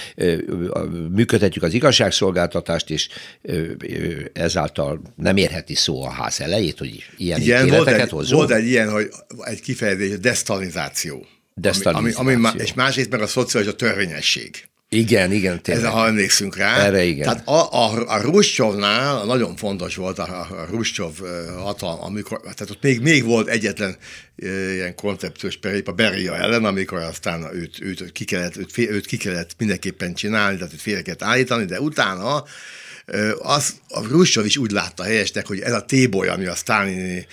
működhetjük 1.12 1.64
az 1.64 1.74
igazságszolgáltatást, 1.74 2.28
és 2.86 3.08
ezáltal 4.32 5.00
nem 5.16 5.36
érheti 5.36 5.74
szó 5.74 6.04
a 6.04 6.10
ház 6.10 6.40
elejét, 6.40 6.78
hogy 6.78 7.04
ilyen 7.16 7.40
Igen, 7.40 7.68
volt 7.68 7.88
egy, 7.88 8.08
hozzunk. 8.08 8.38
volt 8.38 8.50
egy 8.50 8.66
ilyen, 8.66 8.90
hogy 8.90 9.08
egy 9.40 9.60
kifejezés. 9.60 10.18
Destalizáció. 10.18 11.26
Ami, 11.82 12.12
ami, 12.12 12.34
ami, 12.34 12.60
és 12.62 12.74
másrészt 12.74 13.10
meg 13.10 13.20
a 13.20 13.26
szociális 13.26 13.68
a 13.68 13.74
törvényesség. 13.74 14.69
Igen, 14.92 15.32
igen, 15.32 15.62
tényleg. 15.62 15.84
Ez, 15.84 15.90
ha 15.90 16.06
emlékszünk 16.06 16.56
rá. 16.56 16.84
Erre 16.84 17.02
igen. 17.02 17.24
Tehát 17.24 17.48
a, 17.48 17.72
a, 17.72 18.08
a 18.08 18.20
Ruscsovnál 18.20 19.24
nagyon 19.24 19.56
fontos 19.56 19.96
volt 19.96 20.18
a, 20.18 20.40
a 20.40 20.66
Ruscsov 20.70 21.12
hatalma, 21.58 22.02
amikor, 22.02 22.40
tehát 22.40 22.70
ott 22.70 22.82
még, 22.82 23.00
még 23.00 23.24
volt 23.24 23.48
egyetlen 23.48 23.96
ilyen 24.36 24.94
koncepciós 24.94 25.56
perép 25.56 25.88
a 25.88 25.92
Beria 25.92 26.36
ellen, 26.36 26.64
amikor 26.64 26.98
aztán 26.98 27.48
őt, 27.52 27.80
őt, 27.80 28.12
ki 28.12 28.24
kellett, 28.24 28.56
őt, 28.56 28.78
őt 28.78 29.06
ki 29.06 29.16
kellett 29.16 29.54
mindenképpen 29.58 30.14
csinálni, 30.14 30.56
tehát 30.56 30.72
őt 30.72 30.80
félre 30.80 31.02
kellett 31.02 31.22
állítani, 31.22 31.64
de 31.64 31.80
utána 31.80 32.44
az, 33.38 33.74
a 33.88 34.06
Ruscsov 34.08 34.44
is 34.44 34.56
úgy 34.56 34.70
látta 34.70 35.02
helyesnek, 35.02 35.46
hogy 35.46 35.60
ez 35.60 35.72
a 35.72 35.84
téboly, 35.84 36.28
ami 36.28 36.46
a 36.46 36.54
sztálini 36.54 37.26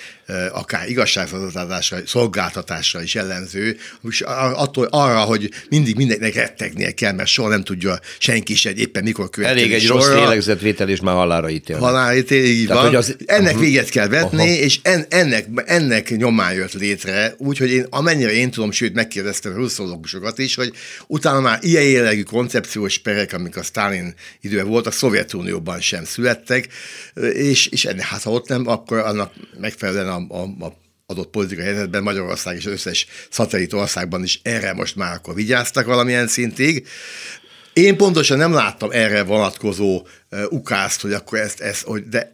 akár 0.52 0.90
igazságszolgáltatásra, 0.90 1.98
szolgáltatásra 2.06 3.02
is 3.02 3.16
ellenző, 3.16 3.78
és 4.10 4.22
attól 4.54 4.88
arra, 4.90 5.20
hogy 5.20 5.50
mindig 5.70 5.96
mindenkinek 5.96 6.36
rettegnie 6.36 6.92
kell, 6.92 7.12
mert 7.12 7.30
soha 7.30 7.50
nem 7.50 7.64
tudja 7.64 8.00
senki 8.18 8.56
se, 8.56 8.70
hogy 8.70 8.80
éppen 8.80 9.04
mikor 9.04 9.30
következik 9.30 9.64
Elég 9.64 9.76
egy 9.76 9.86
sorra. 9.88 10.06
rossz 10.06 10.24
lélegzetvétel, 10.24 10.90
és 10.90 11.00
már 11.00 11.16
halára 11.16 11.50
ítél. 11.50 11.78
Halára 11.78 12.16
ítél, 12.16 12.46
így 12.46 12.68
Tehát, 12.68 12.84
van. 12.84 12.96
Az... 12.96 13.16
Ennek 13.26 13.44
uh-huh. 13.44 13.62
véget 13.62 13.90
kell 13.90 14.08
vetni, 14.08 14.44
uh-huh. 14.44 14.62
és 14.62 14.80
en, 14.82 15.06
ennek, 15.10 15.48
ennek 15.66 16.18
nyomán 16.18 16.54
jött 16.54 16.74
létre, 16.74 17.36
úgyhogy 17.38 17.70
én 17.70 17.86
amennyire 17.90 18.32
én 18.32 18.52
tudom, 18.52 18.72
sőt 18.72 18.94
megkérdeztem 18.94 19.52
a 19.52 19.56
russzológusokat 19.56 20.38
is, 20.38 20.56
hogy 20.56 20.74
utána 21.08 21.40
már 21.40 21.60
ilyen 21.62 21.84
jellegű 21.84 22.24
koncepciós 22.24 22.98
perek, 22.98 23.34
amik 23.34 23.58
a 23.58 23.64
Stalin 23.64 24.14
időben 24.42 24.68
voltak, 24.68 24.94
Szovjetunióban 24.94 25.67
sem 25.82 26.04
születtek, 26.04 26.68
és, 27.34 27.68
és 27.68 27.86
ennek, 27.86 28.06
hát 28.06 28.24
ha 28.24 28.32
ott 28.32 28.48
nem, 28.48 28.68
akkor 28.68 28.98
annak 28.98 29.34
megfelelően 29.60 30.08
a, 30.08 30.36
a, 30.36 30.66
a 30.66 30.86
adott 31.10 31.30
politikai 31.30 31.66
helyzetben 31.66 32.04
Magyarország 32.04 32.56
és 32.56 32.66
az 32.66 32.72
összes 32.72 33.08
szatellit 33.30 33.74
országban 33.74 34.24
is 34.24 34.40
erre 34.44 34.74
most 34.74 34.96
már 34.96 35.14
akkor 35.14 35.34
vigyáztak 35.34 35.86
valamilyen 35.86 36.28
szintig. 36.28 36.88
Én 37.74 37.98
pontosan 37.98 38.38
nem 38.38 38.54
láttam 38.54 38.92
erre 38.92 39.24
vonatkozó 39.24 40.08
uh, 40.32 40.44
ukázt, 40.50 41.02
hogy 41.02 41.14
akkor 41.14 41.40
ezt, 41.40 41.60
ezt 41.60 41.84
hogy 41.84 42.08
de 42.08 42.30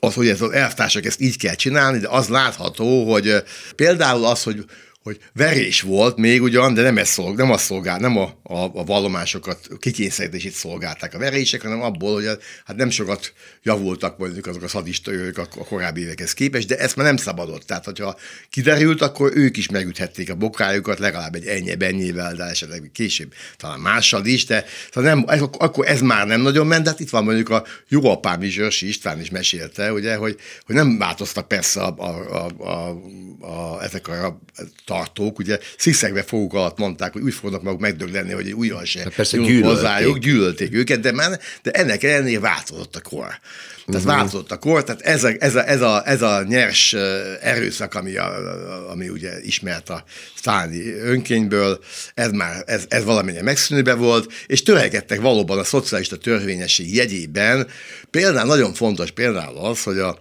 az, 0.00 0.14
hogy 0.14 0.28
ez 0.28 0.40
az 0.40 0.50
elvtársak 0.50 1.04
ezt 1.04 1.20
így 1.20 1.38
kell 1.38 1.54
csinálni, 1.54 1.98
de 1.98 2.08
az 2.08 2.28
látható, 2.28 3.12
hogy 3.12 3.28
uh, 3.28 3.38
például 3.76 4.24
az, 4.24 4.42
hogy 4.42 4.64
hogy 5.08 5.20
verés 5.32 5.80
volt 5.80 6.16
még 6.16 6.42
ugyan, 6.42 6.74
de 6.74 6.82
nem, 6.82 6.98
ez 6.98 7.08
szolg, 7.08 7.36
nem 7.36 7.50
azt 7.50 7.64
szolgál, 7.64 7.98
nem 7.98 8.16
a, 8.16 8.38
a, 8.42 8.56
a 8.56 8.84
vallomásokat 8.84 9.68
kikényszerítését 9.78 10.52
szolgálták 10.52 11.14
a 11.14 11.18
verések, 11.18 11.62
hanem 11.62 11.82
abból, 11.82 12.14
hogy 12.14 12.38
hát 12.64 12.76
nem 12.76 12.90
sokat 12.90 13.32
javultak 13.62 14.18
mondjuk 14.18 14.46
azok 14.46 14.62
a 14.62 14.68
szadista 14.68 15.10
a, 15.34 15.40
a 15.40 15.64
korábbi 15.64 16.00
évekhez 16.00 16.32
képest, 16.32 16.66
de 16.68 16.78
ezt 16.78 16.96
már 16.96 17.06
nem 17.06 17.16
szabadott. 17.16 17.62
Tehát, 17.62 17.84
hogyha 17.84 18.16
kiderült, 18.50 19.02
akkor 19.02 19.32
ők 19.34 19.56
is 19.56 19.68
megüthették 19.68 20.30
a 20.30 20.34
bokájukat, 20.34 20.98
legalább 20.98 21.34
egy 21.34 21.46
ennyi 21.46 21.74
ennyivel, 21.78 22.34
de 22.34 22.44
esetleg 22.44 22.90
később 22.92 23.32
talán 23.56 23.80
mással 23.80 24.24
is, 24.24 24.44
de 24.44 24.64
szóval 24.92 25.14
nem, 25.14 25.24
ez, 25.28 25.40
akkor 25.40 25.86
ez 25.86 26.00
már 26.00 26.26
nem 26.26 26.40
nagyon 26.40 26.66
ment, 26.66 26.84
de 26.84 26.90
hát 26.90 27.00
itt 27.00 27.10
van 27.10 27.24
mondjuk 27.24 27.48
a 27.48 27.64
jó 27.88 28.10
apám 28.10 28.42
is, 28.42 28.52
Zsörsi 28.52 28.88
István 28.88 29.20
is 29.20 29.30
mesélte, 29.30 29.92
ugye, 29.92 30.16
hogy, 30.16 30.36
hogy 30.66 30.74
nem 30.74 30.98
változtak 30.98 31.48
persze 31.48 31.80
a, 31.80 31.94
a, 31.96 32.36
a, 32.36 32.68
a, 32.68 32.88
a, 33.46 33.82
ezek 33.82 34.08
a 34.08 34.40
tartók, 34.98 35.38
ugye 35.38 35.58
sziszegve 35.78 36.22
foguk 36.22 36.54
alatt 36.54 36.78
mondták, 36.78 37.12
hogy 37.12 37.22
úgy 37.22 37.34
fognak 37.34 37.62
maguk 37.62 37.80
megdöglenni, 37.80 38.32
hogy 38.32 38.52
újra 38.52 38.84
se 38.84 39.00
hát 39.00 39.14
persze 39.14 39.36
gyűlölték. 39.36 39.64
hozzájuk, 39.64 40.18
gyűlölték 40.18 40.74
őket, 40.74 41.00
de, 41.00 41.12
már, 41.12 41.40
de 41.62 41.70
ennek 41.70 42.02
ellenére 42.02 42.40
változott 42.40 42.96
a 42.96 43.00
kor. 43.00 43.26
Tehát 43.86 44.02
uh-huh. 44.02 44.04
változott 44.04 44.50
a 44.50 44.58
kor, 44.58 44.84
tehát 44.84 45.00
ez 45.00 45.24
a, 45.24 45.30
ez 45.38 45.54
a, 45.54 45.68
ez 45.68 45.80
a, 45.80 46.02
ez 46.06 46.22
a 46.22 46.42
nyers 46.48 46.92
erőszak, 47.40 47.94
ami, 47.94 48.16
a, 48.16 48.90
ami 48.90 49.08
ugye 49.08 49.40
ismert 49.42 49.88
a 49.88 50.04
sztáni 50.36 50.90
önkényből, 50.90 51.80
ez 52.14 52.30
már, 52.30 52.62
ez, 52.66 52.84
ez 52.88 53.04
valamilyen 53.04 53.44
megszűnőbe 53.44 53.94
volt, 53.94 54.32
és 54.46 54.62
törekedtek 54.62 55.20
valóban 55.20 55.58
a 55.58 55.64
szocialista 55.64 56.16
törvényesség 56.16 56.94
jegyében. 56.94 57.66
Például 58.10 58.46
nagyon 58.46 58.74
fontos 58.74 59.10
például 59.10 59.56
az, 59.56 59.82
hogy 59.82 59.98
a 59.98 60.18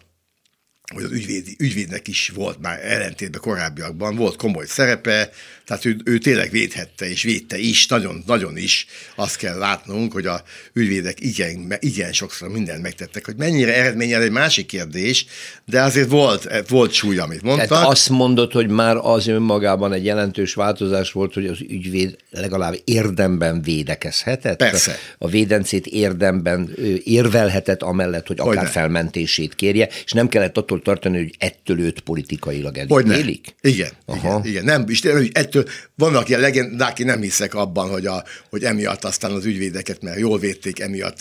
hogy 0.94 1.04
az 1.04 1.12
ügyvéd, 1.12 1.48
ügyvédnek 1.58 2.08
is 2.08 2.30
volt 2.30 2.62
már 2.62 2.86
ellentétben 2.86 3.42
korábbiakban, 3.42 4.16
volt 4.16 4.36
komoly 4.36 4.66
szerepe, 4.66 5.30
tehát 5.68 5.86
ő, 5.86 5.98
ő 6.04 6.18
tényleg 6.18 6.52
védhette 6.52 7.10
és 7.10 7.24
védte 7.24 7.58
is, 7.58 7.88
nagyon, 7.88 8.24
nagyon 8.26 8.58
is. 8.58 8.86
Azt 9.16 9.36
kell 9.38 9.58
látnunk, 9.58 10.14
hogy 10.14 10.26
a 10.26 10.44
ügyvédek 10.74 11.20
igen, 11.20 11.74
igen 11.80 12.14
sokszor 12.14 12.50
mindent 12.50 12.82
megtettek, 12.82 13.26
hogy 13.26 13.36
mennyire 13.36 13.76
eredményel 13.76 14.22
egy 14.22 14.32
másik 14.32 14.66
kérdés, 14.66 15.26
de 15.66 15.82
azért 15.82 16.10
volt, 16.10 16.68
volt 16.68 16.92
súly, 16.92 17.18
amit 17.18 17.42
mondtak. 17.42 17.68
Tehát 17.68 17.88
azt 17.88 18.10
mondod, 18.10 18.52
hogy 18.52 18.70
már 18.70 18.96
az 18.96 19.28
önmagában 19.28 19.94
egy 19.94 20.06
jelentős 20.06 20.54
változás 20.54 21.12
volt, 21.12 21.34
hogy 21.34 21.46
az 21.46 21.60
ügyvéd 21.62 22.16
legalább 22.30 22.76
érdemben 22.84 23.62
védekezhetett. 23.62 24.58
Persze. 24.58 24.96
A 25.18 25.28
védencét 25.28 25.88
érdemben 25.88 26.76
érvelhetett 27.04 27.82
amellett, 27.82 28.28
hogy 28.28 28.40
akár 28.40 28.56
Hogyne. 28.56 28.70
felmentését 28.70 29.56
kérje, 29.56 29.90
és 30.06 30.12
nem 30.12 30.28
kellett 30.28 30.58
attól 30.58 30.82
tartani, 30.82 31.18
hogy 31.18 31.36
ettől 31.38 31.80
őt 31.80 32.00
politikailag 32.00 32.78
elítélik. 32.78 33.56
Igen, 33.62 33.92
igen, 34.16 34.46
igen, 34.46 34.64
nem, 34.64 34.86
és 34.88 35.00
tényleg, 35.00 35.30
ettől 35.34 35.57
ettől 35.58 35.74
vannak 35.96 36.30
ilyen 36.30 36.42
legendák, 36.42 36.90
aki 36.90 37.04
nem 37.04 37.22
hiszek 37.22 37.54
abban, 37.54 37.90
hogy, 37.90 38.06
a, 38.06 38.24
hogy 38.50 38.64
emiatt 38.64 39.04
aztán 39.04 39.32
az 39.32 39.46
ügyvédeket, 39.46 40.02
mert 40.02 40.20
jól 40.20 40.40
védték, 40.40 40.80
emiatt 40.80 41.20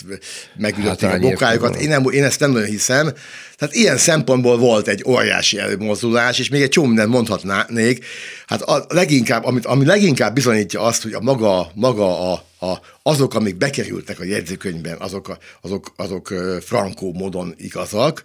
megütötték 0.56 1.08
hát, 1.08 1.18
a 1.18 1.28
bokájukat. 1.28 1.76
Én, 1.76 1.88
nem, 1.88 2.10
én 2.10 2.24
ezt 2.24 2.40
nem 2.40 2.50
nagyon 2.50 2.68
hiszem. 2.68 3.12
Tehát 3.56 3.74
ilyen 3.74 3.96
szempontból 3.96 4.58
volt 4.58 4.88
egy 4.88 5.04
óriási 5.06 5.58
előmozdulás, 5.58 6.38
és 6.38 6.48
még 6.48 6.62
egy 6.62 6.68
csomó 6.68 6.86
mindent 6.86 7.08
mondhatnék. 7.08 8.04
Hát 8.46 8.62
a 8.62 8.84
leginkább, 8.88 9.44
amit, 9.44 9.66
ami 9.66 9.84
leginkább 9.84 10.34
bizonyítja 10.34 10.80
azt, 10.80 11.02
hogy 11.02 11.12
a 11.12 11.20
maga, 11.20 11.70
maga 11.74 12.32
a, 12.32 12.44
a, 12.60 12.80
azok, 13.02 13.34
amik 13.34 13.56
bekerültek 13.56 14.20
a 14.20 14.24
jegyzőkönyvben, 14.24 14.96
azok, 14.98 15.36
azok, 15.60 15.92
azok 15.96 16.34
frankó 16.60 17.12
módon 17.12 17.54
igazak, 17.58 18.22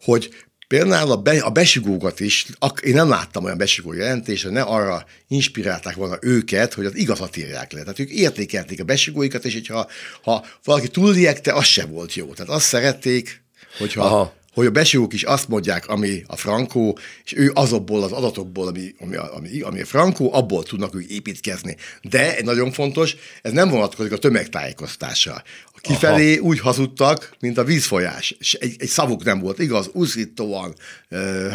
hogy 0.00 0.30
Például 0.70 1.10
a, 1.10 1.16
be, 1.16 1.40
a 1.40 1.50
besigókat 1.50 2.20
is, 2.20 2.46
ak, 2.58 2.80
én 2.80 2.94
nem 2.94 3.08
láttam 3.08 3.44
olyan 3.44 3.56
besigó 3.56 3.92
jelentést, 3.92 4.42
hogy 4.42 4.52
ne 4.52 4.62
arra 4.62 5.04
inspirálták 5.28 5.94
volna 5.94 6.18
őket, 6.20 6.74
hogy 6.74 6.84
az 6.84 6.96
igazat 6.96 7.36
írják 7.36 7.72
le. 7.72 7.80
Tehát 7.80 7.98
ők 7.98 8.10
értékelték 8.10 8.80
a 8.80 8.84
besigóikat, 8.84 9.44
és 9.44 9.52
hogyha 9.52 9.90
ha 10.22 10.44
valaki 10.64 10.88
túl 10.88 11.12
liekte, 11.12 11.52
az 11.52 11.64
se 11.64 11.84
volt 11.84 12.14
jó. 12.14 12.32
Tehát 12.32 12.52
azt 12.52 12.66
szerették, 12.66 13.42
hogyha 13.78 14.04
Aha 14.04 14.38
hogy 14.54 14.66
a 14.66 14.70
besigók 14.70 15.12
is 15.12 15.22
azt 15.22 15.48
mondják, 15.48 15.88
ami 15.88 16.22
a 16.26 16.36
frankó, 16.36 16.98
és 17.24 17.36
ő 17.36 17.50
azokból 17.54 18.02
az 18.02 18.12
adatokból, 18.12 18.68
ami, 18.68 18.94
ami, 19.00 19.16
ami, 19.16 19.60
ami 19.60 19.80
a 19.80 19.84
frankó, 19.84 20.34
abból 20.34 20.62
tudnak 20.62 20.94
ők 20.94 21.10
építkezni. 21.10 21.76
De 22.02 22.36
egy 22.36 22.44
nagyon 22.44 22.72
fontos, 22.72 23.16
ez 23.42 23.52
nem 23.52 23.68
vonatkozik 23.68 24.12
a 24.12 24.18
tömegtájékoztásra. 24.18 25.42
Kifelé 25.80 26.36
Aha. 26.36 26.46
úgy 26.46 26.60
hazudtak, 26.60 27.36
mint 27.40 27.58
a 27.58 27.64
vízfolyás, 27.64 28.34
és 28.38 28.54
egy, 28.54 28.74
egy 28.78 28.88
szavuk 28.88 29.24
nem 29.24 29.40
volt 29.40 29.58
igaz, 29.58 29.90
uszítóan, 29.92 30.74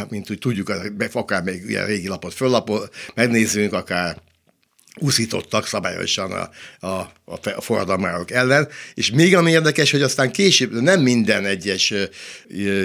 mint 0.10 0.30
úgy 0.30 0.40
tudjuk, 0.40 0.72
akár 1.12 1.44
még 1.44 1.64
ilyen 1.68 1.86
régi 1.86 2.08
lapot 2.08 2.34
föllapot, 2.34 2.96
megnézzünk, 3.14 3.74
akár 3.74 4.18
úszítottak 4.98 5.68
szabályosan 5.68 6.32
a, 6.32 6.50
a, 6.88 7.12
a 7.56 7.62
forradalmárok 7.62 8.32
ellen, 8.32 8.68
és 8.94 9.12
még 9.12 9.36
ami 9.36 9.52
érdekes, 9.52 9.92
hogy 9.92 10.02
aztán 10.02 10.32
később 10.32 10.82
nem 10.82 11.02
minden 11.02 11.46
egyes 11.46 11.94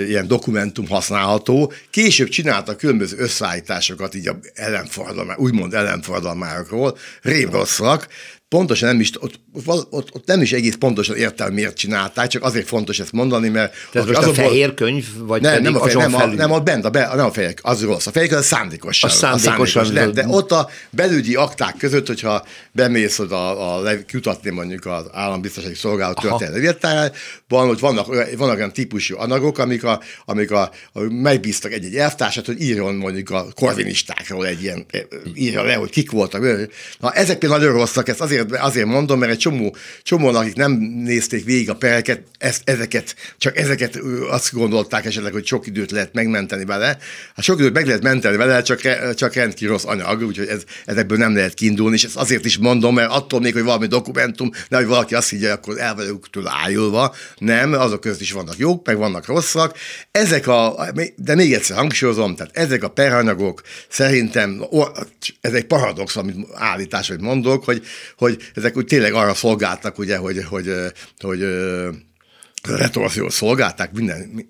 ilyen 0.07 0.27
dokumentum 0.27 0.89
használható, 0.89 1.73
később 1.91 2.29
csináltak 2.29 2.77
különböző 2.77 3.17
összeállításokat 3.19 4.15
így 4.15 4.29
a 4.29 4.39
ellenforradalmár, 4.55 5.39
úgymond 5.39 5.75
ellenforradalmárokról, 5.75 6.99
rém 7.23 7.51
pontosan 8.51 8.89
nem 8.89 9.01
is, 9.01 9.11
ott, 9.23 9.41
ott, 9.91 10.15
ott 10.15 10.27
nem 10.27 10.43
is 10.43 10.53
egész 10.53 10.75
pontosan 10.75 11.17
értem, 11.17 11.53
miért 11.53 11.77
csinálták, 11.77 12.27
csak 12.27 12.43
azért 12.43 12.67
fontos 12.67 12.99
ezt 12.99 13.13
mondani, 13.13 13.49
mert... 13.49 13.75
Tehát 13.93 14.09
most 14.09 14.21
a 14.21 14.35
fehér 14.35 14.75
könyv, 14.75 15.07
vagy 15.19 15.43
nem, 15.43 15.63
nem 15.63 15.75
a 15.75 15.79
fehér, 15.79 15.97
nem, 15.97 16.15
a, 16.15 16.27
nem, 16.27 16.51
ott 16.51 16.63
bent, 16.63 16.85
a, 16.85 16.91
be, 16.91 17.11
nem 17.15 17.25
a 17.25 17.33
fehér, 17.33 17.55
az 17.63 17.83
rossz. 17.83 18.07
A 18.07 18.11
fehér 18.11 18.29
könyv 18.29 18.43
szándékosan. 18.43 19.11
A 19.11 19.13
szándékosan. 19.13 19.83
A 19.83 19.85
szándékos, 19.85 20.15
de, 20.15 20.23
de 20.23 20.29
ott 20.29 20.53
a 20.53 20.69
belügyi 20.91 21.35
akták 21.35 21.77
között, 21.77 22.07
hogyha 22.07 22.45
bemész 22.73 23.19
oda 23.19 23.59
a, 23.59 23.89
a, 23.89 23.93
kutatni 24.11 24.51
mondjuk 24.51 24.87
az 24.87 25.05
állambiztonsági 25.13 25.75
szolgálat 25.75 26.21
történelmi 26.21 26.69
van, 27.49 27.67
hogy 27.67 27.81
vannak, 27.81 28.07
vannak 28.37 28.57
olyan 28.57 28.73
típusú 28.73 29.19
anagok, 29.19 29.59
amik, 29.59 29.85
a, 29.85 30.01
amik 30.25 30.51
a, 30.51 30.71
a, 30.93 31.01
megbíztak 31.01 31.73
egy-egy 31.73 31.97
elvtársat, 31.97 32.47
hogy 32.47 32.61
írjon 32.63 32.95
mondjuk 32.95 33.31
a 33.31 33.47
korvinistákról 33.55 34.47
egy 34.47 34.63
ilyen, 34.63 34.87
írja 35.35 35.63
le, 35.63 35.75
hogy 35.75 35.91
kik 35.91 36.11
voltak. 36.11 36.69
Na, 36.99 37.13
ezek 37.13 37.39
például 37.39 37.61
nagyon 37.61 37.77
rosszak, 37.77 38.09
ezt 38.09 38.21
azért 38.21 38.40
azért, 38.41 38.63
azért 38.63 38.87
mondom, 38.87 39.19
mert 39.19 39.33
egy 39.33 39.39
csomó, 39.39 39.77
csomó 40.03 40.29
akik 40.29 40.55
nem 40.55 40.73
nézték 41.05 41.45
végig 41.45 41.71
a 41.71 41.75
pereket, 41.75 42.23
ezt, 42.39 42.63
ezeket, 42.65 43.15
csak 43.39 43.57
ezeket 43.57 44.01
azt 44.31 44.53
gondolták 44.53 45.05
esetleg, 45.05 45.33
hogy 45.33 45.47
sok 45.47 45.67
időt 45.67 45.91
lehet 45.91 46.13
megmenteni 46.13 46.65
vele. 46.65 46.99
Hát 47.35 47.45
sok 47.45 47.59
időt 47.59 47.73
meg 47.73 47.87
lehet 47.87 48.03
menteni 48.03 48.37
vele, 48.37 48.63
csak, 48.63 48.81
csak 49.15 49.35
rendkívül 49.35 49.75
rossz 49.75 49.85
anyag, 49.85 50.23
úgyhogy 50.23 50.47
ez, 50.47 50.63
ezekből 50.85 51.19
nem 51.19 51.35
lehet 51.35 51.55
kiindulni, 51.55 51.95
és 51.95 52.05
ezt 52.05 52.17
azért 52.17 52.45
is 52.45 52.59
mondom, 52.59 52.95
mert 52.95 53.11
attól 53.11 53.41
még, 53.41 53.53
hogy 53.53 53.63
valami 53.63 53.87
dokumentum, 53.87 54.51
ne, 54.69 54.77
hogy 54.77 54.87
valaki 54.87 55.15
azt 55.15 55.31
higgye, 55.31 55.53
akkor 55.53 55.79
el 55.79 55.95
vagyok 55.95 56.31
tőle 56.31 56.51
ájulva. 56.65 57.15
Nem, 57.39 57.73
azok 57.73 58.01
között 58.01 58.21
is 58.21 58.33
vannak 58.33 58.57
jók, 58.57 58.87
meg 58.87 58.97
vannak 58.97 59.27
rosszak. 59.27 59.77
Ezek 60.11 60.47
a, 60.47 60.87
de 61.17 61.35
még 61.35 61.53
egyszer 61.53 61.77
hangsúlyozom, 61.77 62.35
tehát 62.37 62.57
ezek 62.57 62.83
a 62.83 62.89
peranyagok 62.89 63.63
szerintem, 63.89 64.65
ez 65.41 65.53
egy 65.53 65.67
paradox, 65.67 66.17
amit 66.17 66.37
állítás, 66.55 67.09
hogy 67.09 67.21
mondok, 67.21 67.65
hogy, 67.65 67.83
hogy 68.17 68.30
hogy 68.35 68.51
ezek 68.55 68.77
úgy 68.77 68.85
tényleg 68.85 69.13
arra 69.13 69.35
szolgáltak, 69.35 69.99
ugye, 69.99 70.17
hogy, 70.17 70.45
hogy, 70.45 70.73
hogy, 71.19 71.41
hogy 72.63 72.79
retorziót 72.79 73.31
szolgálták 73.31 73.93
minden, 73.93 74.49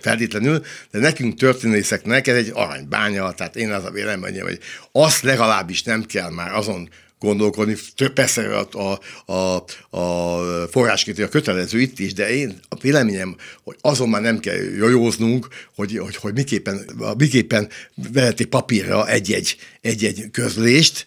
feltétlenül, 0.00 0.62
de 0.90 0.98
nekünk 0.98 1.38
történészeknek 1.38 2.26
ez 2.26 2.36
egy 2.36 2.50
aranybánya, 2.54 3.32
tehát 3.32 3.56
én 3.56 3.72
az 3.72 3.84
a 3.84 3.90
véleményem, 3.90 4.46
hogy 4.46 4.58
azt 4.92 5.22
legalábbis 5.22 5.82
nem 5.82 6.04
kell 6.04 6.30
már 6.30 6.54
azon 6.54 6.88
gondolkodni. 7.18 7.76
Persze 8.14 8.58
a, 8.58 8.98
a, 9.32 9.64
a, 9.96 10.66
forráskétő 10.70 11.24
a 11.24 11.28
kötelező 11.28 11.80
itt 11.80 11.98
is, 11.98 12.12
de 12.12 12.30
én 12.30 12.58
a 12.68 12.76
véleményem, 12.80 13.36
hogy 13.62 13.76
azon 13.80 14.08
már 14.08 14.22
nem 14.22 14.38
kell 14.38 14.56
jojóznunk, 14.56 15.48
hogy, 15.74 15.98
hogy, 15.98 16.16
hogy 16.16 16.32
miképpen, 16.34 16.84
miképpen 17.16 17.68
veheti 18.12 18.44
papírra 18.44 19.08
egy-egy, 19.08 19.56
egy-egy 19.80 20.28
közlést, 20.32 21.06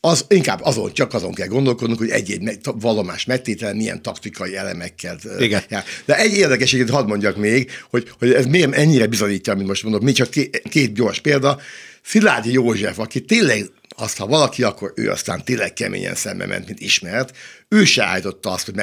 az, 0.00 0.24
inkább 0.28 0.60
azon, 0.62 0.92
csak 0.92 1.14
azon 1.14 1.34
kell 1.34 1.46
gondolkodnunk, 1.46 2.00
hogy 2.00 2.10
egy-egy 2.10 2.58
vallomás 2.62 3.24
megtétel 3.24 3.74
milyen 3.74 4.02
taktikai 4.02 4.56
elemekkel. 4.56 5.18
Igen. 5.38 5.62
Jár. 5.68 5.84
De 6.04 6.16
egy 6.16 6.32
érdekeséget 6.32 6.90
hadd 6.90 7.06
mondjak 7.06 7.36
még, 7.36 7.70
hogy, 7.90 8.12
hogy 8.18 8.32
ez 8.32 8.46
miért 8.46 8.74
ennyire 8.74 9.06
bizonyítja, 9.06 9.52
amit 9.52 9.66
most 9.66 9.82
mondok, 9.82 10.02
még 10.02 10.14
csak 10.14 10.30
két, 10.30 10.62
két 10.68 10.94
gyors 10.94 11.20
példa. 11.20 11.60
Szilágyi 12.02 12.52
József, 12.52 12.98
aki 12.98 13.20
tényleg 13.20 13.70
azt, 13.96 14.16
ha 14.16 14.26
valaki, 14.26 14.62
akkor 14.62 14.92
ő 14.96 15.10
aztán 15.10 15.44
tényleg 15.44 15.72
keményen 15.72 16.14
szembe 16.14 16.46
ment, 16.46 16.66
mint 16.66 16.80
ismert, 16.80 17.36
ő 17.68 17.84
se 17.84 18.04
állította 18.04 18.50
azt, 18.50 18.64
hogy 18.64 18.74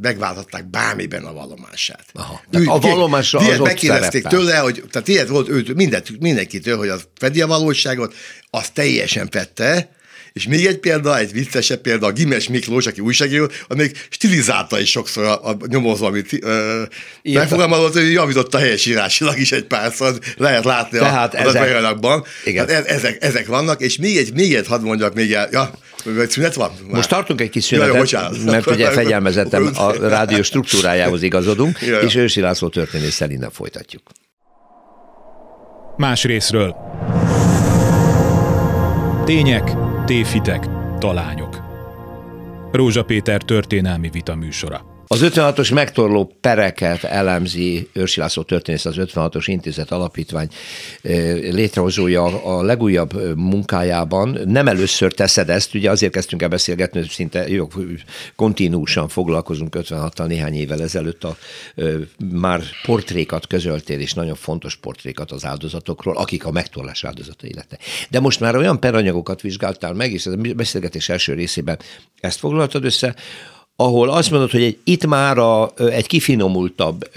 megváltották 0.00 0.70
bármiben 0.70 1.24
a 1.24 1.32
vallomását. 1.32 2.04
Aha. 2.12 2.42
Ő, 2.50 2.66
a 2.66 2.78
vallomásra 2.78 3.38
az 3.38 3.58
Megkérdezték 3.58 4.26
tőle, 4.26 4.56
hogy 4.56 4.84
tehát 4.90 5.08
ilyet 5.08 5.28
volt 5.28 5.48
ő, 5.48 5.64
mindent, 5.74 6.20
mindenkitől, 6.20 6.76
hogy 6.76 6.88
az 6.88 7.02
fedi 7.14 7.40
a 7.40 7.46
valóságot, 7.46 8.14
azt 8.50 8.72
teljesen 8.72 9.28
fette, 9.30 9.96
és 10.32 10.46
még 10.46 10.66
egy 10.66 10.78
példa, 10.78 11.18
egy 11.18 11.32
viccesebb 11.32 11.80
példa, 11.80 12.06
a 12.06 12.12
Gimes 12.12 12.48
Miklós, 12.48 12.86
aki 12.86 13.00
újságíró, 13.00 13.50
még 13.68 13.96
stilizálta 14.08 14.80
is 14.80 14.90
sokszor 14.90 15.24
a, 15.24 15.48
a 15.48 15.56
nyomozó, 15.66 16.06
amit 16.06 16.38
megfogalmazott, 17.22 17.92
hogy 17.92 18.12
javította 18.12 18.58
helyesírásilag 18.58 19.38
is 19.38 19.52
egy 19.52 19.64
párszor, 19.64 20.18
lehet 20.36 20.64
látni 20.64 20.98
Tehát 20.98 21.34
a, 21.34 21.38
ezek, 21.38 21.62
Igen. 22.44 22.68
Hát 22.68 22.86
e- 22.86 22.94
ezek, 22.94 23.24
ezek 23.24 23.46
vannak, 23.46 23.80
és 23.80 23.96
még 23.96 24.16
egy, 24.16 24.34
még 24.34 24.54
egy 24.54 24.66
hadd 24.66 24.80
mondjak, 24.80 25.14
még 25.14 25.32
el, 25.32 25.48
ja, 25.52 25.70
szünet 26.28 26.54
van? 26.54 26.70
Már. 26.86 26.94
Most 26.94 27.08
tartunk 27.08 27.40
egy 27.40 27.50
kis 27.50 27.64
szünetet, 27.64 28.10
ja, 28.10 28.30
mert 28.44 28.66
ugye 28.66 28.90
fegyelmezetten 29.00 29.66
a 29.66 29.92
rádió 29.92 30.42
struktúrájához 30.42 31.22
igazodunk, 31.22 31.80
ja, 31.80 31.88
ja. 31.88 32.00
és 32.00 32.14
Ősi 32.14 32.40
László 32.40 32.68
történésszel 32.68 33.30
innen 33.30 33.50
folytatjuk. 33.50 34.02
Más 35.96 36.24
részről. 36.24 36.76
Tények, 39.24 39.87
téfitek, 40.08 40.68
talányok. 40.98 41.60
Rózsa 42.72 43.04
Péter 43.04 43.42
történelmi 43.42 44.08
vita 44.08 44.34
műsora. 44.34 44.97
Az 45.10 45.20
56-os 45.22 45.74
megtorló 45.74 46.36
pereket 46.40 47.04
elemzi 47.04 47.88
Őrsi 47.92 48.20
László 48.20 48.42
történész, 48.42 48.84
az 48.84 48.94
56-os 48.98 49.44
intézet 49.46 49.90
alapítvány 49.90 50.48
létrehozója 51.50 52.24
a 52.24 52.62
legújabb 52.62 53.36
munkájában. 53.36 54.38
Nem 54.44 54.68
először 54.68 55.12
teszed 55.14 55.50
ezt, 55.50 55.74
ugye 55.74 55.90
azért 55.90 56.12
kezdtünk 56.12 56.42
el 56.42 56.48
beszélgetni, 56.48 57.00
hogy 57.00 57.08
szinte 57.08 57.48
jó, 57.48 57.68
kontinúsan 58.36 59.08
foglalkozunk 59.08 59.76
56-tal 59.78 60.26
néhány 60.26 60.54
évvel 60.54 60.82
ezelőtt 60.82 61.24
a, 61.24 61.36
már 62.32 62.62
portrékat 62.82 63.46
közöltél, 63.46 64.00
és 64.00 64.12
nagyon 64.12 64.34
fontos 64.34 64.76
portrékat 64.76 65.30
az 65.30 65.44
áldozatokról, 65.44 66.16
akik 66.16 66.46
a 66.46 66.50
megtorlás 66.50 67.04
áldozatai 67.04 67.54
lettek. 67.54 67.80
De 68.10 68.20
most 68.20 68.40
már 68.40 68.56
olyan 68.56 68.80
peranyagokat 68.80 69.40
vizsgáltál 69.40 69.92
meg, 69.92 70.12
és 70.12 70.26
a 70.26 70.36
beszélgetés 70.56 71.08
első 71.08 71.34
részében 71.34 71.78
ezt 72.20 72.38
foglaltad 72.38 72.84
össze, 72.84 73.14
ahol 73.80 74.10
azt 74.10 74.30
mondod, 74.30 74.50
hogy 74.50 74.62
egy, 74.62 74.78
itt 74.84 75.06
már 75.06 75.38
a, 75.38 75.72
egy 75.76 76.06
kifinomultabb 76.06 77.10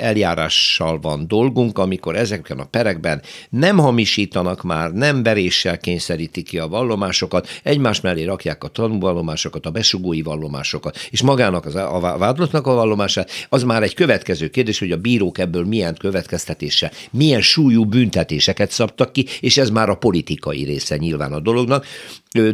eljárással 0.00 1.00
van 1.00 1.24
dolgunk, 1.28 1.78
amikor 1.78 2.16
ezeken 2.16 2.58
a 2.58 2.64
perekben 2.64 3.22
nem 3.50 3.78
hamisítanak 3.78 4.62
már, 4.62 4.92
nem 4.92 5.22
beréssel 5.22 5.78
kényszerítik 5.78 6.44
ki 6.44 6.58
a 6.58 6.68
vallomásokat, 6.68 7.48
egymás 7.62 8.00
mellé 8.00 8.24
rakják 8.24 8.64
a 8.64 8.68
tanúvallomásokat, 8.68 9.66
a 9.66 9.70
besugói 9.70 10.22
vallomásokat, 10.22 10.98
és 11.10 11.22
magának 11.22 11.66
az, 11.66 11.74
a 11.74 12.16
vádlottnak 12.18 12.66
a 12.66 12.74
vallomását, 12.74 13.30
az 13.48 13.62
már 13.62 13.82
egy 13.82 13.94
következő 13.94 14.48
kérdés, 14.48 14.78
hogy 14.78 14.92
a 14.92 14.96
bírók 14.96 15.38
ebből 15.38 15.64
milyen 15.64 15.94
következtetése, 15.94 16.92
milyen 17.10 17.40
súlyú 17.40 17.84
büntetéseket 17.84 18.70
szabtak 18.70 19.12
ki, 19.12 19.26
és 19.40 19.56
ez 19.56 19.70
már 19.70 19.88
a 19.88 19.96
politikai 19.96 20.64
része 20.64 20.96
nyilván 20.96 21.32
a 21.32 21.40
dolognak 21.40 21.86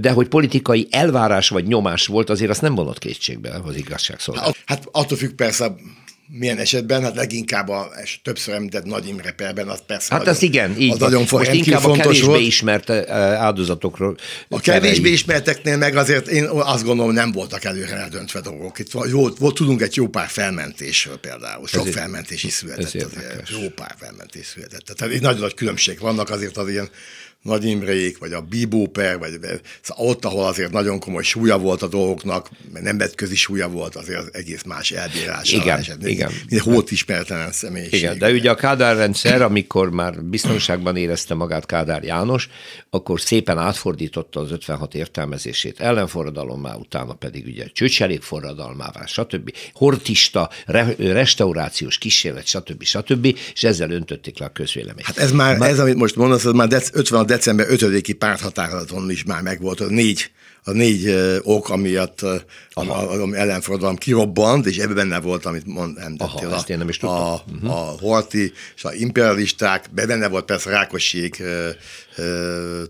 de 0.01 0.11
hogy 0.11 0.29
politikai 0.29 0.89
elvárás 0.91 1.49
vagy 1.49 1.67
nyomás 1.67 2.07
volt, 2.07 2.31
azért 2.31 2.51
azt 2.51 2.63
nem 2.63 2.75
vonott 2.75 2.99
kétségbe 2.99 3.61
az 3.65 3.77
igazságszolgálat. 3.77 4.57
Hát, 4.65 4.79
hát 4.79 4.89
attól 4.93 5.19
függ 5.19 5.31
persze, 5.31 5.75
milyen 6.33 6.59
esetben, 6.59 7.03
hát 7.03 7.15
leginkább 7.15 7.69
a 7.69 7.91
többször 8.23 8.55
említett 8.55 8.85
Nagy 8.85 9.09
Imre 9.09 9.33
perben, 9.33 9.69
az 9.69 9.83
persze 9.87 10.15
Hát 10.15 10.27
az 10.27 10.43
igen, 10.43 10.75
így 10.79 10.93
az 10.93 10.99
nagyon 10.99 11.25
Most 11.31 11.53
inkább 11.53 11.85
a 11.85 11.93
kevésbé 11.93 12.27
volt. 12.27 12.41
ismert 12.41 12.91
áldozatokról. 12.91 14.17
A 14.49 14.61
kevésbé 14.61 15.11
ismerteknél 15.11 15.77
meg 15.77 15.97
azért 15.97 16.29
én 16.29 16.45
azt 16.45 16.85
gondolom 16.85 17.13
nem 17.13 17.33
voltak 17.33 17.65
előre 17.65 17.97
eldöntve 17.97 18.41
dolgok. 18.41 18.79
Itt 18.79 18.91
volt, 18.91 19.39
volt, 19.39 19.55
tudunk 19.55 19.83
egy 19.83 19.97
jó 19.97 20.09
pár 20.09 20.29
felmentésről 20.29 21.17
például, 21.17 21.67
sok 21.67 21.87
ez 21.87 21.95
felmentés 21.95 22.43
is 22.45 22.53
született. 22.53 22.85
Azért, 22.85 23.49
jó 23.49 23.69
pár 23.69 23.95
felmentés 23.99 24.47
született. 24.47 24.85
Tehát 24.85 25.15
egy 25.15 25.21
nagyon 25.23 25.41
nagy 25.41 25.55
különbség 25.55 25.99
vannak 25.99 26.31
azért 26.31 26.57
az 26.57 26.69
ilyen 26.69 26.89
nagy 27.43 27.65
Imrék, 27.65 28.19
vagy 28.19 28.33
a 28.33 28.41
Bibóper, 28.41 29.19
vagy 29.19 29.39
szóval 29.81 30.07
ott, 30.07 30.25
ahol 30.25 30.47
azért 30.47 30.73
nagyon 30.73 30.99
komoly 30.99 31.23
súlya 31.23 31.59
volt 31.59 31.83
a 31.83 31.87
dolgoknak, 31.87 32.51
mert 32.73 32.85
nemzetközi 32.85 33.37
súlya 33.37 33.69
volt, 33.69 33.97
azért 33.97 34.19
az 34.19 34.29
egész 34.33 34.63
más 34.63 34.91
elbírás. 34.91 35.53
Igen, 35.53 35.79
eset. 35.79 36.07
igen. 36.07 36.31
Mint 36.49 36.63
hót 36.63 36.91
ismertelen 36.91 37.53
személyiség. 37.53 38.01
Igen, 38.01 38.19
de 38.19 38.31
ugye 38.31 38.51
a 38.51 38.55
Kádár 38.55 38.97
rendszer, 38.97 39.43
amikor 39.43 39.91
már 39.91 40.23
biztonságban 40.23 40.97
érezte 40.97 41.35
magát 41.35 41.67
Kádár 41.67 42.03
János, 42.03 42.49
akkor 42.91 43.21
szépen 43.21 43.59
átfordította 43.59 44.41
az 44.41 44.51
56 44.51 44.95
értelmezését 44.95 45.81
ellenforradalommá, 45.81 46.75
utána 46.75 47.13
pedig 47.13 47.47
ugye 47.47 47.67
csőcselék 47.73 48.23
forradalmává, 48.23 49.07
stb. 49.07 49.53
Hortista, 49.73 50.51
re, 50.67 50.95
restaurációs 50.99 51.99
kísérlet, 51.99 52.47
stb. 52.47 52.83
stb. 52.83 53.37
és 53.55 53.65
ezzel 53.65 53.91
öntötték 53.91 54.39
le 54.39 54.47
a 54.47 54.53
közvéleményt. 54.53 55.07
Hát 55.07 55.19
ez 55.19 55.33
már, 55.33 55.59
már 55.59 55.71
ez, 55.71 55.79
amit 55.79 55.95
most 55.95 56.17
mondasz, 56.17 56.45
ez 56.45 56.53
már 56.53 56.69
56 56.93 57.30
december 57.31 57.67
5-i 57.71 58.13
párthatározaton 58.13 59.11
is 59.11 59.25
már 59.25 59.43
megvolt, 59.43 59.81
a 59.81 59.87
négy 59.87 60.31
a 60.65 60.71
négy 60.71 61.15
ok, 61.43 61.69
amiatt 61.69 62.21
ami 62.73 63.37
ellenforradalom 63.37 63.97
kirobbant, 63.97 64.67
és 64.67 64.79
ebben 64.79 64.95
benne 64.95 65.21
volt, 65.21 65.47
amit 65.47 65.67
mond, 65.67 65.99
említettél. 65.99 66.49
Aha, 66.49 66.57
a, 66.57 66.65
én 66.67 66.79
nem 66.79 66.89
is 66.89 66.97
tudtam. 66.97 67.23
A, 67.23 67.43
uh-huh. 67.53 67.71
a 67.71 67.97
horti 68.01 68.53
és 68.77 68.85
a 68.85 68.93
imperialisták, 68.95 69.91
benne 69.95 70.29
volt 70.29 70.45
persze 70.45 70.71
Rákossék 70.71 71.43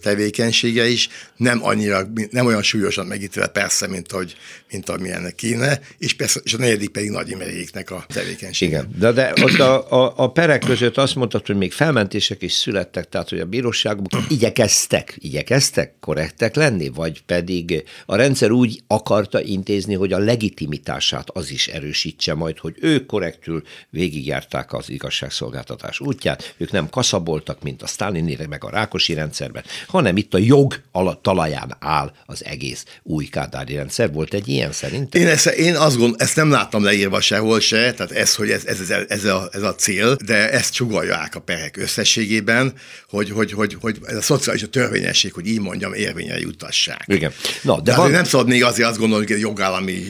tevékenysége 0.03 0.88
is, 0.88 1.09
nem 1.37 1.64
annyira, 1.64 2.12
nem 2.31 2.47
olyan 2.47 2.62
súlyosan 2.62 3.07
megítélve 3.07 3.49
persze, 3.49 3.87
mint, 3.87 4.11
hogy, 4.11 4.37
mint 4.71 4.88
amilyennek 4.88 5.35
kéne, 5.35 5.81
és, 5.99 6.14
persze, 6.14 6.40
és 6.45 6.55
a 6.55 6.59
negyedik 6.59 6.90
pedig 6.90 7.11
Nagy 7.11 7.31
Imeréknek 7.31 7.90
a 7.90 8.05
tevékenysége. 8.09 8.79
Igen, 8.79 8.95
de, 8.99 9.12
de 9.12 9.33
ott 9.43 9.59
a, 9.59 9.93
a, 10.05 10.12
a 10.16 10.33
perek 10.33 10.61
között 10.61 10.97
azt 10.97 11.14
mondtad, 11.14 11.47
hogy 11.47 11.57
még 11.57 11.73
felmentések 11.73 12.43
is 12.43 12.53
születtek, 12.53 13.09
tehát 13.09 13.29
hogy 13.29 13.40
a 13.40 13.45
bíróságok 13.45 14.07
igyekeztek, 14.29 15.16
igyekeztek 15.19 15.95
korrektek 16.01 16.55
lenni, 16.55 16.88
vagy 16.88 17.23
pedig 17.23 17.85
a 18.07 18.16
rendszer 18.16 18.51
úgy 18.51 18.83
akarta 18.87 19.43
intézni, 19.43 19.95
hogy 19.95 20.12
a 20.12 20.19
legitimitását 20.19 21.31
az 21.31 21.51
is 21.51 21.69
erősítse 21.69 22.35
majd, 22.35 22.59
hogy 22.59 22.75
ők 22.81 23.07
korrektül 23.07 23.62
végigjárták 23.90 24.73
az 24.73 24.90
igazságszolgáltatás 24.90 26.01
útját, 26.01 26.55
ők 26.57 26.71
nem 26.71 26.88
kaszaboltak, 26.88 27.62
mint 27.62 27.83
a 27.83 27.87
Sztálinére, 27.87 28.47
meg 28.47 28.64
a 28.64 28.71
Rákosi 28.71 29.14
rendszerben, 29.20 29.64
hanem 29.87 30.16
itt 30.16 30.35
a 30.35 30.38
jog 30.38 30.80
alatt 30.92 31.22
talaján 31.22 31.76
áll 31.78 32.12
az 32.26 32.44
egész 32.44 32.85
új 33.02 33.24
kádári 33.24 33.74
rendszer. 33.74 34.12
Volt 34.12 34.35
egy 34.35 34.48
ilyen 34.48 34.72
szerint? 34.72 35.14
Én, 35.14 35.26
ezt, 35.26 35.46
én 35.46 35.76
azt 35.76 35.96
gondolom, 35.96 36.14
ezt 36.18 36.37
nem 36.37 36.50
láttam 36.50 36.85
leírva 36.85 37.20
sehol 37.20 37.61
se, 37.61 37.92
tehát 37.92 38.12
ez, 38.12 38.35
hogy 38.35 38.50
ez, 38.50 38.64
ez, 38.64 38.80
ez, 38.80 39.04
ez, 39.09 39.24
a, 39.24 39.48
ez 39.52 39.62
a 39.62 39.74
cél, 39.74 40.16
de 40.24 40.50
ezt 40.50 40.72
csugolják 40.74 41.35
a 41.35 41.40
perek 41.40 41.76
összességében, 41.76 42.72
hogy, 43.09 43.30
hogy, 43.30 43.52
hogy, 43.52 43.76
hogy 43.80 43.98
ez 44.06 44.16
a 44.16 44.22
szociális 44.22 44.62
a 44.62 44.68
törvényesség, 44.68 45.33
hogy 45.33 45.46
így 45.46 45.61
mondjam, 45.61 45.92
érvényel 45.92 46.38
jutassák. 46.38 47.04
Igen. 47.06 47.33
Na, 47.62 47.80
de, 47.80 47.90
de 47.90 47.96
van... 47.96 48.11
nem 48.11 48.24
szabad 48.24 48.46
még 48.46 48.64
azért 48.64 48.88
azt 48.88 48.98
gondolni, 48.98 49.26
hogy 49.26 49.40
jogállami 49.40 50.02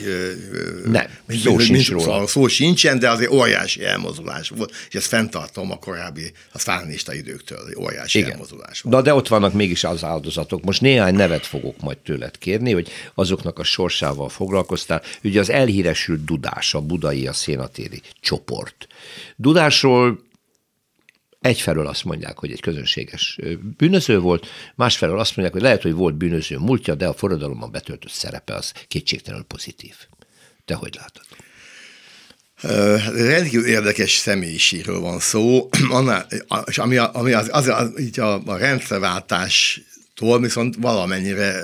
nem, 0.85 1.05
szó, 1.43 1.55
mint, 1.55 1.61
sincs 1.61 1.91
mint, 1.91 2.05
róla. 2.05 2.27
szó 2.27 2.47
sincsen, 2.47 2.99
de 2.99 3.09
azért 3.09 3.31
óriási 3.31 3.83
elmozulás 3.83 4.49
volt, 4.49 4.73
és 4.89 4.95
ezt 4.95 5.07
fenntartom 5.07 5.71
a 5.71 5.75
korábbi, 5.75 6.31
a 6.51 6.59
sztálinista 6.59 7.13
időktől, 7.13 7.59
óriási 7.79 8.17
Igen. 8.17 8.31
elmozulás 8.31 8.81
volt. 8.81 8.90
Na 8.91 9.01
de 9.01 9.13
ott 9.13 9.27
vannak 9.27 9.53
mégis 9.53 9.83
az 9.83 10.03
áldozatok. 10.03 10.63
Most 10.63 10.81
néhány 10.81 11.15
nevet 11.15 11.45
fogok 11.45 11.81
majd 11.81 11.97
tőled 11.97 12.37
kérni, 12.37 12.71
hogy 12.71 12.89
azoknak 13.13 13.59
a 13.59 13.63
sorsával 13.63 14.29
foglalkoztál. 14.29 15.01
Ugye 15.23 15.39
az 15.39 15.49
elhíresült 15.49 16.25
Dudás, 16.25 16.73
a 16.73 16.81
budai, 16.81 17.27
a 17.27 17.33
szénatéri 17.33 18.01
csoport. 18.19 18.87
Dudásról 19.35 20.19
egyfelől 21.41 21.87
azt 21.87 22.03
mondják, 22.03 22.37
hogy 22.37 22.51
egy 22.51 22.59
közönséges 22.59 23.39
bűnöző 23.77 24.19
volt, 24.19 24.47
másfelől 24.75 25.19
azt 25.19 25.35
mondják, 25.35 25.53
hogy 25.53 25.65
lehet, 25.65 25.81
hogy 25.81 25.93
volt 25.93 26.15
bűnöző 26.15 26.57
múltja, 26.57 26.95
de 26.95 27.07
a 27.07 27.13
forradalomban 27.13 27.71
betöltött 27.71 28.11
szerepe 28.11 28.53
az 28.53 28.73
kétségtelenül 28.87 29.45
pozitív. 29.45 29.95
Te 30.65 30.73
hogy 30.73 30.95
látod? 30.95 31.30
Rendkívül 33.13 33.65
érdekes 33.65 34.11
személyiségről 34.11 34.99
van 34.99 35.19
szó, 35.19 35.69
és 36.65 36.77
ami, 36.77 36.97
ami 36.97 37.31
az, 37.31 37.49
az, 37.51 37.67
az, 37.67 37.91
így 37.99 38.19
a, 38.19 38.41
a 38.45 38.57
rendszerváltástól 38.57 40.39
viszont 40.39 40.75
valamennyire 40.79 41.61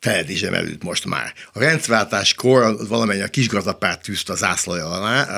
feledésem 0.00 0.54
előtt 0.54 0.82
most 0.82 1.04
már. 1.04 1.32
A 1.52 1.58
rendszerváltáskor 1.58 2.86
valamennyi 2.88 3.20
a 3.20 3.28
kisgazdapárt 3.28 4.02
tűzte 4.02 4.32
a 4.32 4.36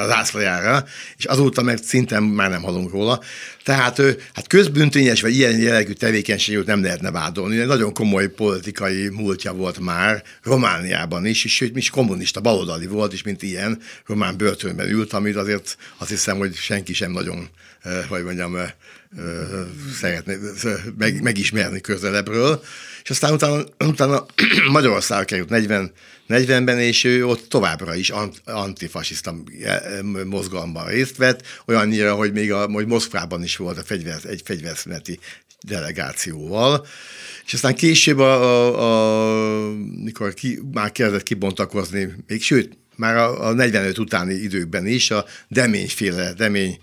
zászlajára, 0.07 0.85
és 1.17 1.25
azóta 1.25 1.63
meg 1.63 1.79
szinte 1.83 2.21
már 2.21 2.51
nem 2.51 2.63
hallunk 2.63 2.91
róla. 2.91 3.21
Tehát 3.69 3.97
hát 4.33 4.47
közbüntényes 4.47 5.21
vagy 5.21 5.35
ilyen 5.35 5.59
jellegű 5.61 5.93
tevékenységet 5.93 6.67
nem 6.67 6.83
lehetne 6.83 7.11
vádolni. 7.11 7.57
Nagyon 7.57 7.93
komoly 7.93 8.29
politikai 8.29 9.09
múltja 9.09 9.53
volt 9.53 9.79
már 9.79 10.23
Romániában 10.43 11.27
is, 11.27 11.45
és 11.45 11.55
sőt, 11.55 11.77
is 11.77 11.91
kommunista, 11.91 12.41
baloldali 12.41 12.87
volt, 12.87 13.13
és 13.13 13.23
mint 13.23 13.43
ilyen 13.43 13.81
román 14.07 14.37
börtönben 14.37 14.89
ült, 14.89 15.13
amit 15.13 15.37
azért 15.37 15.77
azt 15.99 16.11
hiszem, 16.11 16.39
hogy 16.39 16.55
senki 16.55 16.93
sem 16.93 17.11
nagyon, 17.11 17.49
hogy 18.09 18.23
mondjam, 18.23 18.57
szeretné 20.01 20.37
meg, 20.99 21.23
megismerni 21.23 21.81
közelebbről 21.81 22.63
és 23.09 23.15
aztán 23.15 23.33
utána, 23.33 23.65
utána 23.79 24.27
Magyarország 24.73 25.25
került 25.25 25.49
40, 25.49 25.93
40-ben, 26.29 26.79
és 26.79 27.05
ő 27.05 27.27
ott 27.27 27.49
továbbra 27.49 27.95
is 27.95 28.13
antifasiszta 28.45 29.35
mozgalomban 30.25 30.87
részt 30.87 31.17
vett, 31.17 31.43
olyannyira, 31.67 32.15
hogy 32.15 32.33
még 32.33 32.53
a, 32.53 32.67
hogy 32.67 32.87
Moszkvában 32.87 33.43
is 33.43 33.57
volt 33.59 33.79
a 33.79 33.83
fegyver, 33.83 34.21
egy 34.25 34.43
fegyverszüneti 34.45 35.19
delegációval, 35.67 36.87
és 37.47 37.55
aztán 37.55 37.75
később, 37.75 38.19
a, 38.19 38.43
a, 38.43 39.69
a, 39.69 39.75
mikor 40.03 40.35
ki, 40.35 40.61
már 40.73 40.93
kezdett 40.93 41.23
kibontakozni, 41.23 42.15
még 42.27 42.43
sőt, 42.43 42.79
már 42.97 43.17
a, 43.17 43.47
a 43.47 43.53
45 43.53 43.99
utáni 43.99 44.35
időkben 44.35 44.87
is 44.87 45.11
a 45.11 45.25
deményféle, 45.49 46.33
demény 46.33 46.79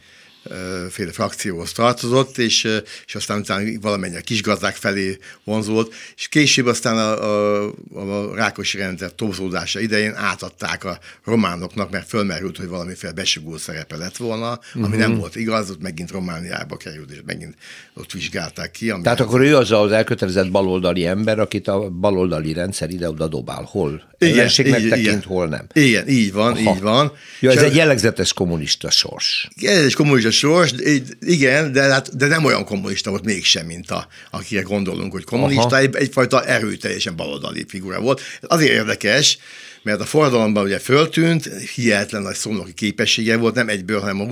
féle 0.90 1.12
frakcióhoz 1.12 1.72
tartozott, 1.72 2.38
és, 2.38 2.68
és 3.06 3.16
aztán 3.16 3.40
utána 3.40 3.70
valamennyi 3.82 4.16
a 4.16 4.22
kisgazdák 4.22 4.76
felé 4.76 5.18
vonzódott, 5.44 5.94
és 6.18 6.28
később 6.28 6.66
aztán 6.66 6.98
a, 6.98 7.24
a, 7.64 8.30
a 8.30 8.36
Rákosi 8.36 8.78
rendszer 8.78 9.12
tobzódása 9.12 9.80
idején 9.80 10.14
átadták 10.16 10.84
a 10.84 11.00
románoknak, 11.24 11.92
mert 11.92 12.08
fölmerült, 12.08 12.58
hogy 12.58 12.68
valamiféle 12.68 13.14
besugó 13.14 13.58
szerepe 13.58 13.98
lett 13.98 14.18
volna, 14.18 14.60
ami 14.74 14.84
uh-huh. 14.84 14.98
nem 14.98 15.18
volt 15.18 15.36
igaz, 15.36 15.70
ott 15.70 15.82
megint 15.82 16.12
Romániába 16.12 16.78
került, 16.78 17.12
és 17.12 17.20
megint 17.26 17.56
ott 17.94 18.12
vizsgálták 18.12 18.72
ki. 18.72 18.94
Tehát 19.04 19.20
akkor 19.20 19.42
ő 19.42 19.56
az 19.56 19.72
az 19.72 19.92
elkötelezett 19.92 20.52
baloldali 20.52 21.06
ember, 21.06 21.40
akit 21.40 21.68
a 21.68 21.90
baloldali 21.90 22.54
rendszer 22.54 22.90
ide-oda 22.90 23.28
dobál. 23.28 23.64
Hol? 23.64 24.14
Így, 24.20 24.36
tekint, 24.36 24.96
igen. 24.96 25.22
hol 25.26 25.48
nem. 25.48 25.68
Igen, 25.74 26.08
így 26.08 26.34
van, 26.34 26.52
Aha. 26.52 26.60
így 26.60 26.82
van. 26.82 27.12
Ja, 27.40 27.52
ez 27.52 27.62
egy 27.62 27.76
jellegzetes 27.76 28.34
kommunista 28.34 28.90
sors. 28.90 29.48
Ez 29.62 29.86
egy 29.86 29.94
kommunista 29.94 30.32
sors, 30.38 30.74
igen, 31.20 31.72
de, 31.72 31.82
hát, 31.82 32.18
de 32.18 32.28
nem 32.28 32.46
olyan 32.46 32.66
kommunista 32.66 33.10
volt 33.10 33.26
mégsem, 33.26 33.66
mint 33.66 33.92
a, 33.92 34.08
akire 34.32 34.62
gondolunk, 34.62 35.12
hogy 35.12 35.24
kommunista, 35.24 35.78
egy, 35.78 35.96
egyfajta 35.96 36.44
erőteljesen 36.44 37.16
baloldali 37.16 37.66
figura 37.68 38.00
volt. 38.00 38.22
Azért 38.42 38.72
érdekes, 38.72 39.38
mert 39.86 40.00
a 40.00 40.06
forradalomban 40.06 40.64
ugye 40.64 40.80
föltűnt, 40.80 41.50
hihetetlen 41.76 42.22
nagy 42.22 42.36
szomnoki 42.36 42.74
képessége 42.74 43.38
volt, 43.38 43.56
nem 43.56 43.70
egyből, 43.70 44.00
hanem 44.00 44.22
a 44.22 44.26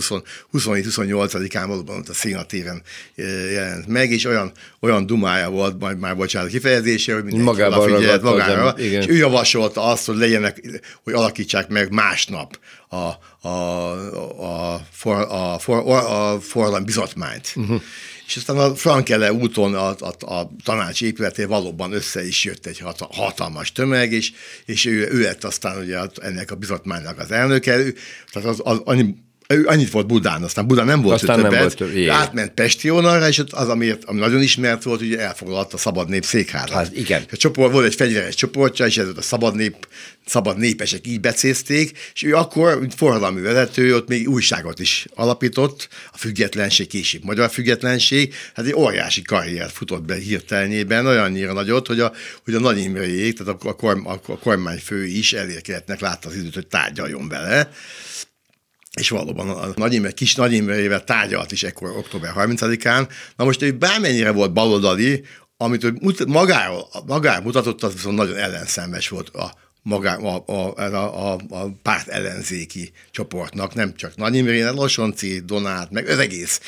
27-28-án 0.54 1.63
valóban 1.68 1.98
ott 1.98 2.10
a 2.10 2.13
szénatéren 2.13 2.82
jelent 3.52 3.88
meg, 3.88 4.12
és 4.12 4.26
olyan, 4.26 4.52
olyan 4.80 5.06
dumája 5.06 5.50
volt, 5.50 5.80
majd 5.80 6.00
már 6.00 6.16
bocsánat 6.16 6.50
kifejezése, 6.50 7.13
hogy 7.13 7.24
mindenki 7.24 7.62
figyelt 7.96 8.22
magára, 8.22 8.74
az, 8.74 8.80
és 8.80 9.06
ő 9.08 9.16
javasolta 9.16 9.84
azt, 9.84 10.06
hogy 10.06 10.18
legyenek, 10.18 10.82
hogy 11.04 11.13
alakítsák 11.13 11.68
meg 11.68 11.92
másnap 11.92 12.60
a, 12.93 13.47
a, 13.47 13.49
a, 14.43 14.82
for, 14.91 15.27
a, 15.29 15.60
for, 15.60 15.77
a 15.88 16.39
forradalmi 16.39 16.86
bizotmányt. 16.86 17.53
Uh-huh 17.56 17.82
és 18.25 18.36
aztán 18.36 18.58
a 18.58 18.75
Frankele 18.75 19.34
úton 19.34 19.75
a, 19.75 19.95
a, 19.99 20.34
a 20.34 20.51
tanács 20.63 21.01
épületé 21.01 21.43
valóban 21.43 21.91
össze 21.91 22.25
is 22.25 22.43
jött 22.43 22.65
egy 22.65 22.84
hatalmas 23.10 23.71
tömeg, 23.71 24.12
és, 24.12 24.32
és 24.65 24.86
ő, 24.86 25.10
ő 25.12 25.21
lett 25.21 25.43
aztán 25.43 25.77
ugye 25.77 25.99
ennek 26.21 26.51
a 26.51 26.56
bizotmánynak 26.56 27.19
az 27.19 27.32
elnöke, 27.32 27.71
tehát 28.32 28.49
az, 28.49 28.62
az, 28.63 28.82
annyi 28.84 29.15
ő 29.56 29.66
annyit 29.66 29.92
volt 29.92 30.08
Budán, 30.08 30.44
aztán 30.44 30.68
Budán 30.68 30.86
nem 30.86 31.02
volt 31.02 31.16
aztán 31.16 31.36
többet, 31.36 31.52
nem 31.52 31.62
volt 31.62 31.76
több, 31.76 32.08
átment 32.10 32.52
Pestionarra, 32.52 33.28
és 33.28 33.44
az, 33.50 33.70
amiért, 33.70 34.04
ami 34.04 34.20
nagyon 34.20 34.42
ismert 34.42 34.84
volt, 34.84 35.02
ugye 35.02 35.20
elfoglalta 35.20 35.76
a 35.76 35.78
Szabad 35.78 36.10
Nép 36.10 36.26
székházat. 36.26 36.70
Hát, 36.70 36.96
igen. 36.98 37.24
A 37.32 37.38
csoport 37.38 37.72
volt 37.72 37.86
egy 37.86 37.96
fegyveres 37.96 38.36
csoportja, 38.36 38.86
és 38.86 38.98
ez 38.98 39.08
a 39.16 39.22
Szabad 39.22 39.56
Nép, 39.56 39.88
Szabad 40.26 40.58
Népesek 40.58 41.08
így 41.08 41.20
becézték, 41.20 41.98
és 42.13 42.24
ő 42.24 42.36
akkor, 42.36 42.80
mint 42.80 42.94
forradalmi 42.94 43.42
vezető, 43.42 43.96
ott 43.96 44.08
még 44.08 44.30
újságot 44.30 44.80
is 44.80 45.06
alapított, 45.16 45.88
a 46.12 46.18
függetlenség, 46.18 46.88
később 46.88 47.24
magyar 47.24 47.50
függetlenség, 47.50 48.34
hát 48.54 48.66
egy 48.66 48.74
óriási 48.74 49.22
karriert 49.22 49.72
futott 49.72 50.04
be 50.04 50.16
hirtelenében, 50.16 51.06
olyannyira 51.06 51.54
nagyot, 51.54 51.88
hogy 51.88 52.00
a, 52.00 52.12
hogy 52.44 52.54
a 52.54 52.60
Nagy 52.60 52.78
Imrejék, 52.78 53.38
tehát 53.38 53.63
a, 53.63 53.70
a, 53.70 53.76
korm, 53.76 54.08
a, 54.08 54.20
a 54.28 54.38
kormányfő 54.38 55.06
is 55.06 55.34
elérkehetnek, 55.34 56.00
látta 56.00 56.30
az 56.30 56.36
időt, 56.36 56.54
hogy 56.54 56.68
tárgyaljon 56.68 57.28
vele 57.28 57.72
és 58.99 59.10
valóban 59.10 59.49
a 59.49 59.67
Nagy 59.75 59.93
Imre, 59.93 60.12
kis 60.12 60.36
Nagy 60.36 60.53
Imrével 60.53 61.03
tárgyalt 61.03 61.51
is 61.51 61.63
ekkor 61.63 61.89
október 61.89 62.34
30-án. 62.36 63.10
Na 63.36 63.45
most 63.45 63.62
ő 63.62 63.71
bármennyire 63.71 64.32
volt 64.32 64.53
baloldali, 64.53 65.23
amit 65.58 65.84
ő 65.84 65.97
magáról, 66.27 66.88
magáról 67.06 67.43
mutatott, 67.43 67.84
az 67.84 67.93
viszont 67.93 68.17
nagyon 68.17 68.38
ellenszenves 68.38 69.10
volt 69.10 69.29
a, 69.29 69.53
magá, 69.82 70.15
a, 70.15 70.43
a, 70.45 70.77
a, 70.77 71.32
a, 71.32 71.39
a 71.49 71.71
párt 71.82 72.08
ellenzéki 72.08 72.91
csoportnak, 73.12 73.73
nem 73.73 73.95
csak 73.95 74.15
Nagy 74.15 74.36
Imrén, 74.36 74.73
Losonci, 74.73 75.39
Donát, 75.45 75.91
meg 75.91 76.08
az 76.08 76.17
egész 76.17 76.60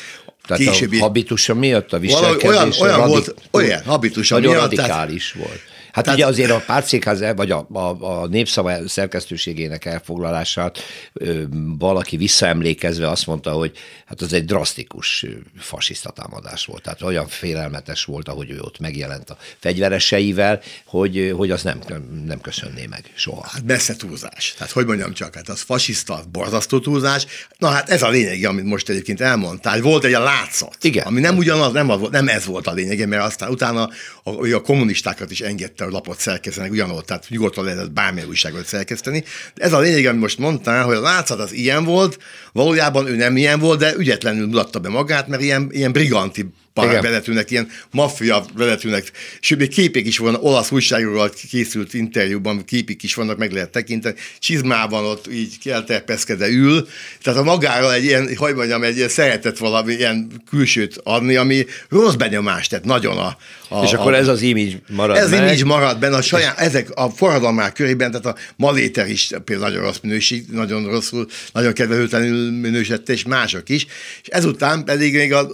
tehát 0.46 0.64
későbbi... 0.64 0.98
a 0.98 1.02
habitusa 1.02 1.54
miatt 1.54 1.94
a 1.94 2.00
viselkedés 2.00 2.50
olyan, 2.50 2.72
olyan 2.80 2.98
radi... 2.98 3.10
volt, 3.10 3.36
olyan 3.52 3.84
habitusa 3.84 4.40
miatt. 4.40 4.54
radikális 4.54 5.32
tehát, 5.32 5.48
volt. 5.48 5.62
Hát 5.96 6.04
Tehát, 6.04 6.20
ugye 6.20 6.28
azért 6.28 6.52
a 6.52 6.64
pártszékház, 6.66 7.24
vagy 7.36 7.52
a, 7.52 7.68
a, 7.74 7.80
a 8.22 8.28
népszava 8.28 8.88
szerkesztőségének 8.88 9.86
elfoglalását 9.86 10.80
ö, 11.14 11.44
valaki 11.78 12.18
visszaemlékezve 12.18 13.10
azt 13.10 13.26
mondta, 13.26 13.52
hogy 13.52 13.72
hát 14.06 14.22
az 14.22 14.34
egy 14.34 14.46
drasztikus 14.46 15.26
fasiszta 15.60 16.10
támadás 16.10 16.66
volt. 16.66 16.84
Tehát 16.84 17.02
olyan 17.02 17.28
félelmetes 17.28 18.04
volt, 18.04 18.28
ahogy 18.28 18.50
ő 18.50 18.60
ott 18.60 18.80
megjelent 18.80 19.30
a 19.30 19.38
fegyvereseivel, 19.60 20.62
hogy, 20.86 21.34
hogy 21.36 21.52
az 21.52 21.64
nem, 21.64 21.80
nem 22.26 22.42
köszönné 22.42 22.86
meg 22.86 23.12
soha. 23.14 23.48
Hát 23.48 23.64
messze 23.64 23.96
túlzás. 23.96 24.54
Tehát 24.58 24.74
hogy 24.74 24.86
mondjam 24.86 25.14
csak, 25.14 25.36
hát 25.36 25.50
az 25.50 25.62
fasiszta, 25.62 26.24
borzasztó 26.32 26.80
túlzás. 26.80 27.26
Na 27.58 27.68
hát 27.68 27.90
ez 27.90 28.04
a 28.04 28.10
lényeg, 28.10 28.44
amit 28.44 28.66
most 28.66 28.90
egyébként 28.90 29.22
elmondtál. 29.22 29.82
Volt 29.82 30.04
egy 30.04 30.14
a 30.14 30.24
látszat, 30.24 30.78
Igen. 30.82 31.06
ami 31.06 31.20
nem 31.20 31.38
ugyanaz, 31.38 31.72
nem, 31.72 31.90
az, 31.90 32.00
nem 32.12 32.28
ez 32.28 32.46
volt 32.46 32.68
a 32.68 32.74
lényeg, 32.74 33.08
mert 33.08 33.24
aztán 33.24 33.50
utána 33.50 33.90
a, 34.24 34.54
a 34.54 34.62
kommunistákat 34.62 35.32
is 35.32 35.42
engedte 35.42 35.85
a 35.86 35.92
lapot 35.92 36.20
szerkesztenek, 36.20 36.72
ugyanúgy, 36.72 37.06
tehát 37.06 37.26
nyugodtan 37.30 37.64
lehetett 37.64 37.92
bármilyen 37.92 38.28
újságot 38.28 38.66
szerkeszteni. 38.66 39.24
De 39.54 39.64
ez 39.64 39.74
a 39.74 39.80
lényeg, 39.80 40.06
amit 40.06 40.22
most 40.22 40.38
mondtál, 40.38 40.84
hogy 40.84 40.96
a 40.96 41.02
látszat 41.02 41.40
az 41.40 41.54
ilyen 41.54 41.84
volt, 41.84 42.20
valójában 42.54 43.08
ő 43.08 43.16
nem 43.16 43.38
ilyen 43.38 43.60
volt, 43.60 43.80
de 43.80 43.94
ügyetlenül 43.96 44.48
mutatta 44.48 44.80
be 44.80 44.90
magát, 44.90 45.28
mert 45.28 45.42
ilyen, 45.42 45.68
ilyen 45.72 45.92
briganti 45.92 46.54
vezetőnek, 46.76 47.52
ilyen 47.52 47.70
maffia 47.92 48.46
vezetőnek, 48.54 49.12
sőt, 49.40 49.58
még 49.60 49.70
képek 49.70 50.06
is 50.06 50.18
vannak, 50.18 50.44
olasz 50.44 50.72
újságokról 50.72 51.30
készült 51.50 51.94
interjúban 51.94 52.66
képik 52.66 53.04
is 53.04 53.14
vannak, 53.14 53.38
meg 53.38 53.52
lehet 53.52 53.70
tekinteni, 53.70 54.16
csizmában 54.40 55.06
ott 55.06 55.34
így 55.34 55.60
kelterpeszkedve 55.60 56.48
ül, 56.48 56.88
tehát 57.22 57.40
a 57.40 57.44
magára 57.44 57.94
egy 57.94 58.04
ilyen, 58.04 58.36
hogy 58.36 58.56
mondjam, 58.56 58.84
egy 58.84 58.96
ilyen 58.96 59.10
szeretett 59.10 59.58
valami 59.58 59.94
ilyen 59.94 60.32
külsőt 60.50 61.00
adni, 61.04 61.36
ami 61.36 61.66
rossz 61.90 62.14
benyomást 62.14 62.70
tett 62.70 62.84
nagyon 62.84 63.18
a... 63.18 63.38
a 63.70 63.84
És 63.84 63.94
akkor 63.94 64.14
a, 64.14 64.18
ez 64.18 64.28
az 64.28 64.42
image 64.42 64.78
marad 64.88 65.18
Ez 65.18 65.32
image 65.32 65.66
marad 65.66 66.00
benne, 66.00 66.16
a 66.16 66.22
saját, 66.22 66.60
ezek 66.60 66.90
a 66.94 67.10
forradalmák 67.10 67.74
körében, 67.74 68.12
tehát 68.12 68.26
a 68.26 68.36
Maléter 68.56 69.10
is 69.10 69.32
például 69.46 69.70
nagyon 69.70 69.86
rossz 69.86 70.00
minőség, 70.02 70.46
nagyon 70.52 70.86
rosszul, 70.90 71.28
nagyon 71.54 71.74
kedvelőtlenül 71.74 72.52
minősítette, 72.52 73.14
és 73.14 73.24
mások 73.24 73.70
is, 73.70 73.86
és 74.22 74.28
ezután 74.28 74.84
pedig 74.84 75.14
még 75.16 75.34
a 75.34 75.48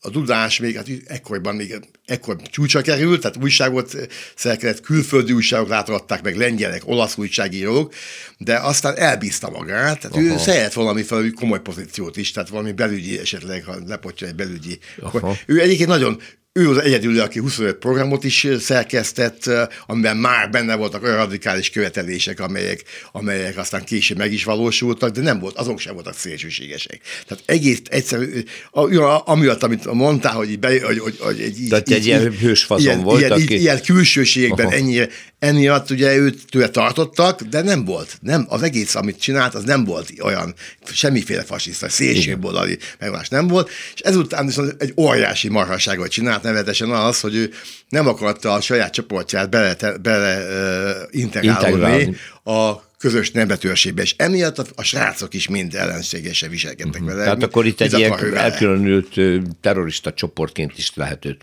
a 0.00 0.10
tudás 0.10 0.58
még, 0.58 0.76
hát 0.76 0.88
ekkorban 1.06 1.54
még 1.54 1.74
ekkor 2.04 2.36
csúcsa 2.42 2.80
került, 2.80 3.20
tehát 3.20 3.36
újságot 3.42 3.96
szerkezett, 4.34 4.80
külföldi 4.80 5.32
újságok 5.32 5.68
látogatták 5.68 6.22
meg, 6.22 6.36
lengyelek, 6.36 6.82
olasz 6.84 7.16
újságírók, 7.16 7.94
de 8.38 8.58
aztán 8.58 8.96
elbízta 8.96 9.50
magát, 9.50 10.00
tehát 10.00 10.16
Aha. 10.16 10.20
ő 10.20 10.36
szeret 10.36 10.72
valami 10.72 11.02
fel, 11.02 11.30
komoly 11.34 11.60
pozíciót 11.60 12.16
is, 12.16 12.30
tehát 12.30 12.48
valami 12.48 12.72
belügyi 12.72 13.18
esetleg, 13.18 13.64
ha 13.64 13.76
lepotja 13.86 14.26
egy 14.26 14.34
belügyi. 14.34 14.78
Aha. 15.00 15.36
Ő 15.46 15.60
egyébként 15.60 15.88
nagyon 15.88 16.20
ő 16.58 16.70
az 16.70 16.78
egyedül, 16.78 17.20
aki 17.20 17.38
25 17.38 17.76
programot 17.76 18.24
is 18.24 18.46
szerkesztett, 18.58 19.50
amiben 19.86 20.16
már 20.16 20.50
benne 20.50 20.74
voltak 20.74 21.02
olyan 21.02 21.16
radikális 21.16 21.70
követelések, 21.70 22.40
amelyek, 22.40 22.82
amelyek 23.12 23.56
aztán 23.56 23.84
később 23.84 24.18
meg 24.18 24.32
is 24.32 24.44
valósultak, 24.44 25.10
de 25.10 25.20
nem 25.20 25.38
volt, 25.38 25.56
azok 25.56 25.78
sem 25.78 25.94
voltak 25.94 26.14
szélsőségesek. 26.14 27.00
Tehát 27.26 27.44
egész 27.46 27.80
egyszerű, 27.90 28.42
amiatt, 29.24 29.62
amit 29.62 29.92
mondtál, 29.92 30.32
hogy, 30.32 30.58
be, 30.58 30.68
hogy, 30.86 30.98
hogy, 30.98 31.16
hogy 31.18 31.40
egy, 31.40 31.66
Tehát 31.68 31.88
így, 31.88 31.96
egy 31.96 32.06
ilyen 32.06 32.32
hősfazon 32.32 32.84
ilyen, 32.84 33.02
volt, 33.02 33.18
ilyen, 33.20 33.32
aki... 33.32 33.58
ilyen 33.58 33.82
külsőségben 33.82 34.66
Aha. 34.66 34.74
ennyire, 34.74 35.08
emiatt 35.38 35.90
ugye 35.90 36.16
őt 36.16 36.44
tőle 36.50 36.68
tartottak, 36.68 37.42
de 37.42 37.62
nem 37.62 37.84
volt, 37.84 38.18
nem, 38.20 38.46
az 38.48 38.62
egész, 38.62 38.94
amit 38.94 39.20
csinált, 39.20 39.54
az 39.54 39.64
nem 39.64 39.84
volt 39.84 40.12
olyan, 40.22 40.54
semmiféle 40.92 41.42
fasiszta, 41.42 41.88
szélsőboldali 41.88 42.78
megvás 42.98 43.28
nem 43.28 43.48
volt, 43.48 43.70
és 43.94 44.00
ezután 44.00 44.46
viszont 44.46 44.82
egy 44.82 44.92
óriási 44.96 45.48
marhaságot 45.48 46.10
csinált, 46.10 46.42
nevetesen 46.42 46.90
az, 46.90 47.20
hogy 47.20 47.34
ő 47.34 47.50
nem 47.88 48.08
akarta 48.08 48.52
a 48.52 48.60
saját 48.60 48.92
csoportját 48.92 49.50
bele, 49.50 49.76
bele 50.02 50.38
uh, 50.38 51.20
integrálni. 51.20 52.16
a 52.44 52.87
közös 52.98 53.30
nemzetőrségbe, 53.30 54.02
és 54.02 54.14
emiatt 54.16 54.58
a, 54.58 54.64
a 54.74 54.82
srácok 54.82 55.34
is 55.34 55.48
mind 55.48 55.74
ellenségesen 55.74 56.50
viselkedtek 56.50 56.92
uh-huh. 56.94 57.08
vele. 57.08 57.22
Tehát 57.22 57.42
akkor 57.42 57.66
itt 57.66 57.80
egy 57.80 57.98
ilyen 57.98 58.34
elkülönült 58.34 59.14
terrorista 59.60 60.12
csoportként 60.12 60.78
is 60.78 60.90
lehet 60.94 61.24
őt 61.24 61.42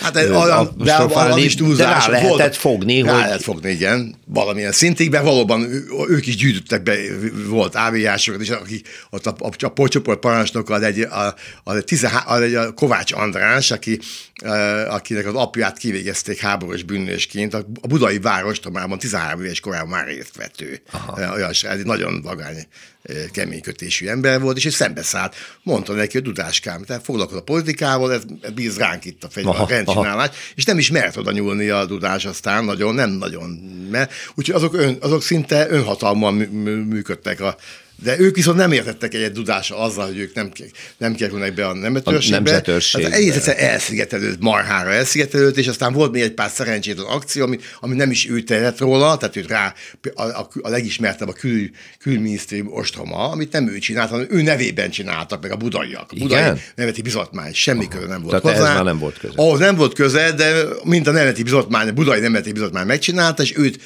Hát 0.00 0.16
egy, 0.16 0.30
olyan, 0.30 0.74
de 0.76 0.94
az 0.94 1.36
is 1.36 1.54
túlzás. 1.54 2.06
De 2.06 2.10
rá 2.10 2.20
lehetett 2.20 2.38
volt, 2.38 2.56
fogni, 2.56 3.02
rá 3.02 3.12
hogy... 3.12 3.20
lehet 3.20 3.42
fogni, 3.42 3.70
igen, 3.70 4.14
valamilyen 4.26 4.72
szintig, 4.72 5.10
de 5.10 5.20
valóban 5.20 5.66
ők 6.08 6.26
is 6.26 6.36
gyűjtöttek 6.36 6.82
be, 6.82 6.96
volt 7.46 7.76
áviásokat, 7.76 8.40
és 8.40 8.50
akik 8.50 8.88
ott 9.10 9.26
a, 9.26 9.34
a, 9.38 9.46
a, 9.58 9.82
a 9.82 9.88
csoport 9.88 10.20
parancsnokkal 10.20 10.84
egy, 10.84 11.00
a, 11.00 11.34
a, 11.64 11.72
a, 11.72 11.74
a, 12.26 12.60
a 12.60 12.72
Kovács 12.72 13.12
András, 13.12 13.70
aki 13.70 13.98
akinek 14.88 15.26
az 15.26 15.34
apját 15.34 15.78
kivégezték 15.78 16.40
háborús 16.40 16.82
bűnösként, 16.82 17.54
a 17.54 17.66
budai 17.88 18.18
várostomában 18.18 18.98
13 18.98 19.44
éves 19.44 19.60
korában 19.60 19.88
már 19.88 20.06
részt 20.06 20.36
vett 20.36 20.60
ő. 20.60 20.80
Aha. 20.92 21.32
Olyan 21.32 21.52
egy 21.62 21.84
nagyon 21.84 22.22
vagány, 22.22 22.66
kemény 23.30 23.60
kötésű 23.60 24.06
ember 24.06 24.40
volt, 24.40 24.56
és 24.56 24.64
ő 24.64 24.70
szembeszállt. 24.70 25.34
Mondta 25.62 25.92
neki, 25.92 26.12
hogy 26.12 26.22
Dudáskám, 26.22 26.84
te 26.84 27.00
foglalkozol 27.00 27.40
a 27.40 27.44
politikával, 27.44 28.12
ez 28.12 28.22
bíz 28.54 28.78
ránk 28.78 29.04
itt 29.04 29.24
a, 29.24 29.28
fegy, 29.28 29.46
a 29.46 29.66
rendcsinálás, 29.68 30.30
és 30.54 30.64
nem 30.64 30.78
is 30.78 30.90
mert 30.90 31.16
oda 31.16 31.30
nyúlni 31.30 31.68
a 31.68 31.84
Dudás 31.84 32.24
aztán, 32.24 32.64
nagyon, 32.64 32.94
nem 32.94 33.10
nagyon, 33.10 33.50
mert 33.90 34.12
úgyhogy 34.34 34.54
azok, 34.54 34.74
ön, 34.74 34.96
azok 35.00 35.22
szinte 35.22 35.70
önhatalman 35.70 36.34
működtek 36.34 37.40
a 37.40 37.56
de 38.02 38.18
ők 38.18 38.36
viszont 38.36 38.56
nem 38.56 38.72
értettek 38.72 39.14
egyet 39.14 39.32
dudása 39.32 39.78
azzal, 39.78 40.06
hogy 40.06 40.18
ők 40.18 40.34
nem, 40.34 40.50
nem 40.96 41.14
kerülnek 41.14 41.54
be 41.54 41.66
a 41.66 41.74
nemzetőrségbe. 41.74 42.36
A 42.36 42.40
nemzetőrségbe. 42.40 43.08
Hát 43.08 43.18
egész 43.18 43.34
egyszer 43.34 43.54
elszigetelődött, 43.58 44.40
marhára 44.40 44.90
elszigetelődött, 44.90 45.56
és 45.56 45.66
aztán 45.66 45.92
volt 45.92 46.12
még 46.12 46.22
egy 46.22 46.32
pár 46.32 46.50
szerencsétlen 46.50 47.06
akció, 47.06 47.44
ami, 47.44 47.58
ami 47.80 47.94
nem 47.94 48.10
is 48.10 48.28
ő 48.30 48.42
tehet 48.42 48.78
róla, 48.78 49.16
tehát 49.16 49.36
őt 49.36 49.48
rá 49.48 49.74
a, 50.14 50.22
a, 50.22 50.48
a 50.62 50.68
legismertebb 50.68 51.28
a 51.28 51.32
kül, 51.32 51.70
külminisztérium 51.98 52.72
ostroma, 52.72 53.30
amit 53.30 53.52
nem 53.52 53.68
ő 53.68 53.78
csinált, 53.78 54.10
hanem 54.10 54.26
ő 54.30 54.42
nevében 54.42 54.90
csináltak, 54.90 55.42
meg 55.42 55.50
a 55.50 55.56
budaiak. 55.56 56.10
A 56.10 56.16
budai 56.18 56.38
Igen? 56.38 56.60
neveti 56.74 57.02
bizotmány, 57.02 57.54
semmi 57.54 57.88
köze 57.88 58.06
nem 58.06 58.22
volt 58.22 58.42
Tehát 58.42 58.56
hozzá. 58.56 58.70
ez 58.70 58.74
már 58.74 58.84
nem 58.84 58.98
volt 58.98 59.18
köze. 59.18 59.34
Ahhoz 59.36 59.58
nem 59.58 59.76
volt 59.76 59.94
köze, 59.94 60.32
de 60.32 60.64
mint 60.84 61.06
a 61.06 61.10
nemzeti 61.10 61.42
bizotmány, 61.42 61.88
a 61.88 61.92
budai 61.92 62.20
nemzeti 62.20 62.52
bizotmány 62.52 62.86
megcsinálta, 62.86 63.42
és 63.42 63.56
őt, 63.56 63.80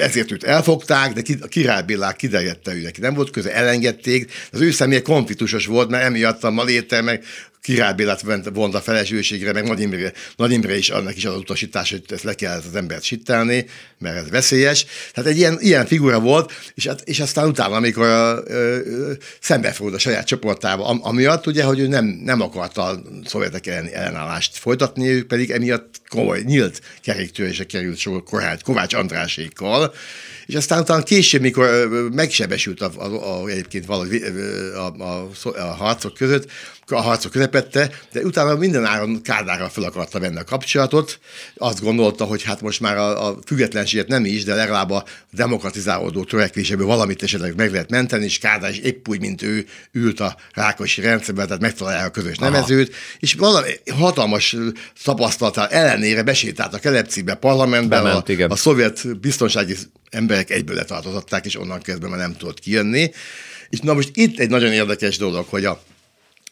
ezért 0.00 0.32
őt 0.32 0.44
elfogták, 0.44 1.12
de 1.12 1.22
a 1.40 1.46
király 1.46 1.82
Bélák 1.82 2.16
kiderjedte, 2.16 2.74
ő 2.74 2.82
neki 2.82 3.00
nem 3.00 3.14
volt 3.14 3.30
köze, 3.30 3.43
elengedték. 3.52 4.32
Az 4.52 4.60
ő 4.60 4.70
személye 4.70 5.02
konfliktusos 5.02 5.66
volt, 5.66 5.90
mert 5.90 6.04
emiatt 6.04 6.44
a 6.44 6.50
Maléter 6.50 7.02
meg 7.02 7.24
Király 7.64 7.94
Bélát 7.94 8.22
vont 8.52 8.74
a 8.74 8.80
felesőségre, 8.80 9.52
meg 9.52 9.66
Nagy 9.66 9.80
Imre, 9.80 10.12
Nagy 10.36 10.52
Imre 10.52 10.76
is 10.76 10.90
annak 10.90 11.16
is 11.16 11.24
az 11.24 11.36
utasítás, 11.36 11.90
hogy 11.90 12.02
ezt 12.08 12.22
le 12.22 12.34
kell 12.34 12.62
az 12.68 12.76
embert 12.76 13.02
sittelni, 13.02 13.66
mert 13.98 14.16
ez 14.16 14.30
veszélyes. 14.30 14.86
Tehát 15.12 15.30
egy 15.30 15.36
ilyen, 15.36 15.56
ilyen 15.60 15.86
figura 15.86 16.20
volt, 16.20 16.52
és, 16.74 16.86
hát, 16.86 17.00
és 17.04 17.20
aztán 17.20 17.48
utána, 17.48 17.74
amikor 17.74 18.06
a, 18.06 18.42
ö, 18.46 19.12
szembefordult 19.40 19.96
a 19.96 19.98
saját 19.98 20.26
csoportával, 20.26 20.86
am, 20.86 21.00
amiatt 21.02 21.46
ugye, 21.46 21.64
hogy 21.64 21.78
ő 21.78 21.86
nem, 21.86 22.04
nem 22.04 22.40
akarta 22.40 22.82
a 22.82 23.02
szovjetek 23.24 23.66
elleni 23.66 23.92
ellenállást 23.92 24.56
folytatni, 24.56 25.08
ők 25.08 25.26
pedig 25.26 25.50
emiatt 25.50 26.00
komoly, 26.08 26.40
nyílt 26.40 26.80
keréktörésre 27.02 27.64
került 27.64 27.98
sor 27.98 28.22
Kovács 28.62 28.94
Andrásékkal, 28.94 29.94
és 30.46 30.54
aztán 30.54 30.80
utána 30.80 31.02
később, 31.02 31.40
mikor 31.40 31.88
megsebesült 32.12 32.80
a, 32.80 32.90
a, 32.96 33.42
a, 33.42 33.48
egyébként 33.48 33.86
valahogy 33.86 34.22
a, 34.74 35.02
a, 35.02 35.28
a, 35.42 35.62
harcok 35.62 36.14
között, 36.14 36.50
a 36.86 37.00
harcok 37.00 37.30
közepette, 37.30 37.90
de 38.12 38.20
utána 38.20 38.56
minden 38.56 38.84
áron 38.84 39.22
Kádárral 39.22 39.68
fel 39.68 39.84
akarta 39.84 40.20
venni 40.20 40.38
a 40.38 40.44
kapcsolatot. 40.44 41.18
Azt 41.56 41.82
gondolta, 41.82 42.24
hogy 42.24 42.42
hát 42.42 42.60
most 42.60 42.80
már 42.80 42.96
a, 42.96 43.28
a 43.28 43.38
függetlenséget 43.46 44.08
nem 44.08 44.24
is, 44.24 44.44
de 44.44 44.54
legalább 44.54 44.90
a 44.90 45.04
demokratizálódó 45.32 46.24
törekvéséből 46.24 46.86
valamit 46.86 47.22
esetleg 47.22 47.56
meg 47.56 47.72
lehet 47.72 47.90
menteni, 47.90 48.24
és 48.24 48.38
Kádár 48.38 48.70
is 48.70 48.78
épp 48.78 49.08
úgy, 49.08 49.20
mint 49.20 49.42
ő 49.42 49.66
ült 49.92 50.20
a 50.20 50.36
Rákosi 50.52 51.00
rendszerben, 51.00 51.46
tehát 51.46 51.62
megtalálja 51.62 52.04
a 52.04 52.10
közös 52.10 52.36
Aha. 52.36 52.50
nevezőt, 52.50 52.94
és 53.18 53.34
valami 53.34 53.70
hatalmas 53.98 54.56
tapasztalatál 55.04 55.68
ellenére 55.68 56.22
besétált 56.22 56.74
a 56.74 56.78
Kelepcibe 56.78 57.34
parlamentben, 57.34 58.02
Bement, 58.02 58.28
a, 58.28 58.52
a 58.52 58.56
szovjet 58.56 59.20
biztonsági 59.20 59.76
emberek 60.14 60.50
egyből 60.50 60.76
letartozották, 60.76 61.44
és 61.44 61.58
onnan 61.58 61.80
kezdve 61.80 62.08
már 62.08 62.18
nem 62.18 62.36
tudott 62.36 62.60
kijönni. 62.60 63.10
És 63.68 63.78
na 63.80 63.94
most 63.94 64.10
itt 64.12 64.38
egy 64.38 64.50
nagyon 64.50 64.72
érdekes 64.72 65.16
dolog, 65.16 65.46
hogy 65.48 65.64
a 65.64 65.82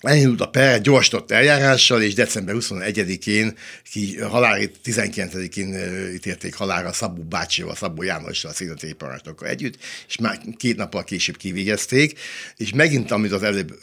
Elindult 0.03 0.41
a 0.41 0.49
per 0.49 0.81
gyorsított 0.81 1.31
eljárással, 1.31 2.03
és 2.03 2.15
december 2.15 2.55
21-én, 2.59 3.57
ki 3.91 4.19
halári 4.21 4.71
19-én 4.85 5.77
ítélték 6.15 6.55
halára 6.55 6.93
Szabó 6.93 7.23
bácsival, 7.23 7.75
Szabó 7.75 8.03
Jánossal, 8.03 8.51
a 8.51 8.55
színeti 8.55 8.93
parancsnokkal 8.93 9.49
együtt, 9.49 9.79
és 10.09 10.17
már 10.17 10.41
két 10.57 10.77
nappal 10.77 11.05
később 11.05 11.37
kivégezték, 11.37 12.19
és 12.57 12.73
megint, 12.73 13.11
amit 13.11 13.33
az 13.33 13.43
előbb 13.43 13.79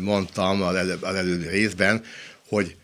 mondtam 0.00 0.62
az 0.62 0.74
előbb, 0.74 1.02
az 1.02 1.14
előbb 1.14 1.48
részben, 1.48 2.04
hogy 2.48 2.76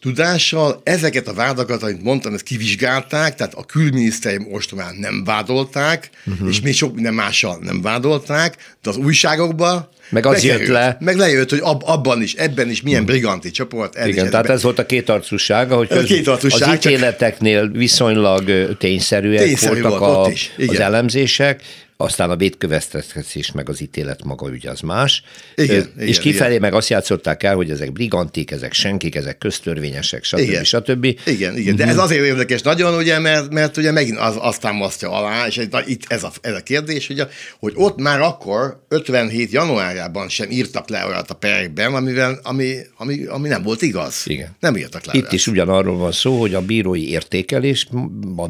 tudással 0.00 0.80
ezeket 0.84 1.28
a 1.28 1.34
vádakat, 1.34 1.82
amit 1.82 2.02
mondtam, 2.02 2.34
ezt 2.34 2.42
kivizsgálták, 2.42 3.34
tehát 3.34 3.54
a 3.54 3.64
külminisztérium 3.64 4.52
ostomán 4.52 4.94
nem 4.98 5.24
vádolták, 5.24 6.10
uh-huh. 6.26 6.48
és 6.48 6.60
még 6.60 6.74
sok 6.74 6.94
minden 6.94 7.14
mással 7.14 7.58
nem 7.62 7.82
vádolták, 7.82 8.56
de 8.82 8.90
az 8.90 8.96
újságokban 8.96 9.88
meg 10.10 10.26
az 10.26 10.44
jött 10.44 10.66
le. 10.66 10.96
Meg 11.00 11.16
lejött, 11.16 11.50
hogy 11.50 11.60
ab, 11.62 11.82
abban 11.86 12.22
is, 12.22 12.34
ebben 12.34 12.70
is 12.70 12.82
milyen 12.82 13.04
briganti 13.04 13.50
csoport. 13.50 13.94
Igen, 13.94 14.14
tehát 14.14 14.44
ebben. 14.44 14.56
ez 14.56 14.62
volt 14.62 14.78
a 14.78 14.86
kétarcúsága, 14.86 15.76
hogy 15.76 15.88
köz, 15.88 16.04
kétarcúság, 16.04 16.68
az 16.68 16.74
ítéleteknél 16.74 17.70
viszonylag 17.70 18.76
tényszerűek 18.78 19.44
Tényszerű 19.44 19.80
voltak 19.80 19.98
volt, 19.98 20.38
a, 20.58 20.62
az 20.66 20.80
elemzések, 20.80 21.62
aztán 22.00 22.30
a 22.30 22.36
védkövetkeztetés 22.36 23.52
meg 23.52 23.68
az 23.68 23.80
ítélet 23.80 24.24
maga 24.24 24.46
ugye 24.46 24.70
az 24.70 24.80
más. 24.80 25.22
Igen, 25.54 25.92
és 25.96 26.08
igen, 26.08 26.20
kifelé 26.20 26.48
igen. 26.48 26.60
meg 26.60 26.74
azt 26.74 26.88
játszották 26.88 27.42
el, 27.42 27.54
hogy 27.54 27.70
ezek 27.70 27.92
brigantik, 27.92 28.50
ezek 28.50 28.72
senkik, 28.72 29.14
ezek 29.14 29.38
köztörvényesek, 29.38 30.24
stb. 30.24 30.38
Igen, 30.38 30.64
stb. 30.64 31.04
Igen, 31.26 31.56
igen. 31.56 31.76
de 31.76 31.86
ez 31.86 31.94
mhm. 31.94 32.02
azért 32.02 32.24
érdekes 32.24 32.62
nagyon, 32.62 32.94
ugye, 32.94 33.18
mert, 33.18 33.50
mert 33.50 33.76
ugye 33.76 33.90
megint 33.90 34.18
az, 34.18 34.34
azt 34.38 34.60
támasztja 34.60 35.10
alá, 35.10 35.46
és 35.46 35.60
na, 35.70 35.86
itt 35.86 36.04
ez 36.08 36.22
a, 36.22 36.32
ez 36.40 36.54
a 36.54 36.60
kérdés, 36.60 37.08
ugye, 37.08 37.26
hogy 37.58 37.72
ott 37.76 37.96
már 38.00 38.20
akkor 38.20 38.84
57 38.88 39.50
januárjában 39.50 40.28
sem 40.28 40.50
írtak 40.50 40.88
le 40.88 41.06
olyat 41.06 41.30
a 41.30 41.34
perekben, 41.34 41.94
amivel, 41.94 42.40
ami, 42.42 42.76
ami, 42.96 43.24
ami 43.24 43.48
nem 43.48 43.62
volt 43.62 43.82
igaz. 43.82 44.22
Igen. 44.24 44.56
Nem 44.60 44.76
írtak 44.76 45.04
le. 45.04 45.12
Itt 45.14 45.22
olyat. 45.22 45.32
is 45.32 45.46
ugyanarról 45.46 45.96
van 45.96 46.12
szó, 46.12 46.40
hogy 46.40 46.54
a 46.54 46.60
bírói 46.60 47.10
értékelés, 47.10 47.88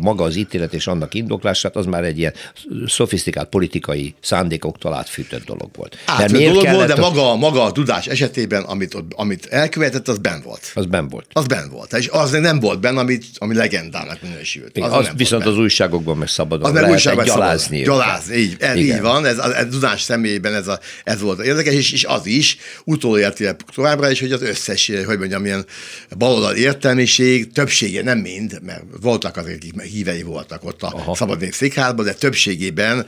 maga 0.01 0.25
az 0.25 0.37
ítélet 0.37 0.75
és 0.75 0.87
annak 0.87 1.15
indoklását, 1.15 1.77
az 1.77 1.87
már 1.87 2.05
egy 2.05 2.19
ilyen 2.19 2.35
szofisztikált 2.87 3.40
komplikált 3.41 3.49
politikai 3.49 4.15
szándékoktól 4.21 4.95
átfűtött 4.95 5.45
dolog 5.45 5.71
volt. 5.77 5.97
Átfűtött 6.07 6.53
dolog 6.53 6.69
volt, 6.69 6.87
de 6.87 6.95
maga, 6.97 7.37
maga 7.37 7.63
a 7.65 7.73
tudás 7.73 8.07
esetében, 8.07 8.63
amit, 8.63 8.97
amit 9.11 9.47
elkövetett, 9.47 10.09
az 10.09 10.19
ben 10.19 10.41
volt. 10.45 10.71
Az 10.75 10.87
ben 10.87 11.09
volt. 11.09 11.27
Az 11.33 11.47
ben 11.47 11.71
volt. 11.71 11.93
És 11.93 12.09
az 12.09 12.31
nem 12.31 12.61
volt 12.61 12.81
benne, 12.81 13.01
ami, 13.01 13.19
ami 13.39 13.55
legendának 13.55 14.23
minősült. 14.23 14.79
Az, 14.79 14.93
az 14.93 15.11
viszont 15.17 15.47
az 15.47 15.59
újságokban 15.59 16.17
meg 16.17 16.29
szabadon 16.29 16.67
az 16.67 16.73
lehet 16.73 16.91
újságban 16.91 17.25
gyalázni. 17.25 17.83
Gyalázni, 17.83 18.37
így, 18.37 18.57
ez, 18.59 18.77
így 18.77 19.01
van, 19.01 19.27
ez, 19.27 19.39
a, 19.39 19.57
ez 19.57 19.67
tudás 19.71 20.03
személyében 20.03 20.55
ez, 20.55 20.69
a, 20.69 20.79
ez 21.05 21.21
volt 21.21 21.41
érdekes, 21.41 21.75
és, 21.75 21.93
és 21.93 22.05
az 22.05 22.27
is 22.27 22.57
utolérti 22.85 23.47
továbbra 23.75 24.11
is, 24.11 24.21
hogy 24.21 24.33
az 24.33 24.43
összes, 24.43 24.91
hogy 25.07 25.19
mondjam, 25.19 25.45
ilyen 25.45 25.65
baloldal 26.19 26.55
értelmiség, 26.55 27.53
többsége, 27.53 28.03
nem 28.03 28.19
mind, 28.19 28.59
mert 28.63 28.83
voltak 29.01 29.37
azok, 29.37 29.51
akik 29.51 29.83
hívei 29.83 30.23
voltak 30.23 30.65
ott 30.65 30.83
a 30.83 30.87
Aha. 30.87 31.15
szabadnék 31.15 31.53
székházban, 31.53 32.05
de 32.05 32.13
többségében 32.13 33.07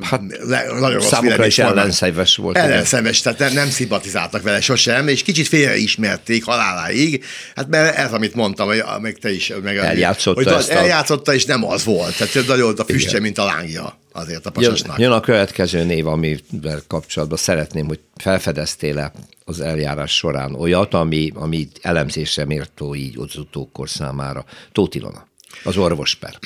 hát 0.00 0.20
le, 0.46 0.66
nagyon 0.80 1.00
számukra 1.00 1.46
is 1.46 1.58
ellenszemes 1.58 2.36
volt. 2.36 2.56
Ellenszemes, 2.56 3.20
tehát 3.20 3.38
nem, 3.38 3.52
nem 3.52 3.70
szimpatizáltak 3.70 4.42
vele 4.42 4.60
sosem, 4.60 5.08
és 5.08 5.22
kicsit 5.22 5.48
félreismerték 5.48 6.44
haláláig, 6.44 7.24
hát 7.54 7.68
mert 7.68 7.96
ez, 7.96 8.12
amit 8.12 8.34
mondtam, 8.34 8.66
hogy 8.66 8.82
meg 9.00 9.18
te 9.18 9.32
is, 9.32 9.52
meg 9.62 9.76
eljátszotta, 9.76 10.42
hogy 10.42 10.52
ezt 10.52 10.70
eljátszotta, 10.70 11.34
és 11.34 11.44
nem 11.44 11.64
az 11.64 11.84
volt, 11.84 12.16
tehát 12.16 12.46
nagyon 12.46 12.74
a 12.76 12.84
füstje, 12.84 13.20
mint 13.20 13.38
a 13.38 13.44
lángja. 13.44 13.98
azért 14.12 14.46
a 14.46 14.50
pasasnak. 14.50 14.98
Jön, 14.98 15.08
jön 15.08 15.18
a 15.18 15.20
következő 15.20 15.84
név, 15.84 16.06
amivel 16.06 16.82
kapcsolatban 16.86 17.38
szeretném, 17.38 17.86
hogy 17.86 18.00
felfedeztél-e 18.16 19.12
az 19.44 19.60
eljárás 19.60 20.16
során 20.16 20.54
olyat, 20.54 20.94
ami, 20.94 21.32
ami 21.34 21.68
elemzésre 21.82 22.44
mértó 22.44 22.94
így 22.94 23.18
az 23.18 23.36
utókor 23.36 23.88
számára. 23.88 24.44
Tóth 24.72 24.96
Ilona, 24.96 25.26
az 25.64 25.76
orvosper. 25.76 26.38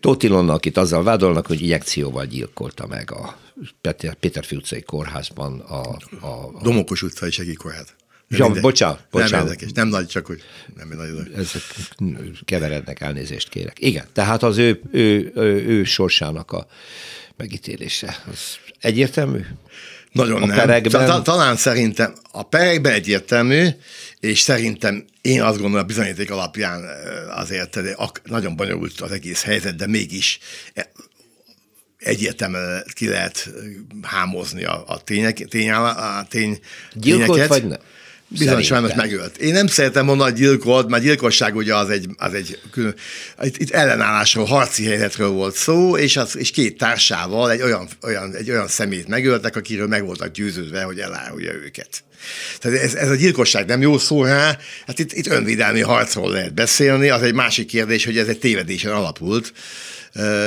Tóth 0.00 0.24
Ilona, 0.24 0.52
akit 0.52 0.76
azzal 0.76 1.02
vádolnak, 1.02 1.46
hogy 1.46 1.60
injekcióval 1.60 2.26
gyilkolta 2.26 2.86
meg 2.86 3.12
a 3.12 3.38
Péter, 3.80 4.14
Péterfi 4.14 4.56
utcai 4.56 4.82
kórházban 4.82 5.60
a... 5.60 5.80
a, 6.20 6.26
a 6.26 6.60
Domokos 6.62 7.02
utcai 7.02 7.30
segélykórház. 7.30 7.94
Ja, 8.28 8.60
bocsánat, 8.60 9.06
bocsánat. 9.10 9.30
Nem 9.30 9.42
érdekes, 9.42 9.72
nem 9.72 9.88
nagy, 9.88 10.06
csak 10.06 10.26
hogy 10.26 10.42
nem 10.76 10.88
nagy. 10.88 11.32
Ezek 11.36 11.62
keverednek, 12.44 13.00
elnézést 13.00 13.48
kérek. 13.48 13.80
Igen, 13.80 14.06
tehát 14.12 14.42
az 14.42 14.56
ő, 14.56 14.80
ő, 14.92 15.32
ő, 15.34 15.66
ő 15.66 15.84
sorsának 15.84 16.52
a 16.52 16.66
megítélése, 17.36 18.22
az 18.30 18.58
egyértelmű? 18.80 19.40
Nagyon 20.14 20.42
a 20.42 20.46
nem. 20.46 20.56
Perekben... 20.56 21.22
Talán 21.22 21.56
szerintem 21.56 22.14
a 22.32 22.42
perekben 22.42 22.92
egyértelmű, 22.92 23.68
és 24.20 24.40
szerintem 24.40 25.04
én 25.20 25.42
azt 25.42 25.58
gondolom, 25.58 25.84
a 25.84 25.86
bizonyíték 25.86 26.30
alapján 26.30 26.84
azért 27.30 27.78
nagyon 28.24 28.56
bonyolult 28.56 29.00
az 29.00 29.12
egész 29.12 29.42
helyzet, 29.42 29.76
de 29.76 29.86
mégis 29.86 30.38
e, 30.74 30.90
egyértelműen 31.98 32.84
ki 32.92 33.08
lehet 33.08 33.50
hámozni 34.02 34.64
a, 34.64 34.84
a 34.86 35.02
tények, 35.02 35.36
tény, 35.48 35.70
a 35.70 36.26
tény, 36.28 36.58
Gyilkolt 36.92 37.28
tényeket. 37.28 37.48
vagy 37.48 37.64
nem? 37.64 37.78
Bizony, 38.28 38.62
sajnos 38.62 38.94
megölt. 38.94 39.36
Én 39.36 39.52
nem 39.52 39.66
szeretem 39.66 40.04
mondani, 40.04 40.30
hogy 40.30 40.40
gyilkolt, 40.40 40.88
mert 40.88 41.02
gyilkosság 41.02 41.56
ugye 41.56 41.76
az 41.76 41.90
egy, 41.90 42.08
az 42.16 42.34
egy 42.34 42.58
külön, 42.70 42.94
itt, 43.42 43.56
itt 43.56 43.70
ellenállásról, 43.70 44.44
harci 44.44 44.84
helyzetről 44.84 45.28
volt 45.28 45.54
szó, 45.54 45.96
és, 45.96 46.16
az, 46.16 46.36
és 46.36 46.50
két 46.50 46.78
társával 46.78 47.50
egy 47.50 47.62
olyan, 47.62 47.88
olyan, 48.02 48.34
egy 48.34 48.50
olyan 48.50 48.68
szemét 48.68 49.08
megöltek, 49.08 49.56
akiről 49.56 49.86
meg 49.86 50.04
voltak 50.04 50.32
győződve, 50.32 50.82
hogy 50.82 50.98
elárulja 50.98 51.52
őket. 51.52 52.04
Tehát 52.58 52.80
ez, 52.80 52.94
ez 52.94 53.10
a 53.10 53.14
gyilkosság 53.14 53.66
nem 53.66 53.80
jó 53.80 53.98
szó 53.98 54.24
rá, 54.24 54.58
hát 54.86 54.98
itt, 54.98 55.12
itt 55.12 55.26
önvédelmi 55.26 55.80
harcról 55.80 56.30
lehet 56.30 56.54
beszélni, 56.54 57.08
az 57.08 57.22
egy 57.22 57.34
másik 57.34 57.66
kérdés, 57.66 58.04
hogy 58.04 58.18
ez 58.18 58.28
egy 58.28 58.38
tévedésen 58.38 58.92
alapult, 58.92 59.52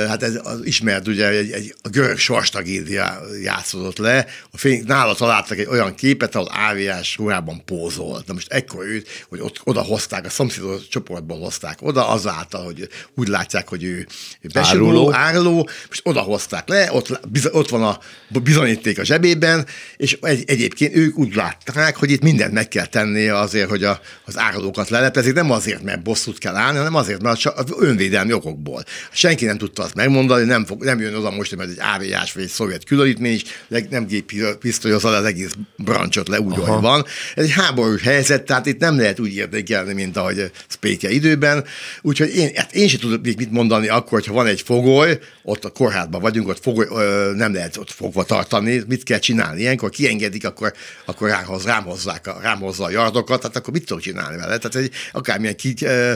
hát 0.08 0.22
ez 0.22 0.40
az 0.42 0.60
ismert 0.64 1.08
ugye 1.08 1.28
egy, 1.28 1.50
egy 1.50 1.74
a 1.82 1.88
görög 1.88 2.18
sorstagédia 2.18 3.20
játszódott 3.42 3.98
le, 3.98 4.26
a 4.50 4.58
fény, 4.58 4.82
nála 4.86 5.14
találtak 5.14 5.58
egy 5.58 5.66
olyan 5.66 5.94
képet, 5.94 6.34
ahol 6.34 6.48
áviás 6.52 7.16
ruhában 7.16 7.64
pózolt. 7.64 8.26
Na 8.26 8.32
most 8.32 8.52
ekkor 8.52 8.84
őt, 8.86 9.26
hogy 9.28 9.40
ott, 9.40 9.60
oda 9.64 9.80
hozták, 9.80 10.24
a 10.24 10.30
szomszédos 10.30 10.88
csoportból 10.88 11.38
hozták 11.38 11.78
oda, 11.82 12.08
azáltal, 12.08 12.64
hogy 12.64 12.88
úgy 13.14 13.28
látják, 13.28 13.68
hogy 13.68 13.84
ő 13.84 14.06
besugó, 14.52 15.12
áruló, 15.12 15.68
most 15.88 16.00
oda 16.04 16.20
hozták 16.20 16.68
le, 16.68 16.92
ott, 16.92 17.20
ott 17.52 17.68
van 17.68 17.82
a 17.82 17.98
bizonyíték 18.42 18.98
a 18.98 19.04
zsebében, 19.04 19.66
és 19.96 20.18
egy, 20.20 20.44
egyébként 20.46 20.96
ők 20.96 21.18
úgy 21.18 21.34
látták, 21.34 21.96
hogy 21.96 22.10
itt 22.10 22.22
mindent 22.22 22.52
meg 22.52 22.68
kell 22.68 22.86
tennie 22.86 23.38
azért, 23.38 23.68
hogy 23.68 23.84
a, 23.84 24.00
az 24.24 24.38
árulókat 24.38 24.88
leleplezik, 24.88 25.34
nem 25.34 25.50
azért, 25.50 25.82
mert 25.82 26.02
bosszút 26.02 26.38
kell 26.38 26.56
állni, 26.56 26.76
hanem 26.76 26.94
azért, 26.94 27.22
mert 27.22 27.44
az 27.44 27.64
önvédelmi 27.78 28.32
okokból. 28.32 28.84
Senki 29.12 29.44
nem 29.44 29.57
tudta 29.58 29.82
azt 29.82 29.94
megmondani, 29.94 30.44
nem, 30.44 30.64
fog, 30.64 30.84
nem 30.84 31.00
jön 31.00 31.14
oda 31.14 31.30
most, 31.30 31.56
mert 31.56 31.70
egy 31.70 31.78
ávéjás 31.78 32.32
vagy 32.32 32.42
egy 32.42 32.48
szovjet 32.48 32.84
különítmény 32.84 33.34
is, 33.34 33.42
nem 33.90 34.06
géppisztolyozza 34.06 35.08
az 35.08 35.24
egész 35.24 35.50
brancsot 35.76 36.28
le 36.28 36.40
úgy, 36.40 36.58
Aha. 36.58 36.72
hogy 36.72 36.82
van. 36.82 37.04
Ez 37.34 37.44
egy 37.44 37.50
háborús 37.50 38.02
helyzet, 38.02 38.42
tehát 38.42 38.66
itt 38.66 38.78
nem 38.78 38.98
lehet 38.98 39.20
úgy 39.20 39.34
érdekelni, 39.34 39.92
mint 39.92 40.16
ahogy 40.16 40.50
Spéke 40.68 41.10
időben. 41.10 41.64
Úgyhogy 42.02 42.36
én, 42.36 42.50
hát 42.54 42.74
én 42.74 42.88
sem 42.88 43.00
tudok 43.00 43.24
mit 43.24 43.50
mondani 43.50 43.88
akkor, 43.88 44.10
hogyha 44.10 44.32
van 44.32 44.46
egy 44.46 44.60
fogoly, 44.60 45.18
ott 45.42 45.64
a 45.64 45.68
kórházban 45.70 46.20
vagyunk, 46.20 46.48
ott 46.48 46.62
fogoly, 46.62 46.86
ö, 46.90 47.32
nem 47.34 47.54
lehet 47.54 47.76
ott 47.76 47.90
fogva 47.90 48.24
tartani, 48.24 48.82
mit 48.88 49.02
kell 49.02 49.18
csinálni? 49.18 49.60
Ilyenkor 49.60 49.90
kiengedik, 49.90 50.46
akkor, 50.46 50.72
akkor 51.04 51.28
rához, 51.28 51.64
rám, 51.64 51.84
hozzák 51.84 52.26
a, 52.26 52.38
rám 52.42 52.58
hozza 52.58 52.84
a 52.84 52.90
jardokat, 52.90 53.40
tehát 53.40 53.56
akkor 53.56 53.72
mit 53.72 53.84
tudok 53.84 54.02
csinálni 54.02 54.36
vele? 54.36 54.58
Tehát 54.58 54.74
egy, 54.74 54.92
akármilyen, 55.12 55.56
ki, 55.56 55.74
ö, 55.80 56.12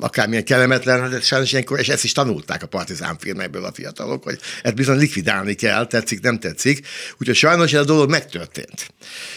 akármilyen 0.00 0.44
kellemetlen, 0.44 1.10
hát 1.10 1.24
sajnos 1.24 1.52
ilyenkor, 1.52 1.78
és 1.78 1.88
ezt 1.88 2.04
is 2.04 2.12
tanulták 2.12 2.53
a 2.62 2.66
partizán 2.66 3.18
filmekből 3.18 3.64
a 3.64 3.72
fiatalok, 3.72 4.22
hogy 4.22 4.38
ezt 4.62 4.74
bizony 4.74 4.98
likvidálni 4.98 5.54
kell, 5.54 5.86
tetszik, 5.86 6.20
nem 6.20 6.38
tetszik. 6.38 6.86
Úgyhogy 7.18 7.36
sajnos 7.36 7.72
ez 7.72 7.80
a 7.80 7.84
dolog 7.84 8.10
megtörtént. 8.10 8.92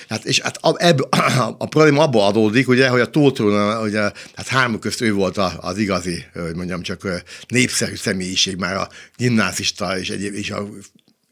Hát, 0.10 0.26
és 0.26 0.40
hát 0.40 0.58
a, 0.58 0.76
ebb, 0.78 1.00
a, 1.14 1.56
a 1.58 1.68
probléma 1.68 2.02
abból 2.02 2.26
adódik, 2.26 2.68
ugye, 2.68 2.88
hogy 2.88 3.02
a 3.02 3.10
Tótról, 3.10 3.82
ugye, 3.84 4.02
hát 4.36 4.48
három 4.48 4.80
közt 4.80 5.02
ő 5.02 5.14
volt 5.14 5.38
az 5.58 5.78
igazi, 5.78 6.26
hogy 6.34 6.56
mondjam, 6.56 6.82
csak 6.82 7.24
népszerű 7.48 7.96
személyiség, 7.96 8.56
már 8.56 8.76
a 8.76 8.90
gimnázista 9.16 10.00
és, 10.00 10.10
egyéb, 10.10 10.34
és 10.34 10.52
a 10.52 10.68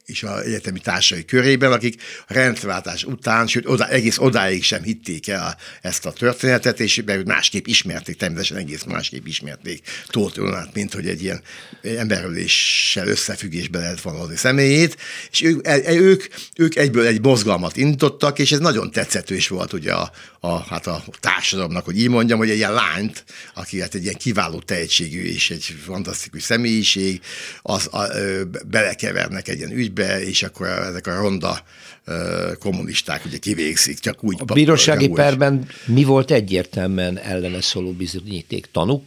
és 0.05 0.23
a 0.23 0.41
egyetemi 0.41 0.79
társai 0.79 1.25
körében, 1.25 1.71
akik 1.71 2.01
a 2.27 2.33
rendszerváltás 2.33 3.03
után, 3.03 3.47
sőt 3.47 3.67
oda, 3.67 3.87
egész 3.87 4.17
odáig 4.17 4.63
sem 4.63 4.83
hitték 4.83 5.27
el 5.27 5.57
ezt 5.81 6.05
a 6.05 6.11
történetet, 6.11 6.79
és 6.79 7.03
másképp 7.25 7.65
ismerték, 7.65 8.17
természetesen 8.17 8.57
egész 8.57 8.83
másképp 8.83 9.25
ismerték 9.25 9.87
Tóth 10.07 10.39
Önát, 10.39 10.73
mint 10.73 10.93
hogy 10.93 11.07
egy 11.07 11.23
ilyen 11.23 11.41
emberöléssel 11.81 13.07
összefüggésbe 13.07 13.79
lehet 13.79 14.01
valódi 14.01 14.35
személyét, 14.35 14.97
és 15.31 15.41
ők, 15.41 15.67
e, 15.67 15.71
e, 15.71 15.93
ők, 15.93 16.23
ők 16.55 16.75
egyből 16.75 17.05
egy 17.05 17.21
mozgalmat 17.21 17.77
indítottak, 17.77 18.39
és 18.39 18.51
ez 18.51 18.59
nagyon 18.59 18.91
tetszetős 18.91 19.47
volt 19.47 19.73
ugye 19.73 19.93
a, 19.93 20.11
a, 20.39 20.57
hát 20.57 20.87
a 20.87 21.03
társadalomnak, 21.19 21.85
hogy 21.85 21.99
így 21.99 22.09
mondjam, 22.09 22.37
hogy 22.37 22.49
egy 22.49 22.57
ilyen 22.57 22.73
lányt, 22.73 23.23
aki 23.53 23.79
hát 23.81 23.95
egy 23.95 24.03
ilyen 24.03 24.15
kiváló 24.15 24.59
tehetségű 24.59 25.23
és 25.23 25.49
egy 25.49 25.75
fantasztikus 25.85 26.43
személyiség, 26.43 27.21
az 27.61 27.87
a, 27.91 28.15
ö, 28.15 28.43
belekevernek 28.67 29.47
egy 29.47 29.57
ilyen 29.57 29.71
ügybe, 29.71 29.94
és 29.99 30.43
akkor 30.43 30.67
ezek 30.67 31.07
a 31.07 31.15
ronda 31.15 31.59
kommunisták 32.59 33.25
ugye 33.25 33.37
kivégzik, 33.37 33.99
csak 33.99 34.23
úgy. 34.23 34.37
A 34.47 34.53
bírósági 34.53 35.07
perben 35.07 35.67
mi 35.85 36.03
volt 36.03 36.31
egyértelműen 36.31 37.17
ellene 37.17 37.61
szóló 37.61 37.91
bizonyíték? 37.91 38.67
Tanú? 38.71 39.03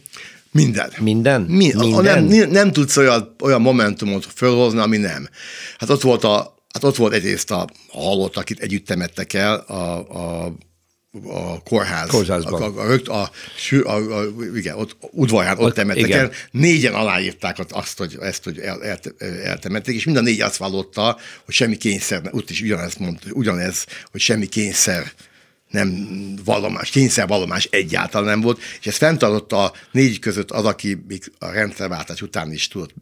Minden. 0.51 0.91
Minden? 0.99 1.41
Mi, 1.41 1.71
Minden? 1.75 2.23
Nem, 2.23 2.49
nem 2.49 2.71
tudsz 2.71 2.97
olyan, 2.97 3.35
olyan 3.39 3.61
momentumot 3.61 4.25
fölhozni, 4.35 4.79
ami 4.79 4.97
nem. 4.97 5.29
Hát 5.77 5.89
ott 5.89 6.01
volt 6.01 6.23
a, 6.23 6.57
Hát 6.73 6.83
ott 6.83 6.95
volt 6.95 7.13
egyrészt 7.13 7.51
a 7.51 7.67
halott, 7.87 8.37
akit 8.37 8.59
együtt 8.59 8.85
temettek 8.85 9.33
el, 9.33 9.55
a, 9.55 9.97
a 10.43 10.53
a 11.23 11.63
kórház. 11.63 12.09
Kórházban. 12.09 12.61
A, 12.61 12.65
a, 12.65 12.97
a, 13.05 13.31
a, 13.83 13.89
a, 13.89 14.19
a, 14.19 14.25
igen, 14.55 14.75
ott 14.75 14.97
udvarján 15.11 15.57
ott, 15.57 15.63
ott 15.63 15.73
temettek 15.73 16.07
igen. 16.07 16.19
el. 16.19 16.31
Négyen 16.51 16.93
aláírták 16.93 17.57
azt, 17.69 17.97
hogy 17.97 18.17
ezt 18.21 18.43
hogy 18.43 18.59
el, 18.59 18.83
el, 18.83 18.99
eltemették, 19.43 19.95
és 19.95 20.05
mind 20.05 20.17
a 20.17 20.21
négy 20.21 20.41
azt 20.41 20.57
vallotta, 20.57 21.17
hogy 21.45 21.53
semmi 21.53 21.77
kényszer, 21.77 22.21
ott 22.31 22.49
is 22.49 22.61
ugyanez 22.61 22.95
mondta, 22.95 23.27
ugyanez, 23.31 23.85
hogy 24.11 24.21
semmi 24.21 24.47
kényszer 24.47 25.11
nem 25.69 26.07
vallomás, 26.43 26.89
kényszervallomás 26.89 27.67
egyáltalán 27.71 28.27
nem 28.27 28.41
volt, 28.41 28.61
és 28.79 28.87
ezt 28.87 28.97
fenntartotta 28.97 29.63
a 29.63 29.73
négy 29.91 30.19
között 30.19 30.51
az, 30.51 30.65
aki 30.65 31.03
még 31.07 31.31
a 31.39 31.51
rendszerváltás 31.51 32.21
után 32.21 32.51
is 32.51 32.67
tudott 32.67 32.93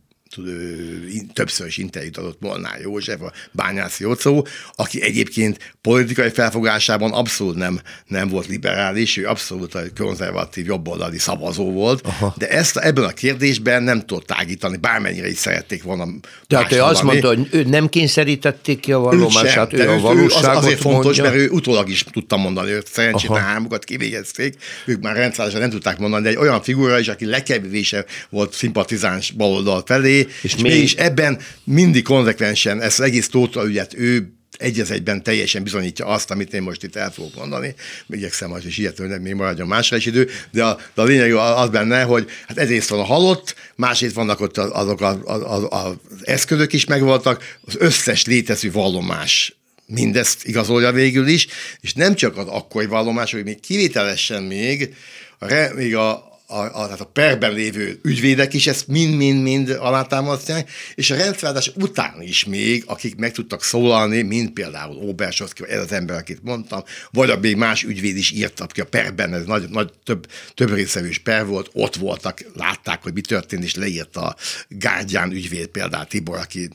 többször 1.33 1.67
is 1.67 1.77
interjút 1.77 2.17
adott 2.17 2.41
Molnár 2.41 2.79
József, 2.81 3.21
a 3.21 3.31
Bányász 3.51 3.99
Jócó, 3.99 4.47
aki 4.75 5.01
egyébként 5.01 5.75
politikai 5.81 6.29
felfogásában 6.29 7.11
abszolút 7.11 7.55
nem, 7.55 7.79
nem 8.07 8.29
volt 8.29 8.47
liberális, 8.47 9.17
ő 9.17 9.27
abszolút 9.27 9.75
a 9.75 9.81
konzervatív 9.97 10.65
jobboldali 10.65 11.17
szavazó 11.17 11.71
volt, 11.71 12.01
Aha. 12.05 12.33
de 12.37 12.49
ezt 12.49 12.77
ebben 12.77 13.03
a 13.03 13.11
kérdésben 13.11 13.83
nem 13.83 13.99
tudott 13.99 14.25
tágítani, 14.25 14.77
bármennyire 14.77 15.29
is 15.29 15.37
szerették 15.37 15.83
volna. 15.83 16.07
Tehát 16.47 16.71
ő 16.71 16.81
azt 16.81 17.03
mondta, 17.03 17.27
hogy 17.27 17.47
ő 17.51 17.63
nem 17.63 17.89
kényszerítették 17.89 18.79
ki 18.79 18.91
a 18.91 18.99
vallomását, 18.99 19.73
ő, 19.73 19.77
ő 19.77 19.89
a 19.89 19.99
valóságot 19.99 20.49
az 20.49 20.65
azért 20.65 20.81
fontos, 20.81 21.03
mondja. 21.03 21.23
mert 21.23 21.35
ő 21.35 21.49
utólag 21.49 21.89
is 21.89 22.03
tudta 22.11 22.37
mondani, 22.37 22.71
hogy 22.71 22.85
szerencsétlen 22.85 23.43
hámokat 23.43 23.83
kivégezték, 23.83 24.55
ők 24.85 25.01
már 25.01 25.15
rendszeresen 25.15 25.59
nem 25.59 25.69
tudták 25.69 25.97
mondani, 25.97 26.23
de 26.23 26.29
egy 26.29 26.35
olyan 26.35 26.61
figura 26.61 26.99
is, 26.99 27.07
aki 27.07 27.25
lekevése 27.25 28.05
volt 28.29 28.53
szimpatizáns 28.53 29.31
baloldal 29.31 29.83
felé, 29.85 30.16
és, 30.17 30.37
és 30.41 30.55
mégis 30.55 30.93
ebben 30.93 31.39
mindig 31.63 32.03
konzekvensen 32.03 32.81
ezt 32.81 32.99
az 32.99 33.05
egész 33.05 33.29
Tóta 33.29 33.65
ügyet 33.65 33.93
ő 33.93 34.31
egy 34.57 34.79
egyben 34.89 35.23
teljesen 35.23 35.63
bizonyítja 35.63 36.05
azt, 36.05 36.31
amit 36.31 36.53
én 36.53 36.61
most 36.61 36.83
itt 36.83 36.95
el 36.95 37.11
fogok 37.11 37.35
mondani. 37.35 37.75
Igyekszem 38.09 38.49
majd, 38.49 38.65
és 38.65 38.77
ilyet, 38.77 38.97
hogy 38.97 39.21
még 39.21 39.33
maradjon 39.33 39.67
másra 39.67 39.97
is 39.97 40.05
idő, 40.05 40.29
de 40.51 40.63
a, 40.63 40.79
de 40.93 41.01
a 41.01 41.05
lényeg 41.05 41.33
az 41.33 41.69
benne, 41.69 42.01
hogy 42.01 42.29
hát 42.47 42.57
egyrészt 42.57 42.89
van 42.89 42.99
a 42.99 43.03
halott, 43.03 43.55
másrészt 43.75 44.15
vannak 44.15 44.39
ott 44.39 44.57
azok 44.57 45.01
az, 45.01 45.17
az, 45.23 45.41
az, 45.45 45.67
az 45.69 45.95
eszközök 46.21 46.73
is 46.73 46.85
megvoltak, 46.85 47.57
az 47.61 47.75
összes 47.79 48.25
létező 48.25 48.71
vallomás 48.71 49.55
mindezt 49.85 50.45
igazolja 50.45 50.91
végül 50.91 51.27
is, 51.27 51.47
és 51.79 51.93
nem 51.93 52.15
csak 52.15 52.37
az 52.37 52.47
akkori 52.47 52.85
vallomás, 52.85 53.31
hogy 53.31 53.43
még 53.43 53.59
kivételesen 53.59 54.43
még, 54.43 54.95
a, 55.39 55.45
még 55.75 55.95
a, 55.95 56.26
a, 56.49 56.57
a, 56.57 56.95
a 56.99 57.03
perben 57.05 57.53
lévő 57.53 57.99
ügyvédek 58.03 58.53
is 58.53 58.67
ezt 58.67 58.87
mind-mind-mind 58.87 59.69
alátámasztják, 59.69 60.71
és 60.95 61.11
a 61.11 61.15
rendszerváltás 61.15 61.71
után 61.75 62.21
is 62.21 62.45
még, 62.45 62.83
akik 62.87 63.15
meg 63.15 63.31
tudtak 63.31 63.63
szólalni, 63.63 64.21
mint 64.21 64.53
például 64.53 64.95
Obersovszki, 64.95 65.63
ez 65.67 65.81
az 65.81 65.91
ember, 65.91 66.17
akit 66.17 66.43
mondtam, 66.43 66.83
vagy 67.11 67.29
a 67.29 67.37
még 67.37 67.55
más 67.55 67.83
ügyvéd 67.83 68.17
is 68.17 68.31
írtak 68.31 68.71
ki 68.71 68.81
a 68.81 68.85
perben, 68.85 69.33
ez 69.33 69.45
nagy, 69.45 69.69
nagy 69.69 69.91
több, 70.03 70.27
több 70.53 70.73
részevős 70.73 71.19
per 71.19 71.45
volt, 71.45 71.69
ott 71.73 71.95
voltak, 71.95 72.39
látták, 72.55 73.03
hogy 73.03 73.13
mi 73.13 73.21
történt, 73.21 73.63
és 73.63 73.75
leírta 73.75 74.21
a 74.21 74.35
Gárgyán 74.67 75.31
ügyvéd 75.31 75.67
például 75.67 76.05
Tibor, 76.05 76.37
aki 76.37 76.69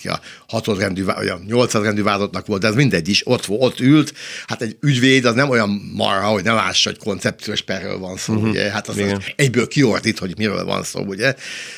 aki 0.00 0.08
a 0.08 0.20
hatodrendű, 0.48 1.04
vagy 1.04 1.28
a 1.28 1.40
nyolcadrendű 1.46 2.02
vállalatnak 2.02 2.46
volt, 2.46 2.60
de 2.60 2.68
ez 2.68 2.74
mindegy 2.74 3.08
is, 3.08 3.26
ott, 3.26 3.48
ott 3.48 3.80
ült. 3.80 4.12
Hát 4.46 4.62
egy 4.62 4.76
ügyvéd 4.80 5.24
az 5.24 5.34
nem 5.34 5.48
olyan 5.48 5.90
marha, 5.94 6.28
hogy 6.28 6.44
ne 6.44 6.52
lássa, 6.52 6.90
hogy 6.90 6.98
koncepciós 6.98 7.62
perről 7.62 7.98
van 7.98 8.16
szó, 8.16 8.34
uh-huh. 8.34 8.48
ugye? 8.48 8.70
Hát 8.70 8.88
az, 8.88 8.98
az 8.98 9.24
egyből 9.36 9.68
kiordít, 9.68 10.18
hogy 10.18 10.34
miről 10.36 10.64
van 10.64 10.82
szó, 10.82 11.00
ugye? 11.00 11.34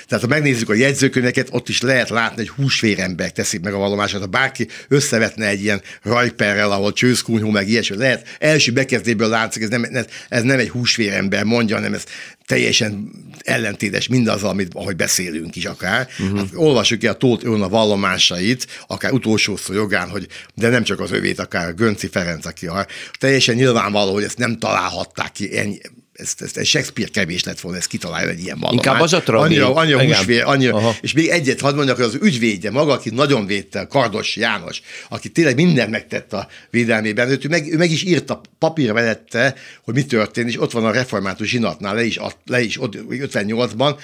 Tehát 0.08 0.24
ha 0.24 0.26
megnézzük 0.26 0.68
a 0.68 0.74
jegyzőkönyveket, 0.74 1.48
ott 1.50 1.68
is 1.68 1.80
lehet 1.80 2.08
látni, 2.08 2.36
hogy 2.36 2.48
húsvérember 2.48 3.32
teszik 3.32 3.60
meg 3.60 3.74
a 3.74 3.78
vallomását. 3.78 4.20
Ha 4.20 4.26
bárki 4.26 4.68
összevetne 4.88 5.46
egy 5.46 5.62
ilyen 5.62 5.82
rajperrel, 6.02 6.70
ahol 6.70 6.92
csőszkúnyhó, 6.92 7.50
meg 7.50 7.68
ilyesmi, 7.68 7.96
lehet 7.96 8.36
első 8.38 8.72
bekezdéből 8.72 9.28
látszik, 9.28 9.62
ez 9.62 9.68
nem, 9.68 9.84
ez, 9.84 10.04
ez 10.28 10.42
nem 10.42 10.58
egy 10.58 10.68
húsvérember 10.68 11.44
mondja, 11.44 11.74
hanem 11.76 11.94
ez 11.94 12.04
teljesen 12.52 13.10
ellentétes 13.44 14.08
mindaz, 14.08 14.42
amit, 14.42 14.74
ahogy 14.74 14.96
beszélünk 14.96 15.56
is 15.56 15.64
akár. 15.64 16.08
Uh-huh. 16.18 16.38
Hát, 16.38 16.48
olvassuk 16.54 16.98
ki 16.98 17.06
a 17.06 17.12
Tóth 17.12 17.44
Ilona 17.44 17.68
vallomásait, 17.68 18.66
akár 18.86 19.12
utolsó 19.12 19.56
szó 19.56 19.72
jogán, 19.72 20.08
hogy 20.08 20.26
de 20.54 20.68
nem 20.68 20.82
csak 20.82 21.00
az 21.00 21.12
övét, 21.12 21.38
akár 21.38 21.74
Gönci 21.74 22.08
Ferenc, 22.08 22.46
aki 22.46 22.66
a, 22.66 22.86
teljesen 23.18 23.54
nyilvánvaló, 23.54 24.12
hogy 24.12 24.22
ezt 24.22 24.38
nem 24.38 24.58
találhatták 24.58 25.32
ki 25.32 25.58
ennyi, 25.58 25.78
ezt, 26.22 26.42
ezt, 26.42 26.56
ezt 26.56 26.68
Shakespeare 26.68 27.10
kevés 27.10 27.44
lett 27.44 27.60
volna, 27.60 27.78
ezt 27.78 27.86
kitalálja 27.86 28.28
egy 28.28 28.42
ilyen 28.42 28.58
vallomány. 28.58 28.84
Inkább 28.84 29.02
az 29.02 29.12
a 29.12 29.22
trabi. 29.22 29.44
Annyira, 29.44 29.74
annyira 29.74 30.02
húsvér, 30.04 30.42
annyira, 30.44 30.94
és 31.00 31.12
még 31.12 31.28
egyet 31.28 31.60
hadd 31.60 31.74
mondjak, 31.74 31.96
hogy 31.96 32.04
az 32.04 32.18
ügyvédje 32.20 32.70
maga, 32.70 32.92
aki 32.92 33.10
nagyon 33.10 33.46
védte, 33.46 33.86
Kardos 33.86 34.36
János, 34.36 34.82
aki 35.08 35.28
tényleg 35.28 35.54
mindent 35.54 35.90
megtett 35.90 36.32
a 36.32 36.48
védelmében, 36.70 37.28
ő 37.28 37.38
meg, 37.48 37.72
ő 37.72 37.76
meg 37.76 37.90
is 37.90 38.02
írta 38.02 38.40
papírra 38.58 38.92
velette, 38.92 39.54
hogy 39.84 39.94
mi 39.94 40.04
történt, 40.04 40.48
és 40.48 40.60
ott 40.60 40.72
van 40.72 40.84
a 40.84 40.90
református 40.90 41.48
zsinatnál, 41.48 41.94
le 41.94 42.04
is, 42.04 42.18
le 42.46 42.62
is 42.62 42.78
58-ban, 42.80 43.96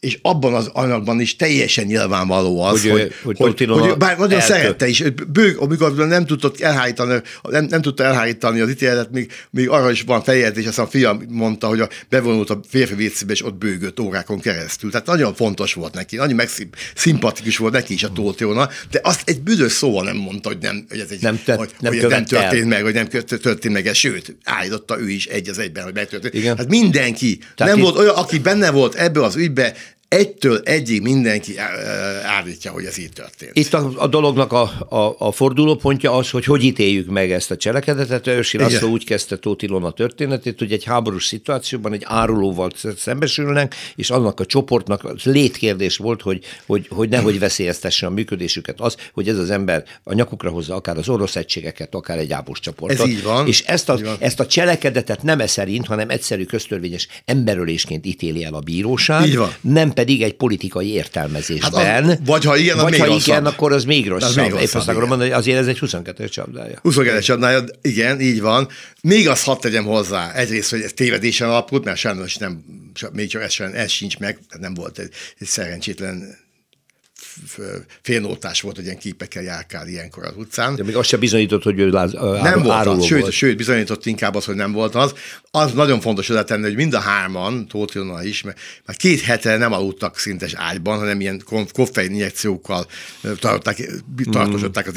és 0.00 0.18
abban 0.22 0.54
az 0.54 0.70
anyagban 0.72 1.20
is 1.20 1.36
teljesen 1.36 1.84
nyilvánvaló 1.84 2.62
az, 2.62 2.82
hogy, 2.82 2.90
hogy, 2.90 3.36
hogy, 3.38 3.58
hogy, 3.58 3.68
hogy 3.68 3.96
bár 3.96 4.18
nagyon 4.18 4.40
eltört. 4.40 4.60
szerette 4.60 4.88
is, 4.88 5.02
bőg, 5.28 5.56
amikor 5.58 5.94
nem 5.94 6.26
tudott 6.26 6.60
elhárítani, 6.60 7.20
nem, 7.42 7.64
nem 7.64 7.82
tudta 7.82 8.04
elhárítani 8.04 8.60
az 8.60 8.70
ítéletet, 8.70 9.10
még, 9.10 9.32
még 9.50 9.68
arra 9.68 9.90
is 9.90 10.02
van 10.02 10.22
és 10.26 10.66
aztán 10.66 10.84
a 10.84 10.88
fiam 10.88 11.22
mondta, 11.28 11.66
hogy 11.66 11.80
a, 11.80 11.88
bevonult 12.08 12.50
a 12.50 12.60
férfi 12.68 12.94
vécébe, 12.94 13.32
és 13.32 13.44
ott 13.44 13.54
bőgött 13.54 14.00
órákon 14.00 14.40
keresztül. 14.40 14.90
Tehát 14.90 15.06
nagyon 15.06 15.34
fontos 15.34 15.74
volt 15.74 15.94
neki, 15.94 16.16
nagyon 16.16 16.34
megszimpatikus 16.34 17.56
volt 17.56 17.72
neki 17.72 17.92
is 17.92 18.02
a 18.02 18.12
Tótióna, 18.12 18.68
de 18.90 19.00
azt 19.02 19.22
egy 19.28 19.40
büdös 19.40 19.72
szóval 19.72 20.04
nem 20.04 20.16
mondta, 20.16 20.48
hogy 20.48 20.58
nem, 20.60 20.86
hogy 20.88 20.98
ez 20.98 21.10
egy, 21.10 21.22
nem, 21.22 21.40
tört, 21.44 21.58
hogy, 21.58 21.70
nem, 21.80 21.92
hogy 21.92 22.06
nem 22.08 22.24
történt 22.24 22.62
el. 22.62 22.68
meg, 22.68 22.82
hogy 22.82 22.94
nem 22.94 23.08
történt 23.08 23.72
meg, 23.72 23.94
sőt, 23.94 24.36
állította 24.44 25.00
ő 25.00 25.10
is 25.10 25.26
egy 25.26 25.48
az 25.48 25.58
egyben, 25.58 25.84
hogy 25.84 25.94
megtörtént. 25.94 26.34
Igen. 26.34 26.56
Hát 26.56 26.68
mindenki, 26.68 27.38
Tehát 27.54 27.72
nem 27.72 27.82
itt... 27.82 27.88
volt 27.88 27.98
olyan, 27.98 28.14
aki 28.14 28.38
benne 28.38 28.70
volt 28.70 28.94
ebbe 28.94 29.22
az 29.22 29.36
ügybe, 29.36 29.65
that 29.74 29.95
egytől 30.16 30.60
egyig 30.64 31.02
mindenki 31.02 31.58
állítja, 32.24 32.70
hogy 32.70 32.84
ez 32.84 32.98
így 32.98 33.12
történt. 33.12 33.50
Itt 33.54 33.74
a, 33.74 33.90
a 33.96 34.06
dolognak 34.06 34.52
a, 34.52 34.62
a, 34.88 35.14
a 35.18 35.32
fordulópontja 35.32 36.12
az, 36.12 36.30
hogy 36.30 36.44
hogy 36.44 36.64
ítéljük 36.64 37.08
meg 37.08 37.32
ezt 37.32 37.50
a 37.50 37.56
cselekedetet. 37.56 38.26
Őrsi 38.26 38.58
László 38.58 38.90
úgy 38.90 39.04
kezdte 39.04 39.36
Tóth 39.36 39.64
Ilona 39.64 39.90
történetét, 39.90 40.58
hogy 40.58 40.72
egy 40.72 40.84
háborús 40.84 41.24
szituációban 41.26 41.92
egy 41.92 42.02
árulóval 42.04 42.70
szembesülnek, 42.96 43.74
és 43.96 44.10
annak 44.10 44.40
a 44.40 44.46
csoportnak 44.46 45.24
létkérdés 45.24 45.96
volt, 45.96 46.22
hogy, 46.22 46.44
hogy, 46.66 46.86
hogy 46.90 47.08
nehogy 47.08 47.38
veszélyeztesse 47.38 48.06
a 48.06 48.10
működésüket 48.10 48.80
az, 48.80 48.96
hogy 49.12 49.28
ez 49.28 49.38
az 49.38 49.50
ember 49.50 49.84
a 50.02 50.14
nyakukra 50.14 50.50
hozza 50.50 50.74
akár 50.74 50.96
az 50.96 51.08
orosz 51.08 51.36
egységeket, 51.36 51.94
akár 51.94 52.18
egy 52.18 52.32
ábos 52.32 52.60
csoportot. 52.60 53.00
Ez 53.00 53.06
így 53.06 53.22
van. 53.22 53.46
És 53.46 53.60
ezt 53.60 53.88
a, 53.88 53.96
van. 53.96 54.16
ezt 54.18 54.40
a 54.40 54.46
cselekedetet 54.46 55.22
nem 55.22 55.40
e 55.40 55.46
szerint, 55.46 55.86
hanem 55.86 56.10
egyszerű 56.10 56.44
köztörvényes 56.44 57.08
emberölésként 57.24 58.06
ítéli 58.06 58.44
el 58.44 58.54
a 58.54 58.60
bíróság. 58.60 59.38
Nem 59.60 59.92
pedig 59.92 60.05
egy 60.10 60.34
politikai 60.34 60.92
értelmezésben. 60.92 61.84
Hát 61.84 62.04
az, 62.04 62.18
vagy 62.24 62.44
ha 62.44 62.56
igen, 62.56 62.76
vagy 62.76 62.98
ha 62.98 63.04
rosszabb. 63.04 63.20
igen, 63.20 63.46
akkor 63.46 63.72
az 63.72 63.84
még 63.84 64.08
rosszabb. 64.08 64.28
Az 64.28 64.36
még 64.36 64.50
rosszabb 64.50 64.68
Épp 64.68 64.74
azt 64.74 64.88
akarom 64.88 65.08
mondani, 65.08 65.30
hogy 65.30 65.38
azért 65.38 65.58
ez 65.58 65.66
egy 65.66 65.78
22-es 65.80 66.30
csapdája. 66.30 66.80
22-es 66.84 67.24
csapdája, 67.24 67.64
igen, 67.82 68.20
így 68.20 68.40
van. 68.40 68.68
Még 69.02 69.28
azt 69.28 69.44
hadd 69.44 69.60
tegyem 69.60 69.84
hozzá, 69.84 70.32
egyrészt, 70.32 70.70
hogy 70.70 70.80
ez 70.80 70.92
tévedésen 70.92 71.48
alapult, 71.48 71.84
mert 71.84 71.98
sajnos 71.98 72.36
nem, 72.36 72.64
még 73.12 73.28
csak 73.28 73.42
ez, 73.42 73.52
sem, 73.52 73.70
ez 73.74 73.90
sincs 73.90 74.18
meg, 74.18 74.38
nem 74.60 74.74
volt 74.74 74.98
egy, 74.98 75.10
egy 75.38 75.46
szerencsétlen 75.46 76.45
félnótás 78.02 78.60
volt, 78.60 78.76
hogy 78.76 78.84
ilyen 78.84 78.98
képekkel 78.98 79.42
járkál 79.42 79.88
ilyenkor 79.88 80.24
az 80.24 80.36
utcán. 80.36 80.74
De 80.74 80.84
még 80.84 80.96
azt 80.96 81.08
sem 81.08 81.20
bizonyított, 81.20 81.62
hogy 81.62 81.78
ő 81.78 81.90
láz, 81.90 82.12
Nem 82.42 82.62
volt 82.62 82.86
az, 82.86 83.04
sőt, 83.04 83.20
volt. 83.20 83.32
sőt, 83.32 83.56
bizonyított 83.56 84.06
inkább 84.06 84.34
az, 84.34 84.44
hogy 84.44 84.54
nem 84.54 84.72
volt 84.72 84.94
az. 84.94 85.14
Az 85.50 85.72
nagyon 85.72 86.00
fontos 86.00 86.32
tenni, 86.46 86.62
hogy 86.62 86.74
mind 86.74 86.94
a 86.94 86.98
hárman, 86.98 87.66
Tóth 87.68 87.98
is, 88.22 88.42
mert 88.42 88.58
már 88.86 88.96
két 88.96 89.20
hete 89.20 89.56
nem 89.56 89.72
aludtak 89.72 90.18
szintes 90.18 90.54
ágyban, 90.54 90.98
hanem 90.98 91.20
ilyen 91.20 91.42
koffein 91.72 92.10
injekciókkal 92.10 92.86
tartották, 93.20 93.90
tartosodták 94.30 94.86
az 94.86 94.96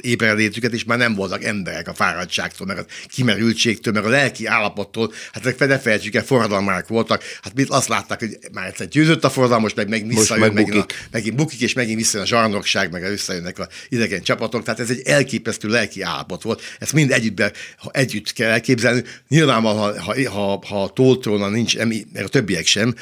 ébrelétüket, 0.00 0.72
és 0.72 0.84
már 0.84 0.98
nem 0.98 1.14
voltak 1.14 1.44
emberek 1.44 1.88
a 1.88 1.94
fáradtságtól, 1.94 2.66
meg 2.66 2.78
a 2.78 2.84
kimerültségtől, 3.06 3.92
meg 3.92 4.04
a 4.04 4.08
lelki 4.08 4.46
állapottól. 4.46 5.12
Hát 5.32 5.58
ne 5.58 5.78
felejtsük 5.78 6.14
el, 6.14 6.24
forradalmák 6.24 6.88
voltak. 6.88 7.22
Hát 7.42 7.54
mit 7.54 7.68
azt 7.68 7.88
látták, 7.88 8.18
hogy 8.18 8.38
már 8.52 8.66
egyszer 8.66 8.88
győzött 8.88 9.24
a 9.24 9.30
forradalmas, 9.30 9.74
meg, 9.74 9.88
meg 9.88 10.06
visszajön, 10.06 10.52
meg 10.52 10.86
megint 11.10 11.36
bukik, 11.36 11.60
és 11.60 11.71
megint 11.74 11.98
visszajön 11.98 12.26
a 12.26 12.28
zsarnokság, 12.28 12.90
meg 12.90 13.08
visszajönnek 13.08 13.58
a 13.58 13.68
idegen 13.88 14.22
csapatok. 14.22 14.62
Tehát 14.62 14.80
ez 14.80 14.90
egy 14.90 15.02
elképesztő 15.04 15.68
lelki 15.68 16.02
állapot 16.02 16.42
volt. 16.42 16.62
Ezt 16.78 16.92
mind 16.92 17.10
együttbe, 17.10 17.52
ha 17.76 17.90
együtt 17.92 18.32
kell 18.32 18.50
elképzelni. 18.50 19.02
Nyilvánvalóan, 19.28 19.98
ha, 19.98 20.14
ha, 20.14 20.30
ha, 20.30 20.62
ha 20.66 20.82
a 20.82 20.88
toltróna 20.88 21.48
nincs, 21.48 21.76
mert 21.76 22.24
a 22.24 22.28
többiek 22.28 22.66
sem 22.66 22.94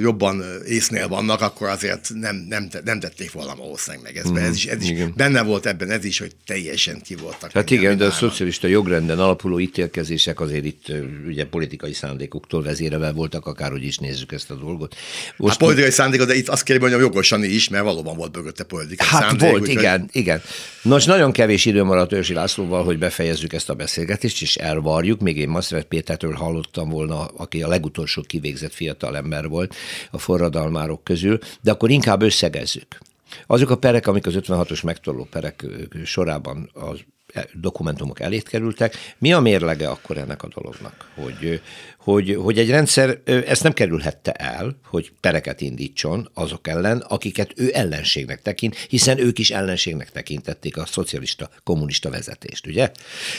jobban 0.00 0.44
észnél 0.66 1.08
vannak, 1.08 1.40
akkor 1.40 1.68
azért 1.68 2.10
nem, 2.14 2.46
nem, 2.48 2.68
nem 2.84 3.00
tették 3.00 3.32
volna 3.32 3.54
valószínűleg 3.54 4.04
meg 4.06 4.16
ezt. 4.16 4.32
Mm, 4.32 4.36
ez 4.36 4.54
is, 4.54 4.66
ez 4.66 4.82
is 4.82 5.04
benne 5.14 5.42
volt 5.42 5.66
ebben 5.66 5.90
ez 5.90 6.04
is, 6.04 6.18
hogy 6.18 6.32
teljesen 6.46 7.00
ki 7.00 7.14
voltak. 7.14 7.52
Hát 7.52 7.70
igen, 7.70 7.96
de 7.96 8.04
a 8.04 8.10
szocialista 8.10 8.66
jogrenden 8.66 9.18
alapuló 9.18 9.60
ítélkezések 9.60 10.40
azért 10.40 10.64
itt 10.64 10.92
ugye 11.26 11.46
politikai 11.46 11.92
szándékoktól 11.92 12.62
vezérelve 12.62 13.12
voltak, 13.12 13.46
akárhogy 13.46 13.84
is 13.84 13.98
nézzük 13.98 14.32
ezt 14.32 14.50
a 14.50 14.54
dolgot. 14.54 14.94
Most 15.36 15.50
hát 15.52 15.60
politikai 15.60 15.90
szándékok, 15.90 16.26
de 16.26 16.34
itt 16.34 16.48
azt 16.48 16.62
kérem, 16.62 16.82
hogy 16.82 16.90
jogosan 16.90 17.44
is, 17.44 17.68
mert 17.68 17.84
valóban 17.86 18.16
volt 18.16 18.36
mögötte 18.36 18.64
politikai 18.64 19.06
Hát 19.06 19.22
szándék, 19.22 19.50
volt, 19.50 19.68
igen, 19.68 20.00
hogy... 20.00 20.08
igen. 20.12 20.40
Nos, 20.82 21.04
nagyon 21.04 21.32
kevés 21.32 21.64
idő 21.64 21.82
maradt 21.82 22.12
Őrsi 22.12 22.32
Lászlóval, 22.32 22.84
hogy 22.84 22.98
befejezzük 22.98 23.52
ezt 23.52 23.70
a 23.70 23.74
beszélgetést, 23.74 24.42
és 24.42 24.56
elvarjuk. 24.56 25.20
Még 25.20 25.36
én 25.36 25.48
Maszret 25.48 25.84
Pétertől 25.84 26.32
hallottam 26.32 26.88
volna, 26.88 27.24
aki 27.24 27.62
a 27.62 27.68
legutolsó 27.68 28.22
kivégzett 28.22 28.72
fiatal 28.72 29.16
ember 29.16 29.48
volt 29.48 29.74
a 30.10 30.18
forradalmárok 30.18 31.04
közül, 31.04 31.38
de 31.60 31.70
akkor 31.70 31.90
inkább 31.90 32.22
összegezzük. 32.22 32.98
Azok 33.46 33.70
a 33.70 33.76
perek, 33.76 34.06
amik 34.06 34.26
az 34.26 34.34
56-os 34.36 34.84
megtorló 34.84 35.24
perek 35.30 35.64
sorában 36.04 36.70
az 36.72 36.98
dokumentumok 37.52 38.20
elét 38.20 38.48
kerültek. 38.48 38.96
Mi 39.18 39.32
a 39.32 39.40
mérlege 39.40 39.88
akkor 39.88 40.18
ennek 40.18 40.42
a 40.42 40.48
dolognak? 40.54 41.10
Hogy, 41.14 41.60
hogy, 42.06 42.36
hogy 42.42 42.58
egy 42.58 42.70
rendszer 42.70 43.18
ezt 43.24 43.62
nem 43.62 43.72
kerülhette 43.72 44.32
el, 44.32 44.76
hogy 44.84 45.12
pereket 45.20 45.60
indítson 45.60 46.30
azok 46.34 46.68
ellen, 46.68 46.98
akiket 46.98 47.52
ő 47.56 47.70
ellenségnek 47.74 48.42
tekint, 48.42 48.76
hiszen 48.76 49.18
ők 49.18 49.38
is 49.38 49.50
ellenségnek 49.50 50.10
tekintették 50.10 50.76
a 50.76 50.86
szocialista, 50.86 51.50
kommunista 51.64 52.10
vezetést, 52.10 52.66
ugye? 52.66 52.90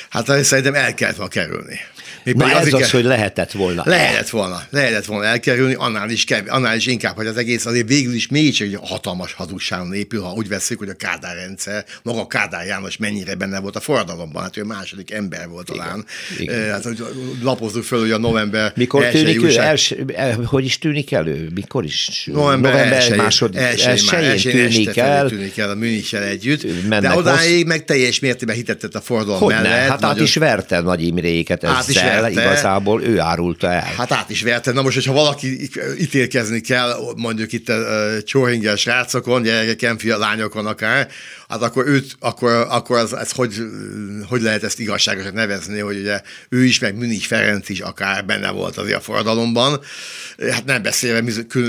Hát 0.09 0.43
szerintem 0.43 0.73
el 0.73 0.93
kellett 0.93 1.15
volna 1.15 1.31
kerülni. 1.31 1.79
Még 2.23 2.35
Na 2.35 2.49
ez 2.49 2.73
az, 2.73 2.91
hogy 2.91 3.03
lehetett 3.03 3.51
volna. 3.51 3.81
Lehetett 3.85 4.29
volna, 4.29 4.61
lehetett 4.69 5.05
volna 5.05 5.25
elkerülni, 5.25 5.73
annál 5.73 6.09
is, 6.09 6.23
kev, 6.23 6.45
annál 6.47 6.75
is 6.75 6.85
inkább, 6.85 7.15
hogy 7.15 7.27
az 7.27 7.38
egész 7.38 7.65
azért 7.65 7.88
végül 7.88 8.13
is 8.13 8.27
mégiscsak 8.27 8.67
egy 8.67 8.77
hatalmas 8.81 9.33
hazugságon 9.33 9.93
épül, 9.93 10.21
ha 10.21 10.33
úgy 10.33 10.47
veszik, 10.47 10.77
hogy 10.77 10.89
a 10.89 10.93
Kádár 10.93 11.35
rendszer, 11.35 11.85
maga 12.03 12.27
Kádár 12.27 12.65
János 12.65 12.97
mennyire 12.97 13.35
benne 13.35 13.59
volt 13.59 13.75
a 13.75 13.79
forradalomban, 13.88 14.41
hát 14.43 14.57
ő 14.57 14.63
második 14.63 15.11
ember 15.11 15.47
volt 15.47 15.65
talán. 15.65 16.05
Igen. 16.38 16.55
Igen. 16.55 16.71
Hát, 16.71 16.83
hogy 16.83 17.03
lapozzuk 17.41 17.83
föl, 17.83 17.99
hogy 17.99 18.11
a 18.11 18.17
november 18.17 18.71
Mikor 18.75 19.05
tűnik 19.05 19.43
ő, 19.43 19.57
els, 19.57 19.93
hogy 20.45 20.65
is 20.65 20.77
tűnik 20.77 21.11
elő? 21.11 21.49
Mikor 21.53 21.83
is? 21.83 22.29
November, 22.33 22.71
november 22.71 22.97
elsőjén, 22.97 23.23
másod, 23.23 23.55
elsőjén, 23.55 23.89
elsőjén, 23.89 24.29
elsőjén 24.29 24.69
tűnik 24.69 24.97
el. 24.97 25.27
tűnik 25.29 25.57
el 25.57 25.69
a 25.69 25.75
München 25.75 26.21
együtt. 26.21 26.65
De 26.89 27.15
odáig 27.15 27.65
meg 27.65 27.85
teljes 27.85 28.19
mértékben 28.19 28.55
hitetett 28.55 28.95
a 28.95 29.01
forradalom 29.01 29.39
hogy 29.39 29.53
mellett. 29.53 29.71
Ne? 29.71 29.77
Hát 29.77 29.99
nagyon... 29.99 30.15
át 30.15 30.21
is 30.21 30.35
verte 30.35 30.81
Nagy 30.81 31.01
Imréket 31.01 31.63
ezzel, 31.63 31.75
át 31.75 31.88
is 31.88 32.01
verte. 32.01 32.31
igazából 32.31 33.03
ő 33.03 33.19
árulta 33.19 33.71
el. 33.71 33.93
Hát 33.97 34.11
át 34.11 34.29
is 34.29 34.41
verte. 34.41 34.71
Na 34.71 34.81
most, 34.81 34.95
hogyha 34.95 35.13
valaki 35.13 35.69
ítélkezni 35.99 36.61
kell, 36.61 36.95
mondjuk 37.15 37.53
itt 37.53 37.69
a 37.69 37.75
Csóhinger 38.23 38.77
srácokon, 38.77 39.41
gyerekeken, 39.41 39.97
fia, 39.97 40.17
lányokon 40.17 40.65
akár, 40.65 41.07
hát 41.48 41.62
akkor 41.62 41.88
őt, 41.88 42.16
akkor, 42.20 42.52
akkor 42.52 42.98
az, 42.98 43.14
ez 43.14 43.32
hogy, 43.32 43.56
hogy 44.28 44.41
lehet 44.41 44.64
ezt 44.64 44.80
igazságosan 44.80 45.34
nevezni, 45.34 45.80
hogy 45.80 46.00
ugye 46.00 46.22
ő 46.50 46.66
is, 46.66 46.80
meg 46.80 46.95
Münich 46.95 47.26
Ferenc 47.26 47.70
is 47.70 47.80
akár 47.80 48.26
benne 48.26 48.50
volt 48.50 48.78
azért 48.78 48.98
a 48.98 49.02
forradalomban. 49.02 49.82
Hát 50.52 50.66
nem 50.66 50.82
beszélve 50.82 51.24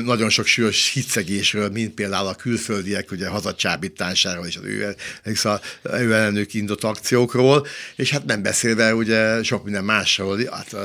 nagyon 0.04 0.30
sok 0.30 0.46
súlyos 0.46 0.90
hitszegésről, 0.92 1.68
mint 1.68 1.94
például 1.94 2.26
a 2.26 2.34
külföldiek 2.34 3.10
ugye 3.10 3.28
hazacsábításáról 3.28 4.46
és 4.46 4.56
az 4.56 4.64
ő, 4.64 4.96
ő 5.82 6.12
ellenők 6.12 6.54
indott 6.54 6.84
akciókról, 6.84 7.66
és 7.96 8.10
hát 8.10 8.24
nem 8.24 8.42
beszélve 8.42 8.94
ugye 8.94 9.42
sok 9.42 9.64
minden 9.64 9.84
másról, 9.84 10.38
hát, 10.50 10.76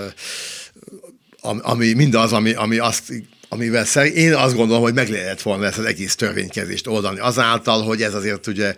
ami 1.42 1.94
mindaz, 1.94 2.34
ami, 2.34 2.54
ami 2.54 2.78
azt 2.78 3.14
amivel 3.54 3.86
szerint 3.86 4.16
én 4.16 4.34
azt 4.34 4.56
gondolom, 4.56 4.82
hogy 4.82 4.94
meg 4.94 5.10
lehetett 5.10 5.42
volna 5.42 5.66
ezt 5.66 5.78
az 5.78 5.86
egész 5.86 6.16
törvénykezést 6.16 6.88
oldani. 6.88 7.20
Azáltal, 7.20 7.82
hogy 7.84 8.02
ez 8.02 8.14
azért 8.14 8.48
ugye 8.48 8.76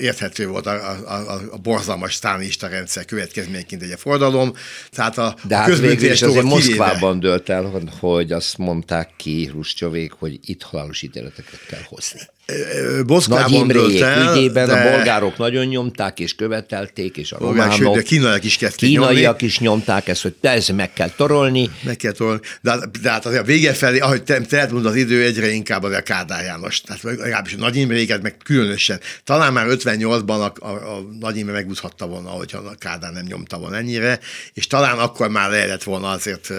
érthető 0.00 0.46
volt 0.46 0.66
a, 0.66 0.96
a, 1.06 1.40
a 1.50 1.56
borzalmas 1.56 2.14
sztánista 2.14 2.66
rendszer 2.66 3.04
következményeként 3.04 3.82
egy 3.82 3.94
fordalom. 3.98 4.52
Tehát 4.90 5.18
a, 5.18 5.36
De 5.42 5.56
hát 5.56 5.78
végül 5.78 6.10
is 6.10 6.22
azért 6.22 6.44
Moszkvában 6.44 7.20
dölt 7.20 7.48
el, 7.48 7.90
hogy 8.00 8.32
azt 8.32 8.58
mondták 8.58 9.10
ki 9.16 9.46
Hruscsovék, 9.46 10.12
hogy 10.12 10.38
itt 10.44 10.62
halálos 10.62 11.02
ítéleteket 11.02 11.60
kell 11.68 11.82
hozni. 11.88 12.20
Moszkvában 13.06 13.50
Nagy 13.50 13.60
Imréjék 13.60 14.04
ügyében 14.30 14.66
de... 14.66 14.72
a 14.72 14.90
bolgárok 14.90 15.38
nagyon 15.38 15.66
nyomták 15.66 16.20
és 16.20 16.34
követelték, 16.34 17.16
és 17.16 17.32
a 17.32 17.38
románok, 17.38 17.72
sőt, 17.72 17.86
a 17.86 18.02
kínaiak 18.02 18.44
is 18.44 18.56
kezdték 18.56 18.90
kínaiak 18.90 19.22
nyomni. 19.22 19.44
is 19.44 19.58
nyomták 19.58 20.08
ezt, 20.08 20.22
hogy 20.22 20.34
ez 20.40 20.68
meg 20.68 20.92
kell 20.92 21.10
torolni. 21.10 21.70
Meg 21.82 21.96
kell 21.96 22.12
torolni. 22.12 22.40
De, 22.60 22.78
de 23.02 23.10
hát 23.10 23.26
a 23.26 23.42
vége 23.42 23.72
felé, 23.72 23.98
ahogy 24.12 24.24
te, 24.24 24.40
te 24.40 24.68
az 24.84 24.96
idő, 24.96 25.24
egyre 25.24 25.50
inkább 25.50 25.82
a 25.82 26.02
Kádár 26.02 26.44
János. 26.44 26.80
Tehát 26.80 27.02
legalábbis 27.02 27.52
a 27.52 27.56
Nagy 27.56 27.76
Imréket, 27.76 28.22
meg 28.22 28.36
különösen. 28.44 29.00
Talán 29.24 29.52
már 29.52 29.66
58-ban 29.68 30.52
a, 30.58 30.66
a, 30.66 30.96
a 30.96 31.00
Nagy 31.20 31.36
Imre 31.36 31.52
megúszhatta 31.52 32.06
volna, 32.06 32.28
hogyha 32.28 32.58
a 32.58 32.74
Kádár 32.78 33.12
nem 33.12 33.24
nyomta 33.24 33.58
volna 33.58 33.76
ennyire, 33.76 34.18
és 34.52 34.66
talán 34.66 34.98
akkor 34.98 35.28
már 35.28 35.50
lehetett 35.50 35.82
volna 35.82 36.08
azért 36.08 36.50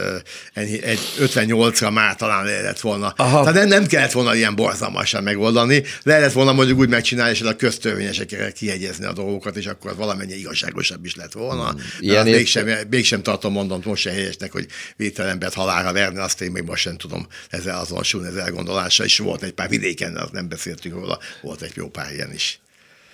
egy, 0.54 0.80
egy 0.84 1.00
58-ra 1.20 1.94
már 1.94 2.16
talán 2.16 2.46
lehetett 2.46 2.80
volna. 2.80 3.14
Aha. 3.18 3.40
Tehát 3.40 3.54
nem, 3.54 3.68
nem 3.68 3.86
kellett 3.86 4.12
volna 4.12 4.36
ilyen 4.36 4.56
borzalmasan 4.56 5.24
megoldani, 5.24 5.84
lehetett 6.04 6.32
volna 6.32 6.54
mondjuk 6.54 6.80
úgy 6.80 6.90
megcsinálni, 6.90 7.32
és 7.32 7.42
a 7.42 7.56
köztörvényesekre 7.56 8.52
kiegyezni 8.52 9.06
a 9.06 9.14
dolgokat, 9.14 9.56
és 9.56 9.66
akkor 9.66 9.92
az 9.92 9.98
valamennyi 9.98 10.34
igazságosabb 10.34 11.06
is 11.06 11.16
lett 11.16 11.32
volna. 11.32 11.70
Hmm. 11.70 11.80
Ilyen 12.00 12.24
mégsem, 12.24 12.70
mégsem 12.90 13.22
tartom, 13.22 13.52
mondom 13.52 13.82
most 13.84 14.02
se 14.02 14.12
helyesnek, 14.12 14.52
hogy 14.52 14.66
vételembert 14.96 15.54
halálra 15.54 15.94
verni, 15.94 16.20
azt 16.20 16.42
én 16.42 16.52
még 16.52 16.64
most 16.64 16.82
sem 16.82 16.98
tudom 16.98 17.28
ezzel 17.50 17.80
azonosulni, 17.80 18.28
ez 18.28 18.36
elgondolása, 18.36 19.04
és 19.04 19.18
volt 19.18 19.44
egy 19.44 19.54
pár 19.54 19.70
vidéken, 19.70 20.16
azt 20.16 20.32
nem 20.32 20.48
beszéltünk 20.48 20.96
róla, 20.96 21.20
volt 21.42 21.62
egy 21.62 21.72
jó 21.76 21.90
pár 21.90 22.14
ilyen 22.14 22.34
is. 22.34 22.60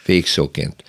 Végszóként. 0.05 0.83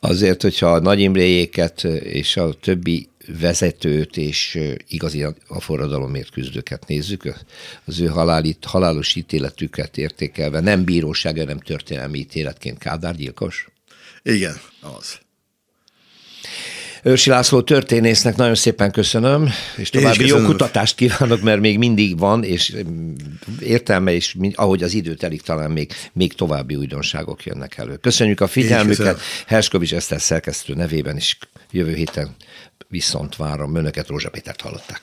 Azért, 0.00 0.42
hogyha 0.42 0.72
a 0.72 0.80
Nagy 0.80 1.00
Imréjéket 1.00 1.84
és 1.84 2.36
a 2.36 2.52
többi 2.52 3.08
vezetőt 3.40 4.16
és 4.16 4.58
igazi 4.88 5.22
a 5.46 5.60
forradalomért 5.60 6.30
küzdőket 6.30 6.86
nézzük, 6.86 7.34
az 7.84 8.00
ő 8.00 8.06
halálit, 8.06 8.64
halálos 8.64 9.14
ítéletüket 9.14 9.96
értékelve 9.96 10.60
nem 10.60 10.84
bíróság, 10.84 11.38
hanem 11.38 11.58
történelmi 11.58 12.18
ítéletként 12.18 12.78
Kádár 12.78 13.16
gyilkos? 13.16 13.68
Igen, 14.22 14.60
az. 14.80 15.18
Őrsi 17.02 17.30
László 17.30 17.62
történésznek 17.62 18.36
nagyon 18.36 18.54
szépen 18.54 18.90
köszönöm, 18.90 19.50
és 19.76 19.90
további 19.90 20.26
jó 20.26 20.36
kutatást 20.44 20.94
kívánok, 20.94 21.42
mert 21.42 21.60
még 21.60 21.78
mindig 21.78 22.18
van, 22.18 22.44
és 22.44 22.76
értelme, 23.60 24.12
és 24.12 24.36
ahogy 24.54 24.82
az 24.82 24.94
idő 24.94 25.14
telik, 25.14 25.42
talán 25.42 25.70
még, 25.70 25.92
még 26.12 26.32
további 26.32 26.74
újdonságok 26.74 27.44
jönnek 27.44 27.78
elő. 27.78 27.96
Köszönjük 27.96 28.40
a 28.40 28.46
figyelmüket, 28.46 29.20
Herskovics 29.46 29.94
Eszter 29.94 30.20
szerkesztő 30.20 30.74
nevében 30.74 31.16
is 31.16 31.38
jövő 31.70 31.94
héten 31.94 32.36
viszont 32.88 33.36
várom 33.36 33.74
önöket, 33.74 34.08
Rózsa 34.08 34.30
Pétert 34.30 34.60
hallották. 34.60 35.00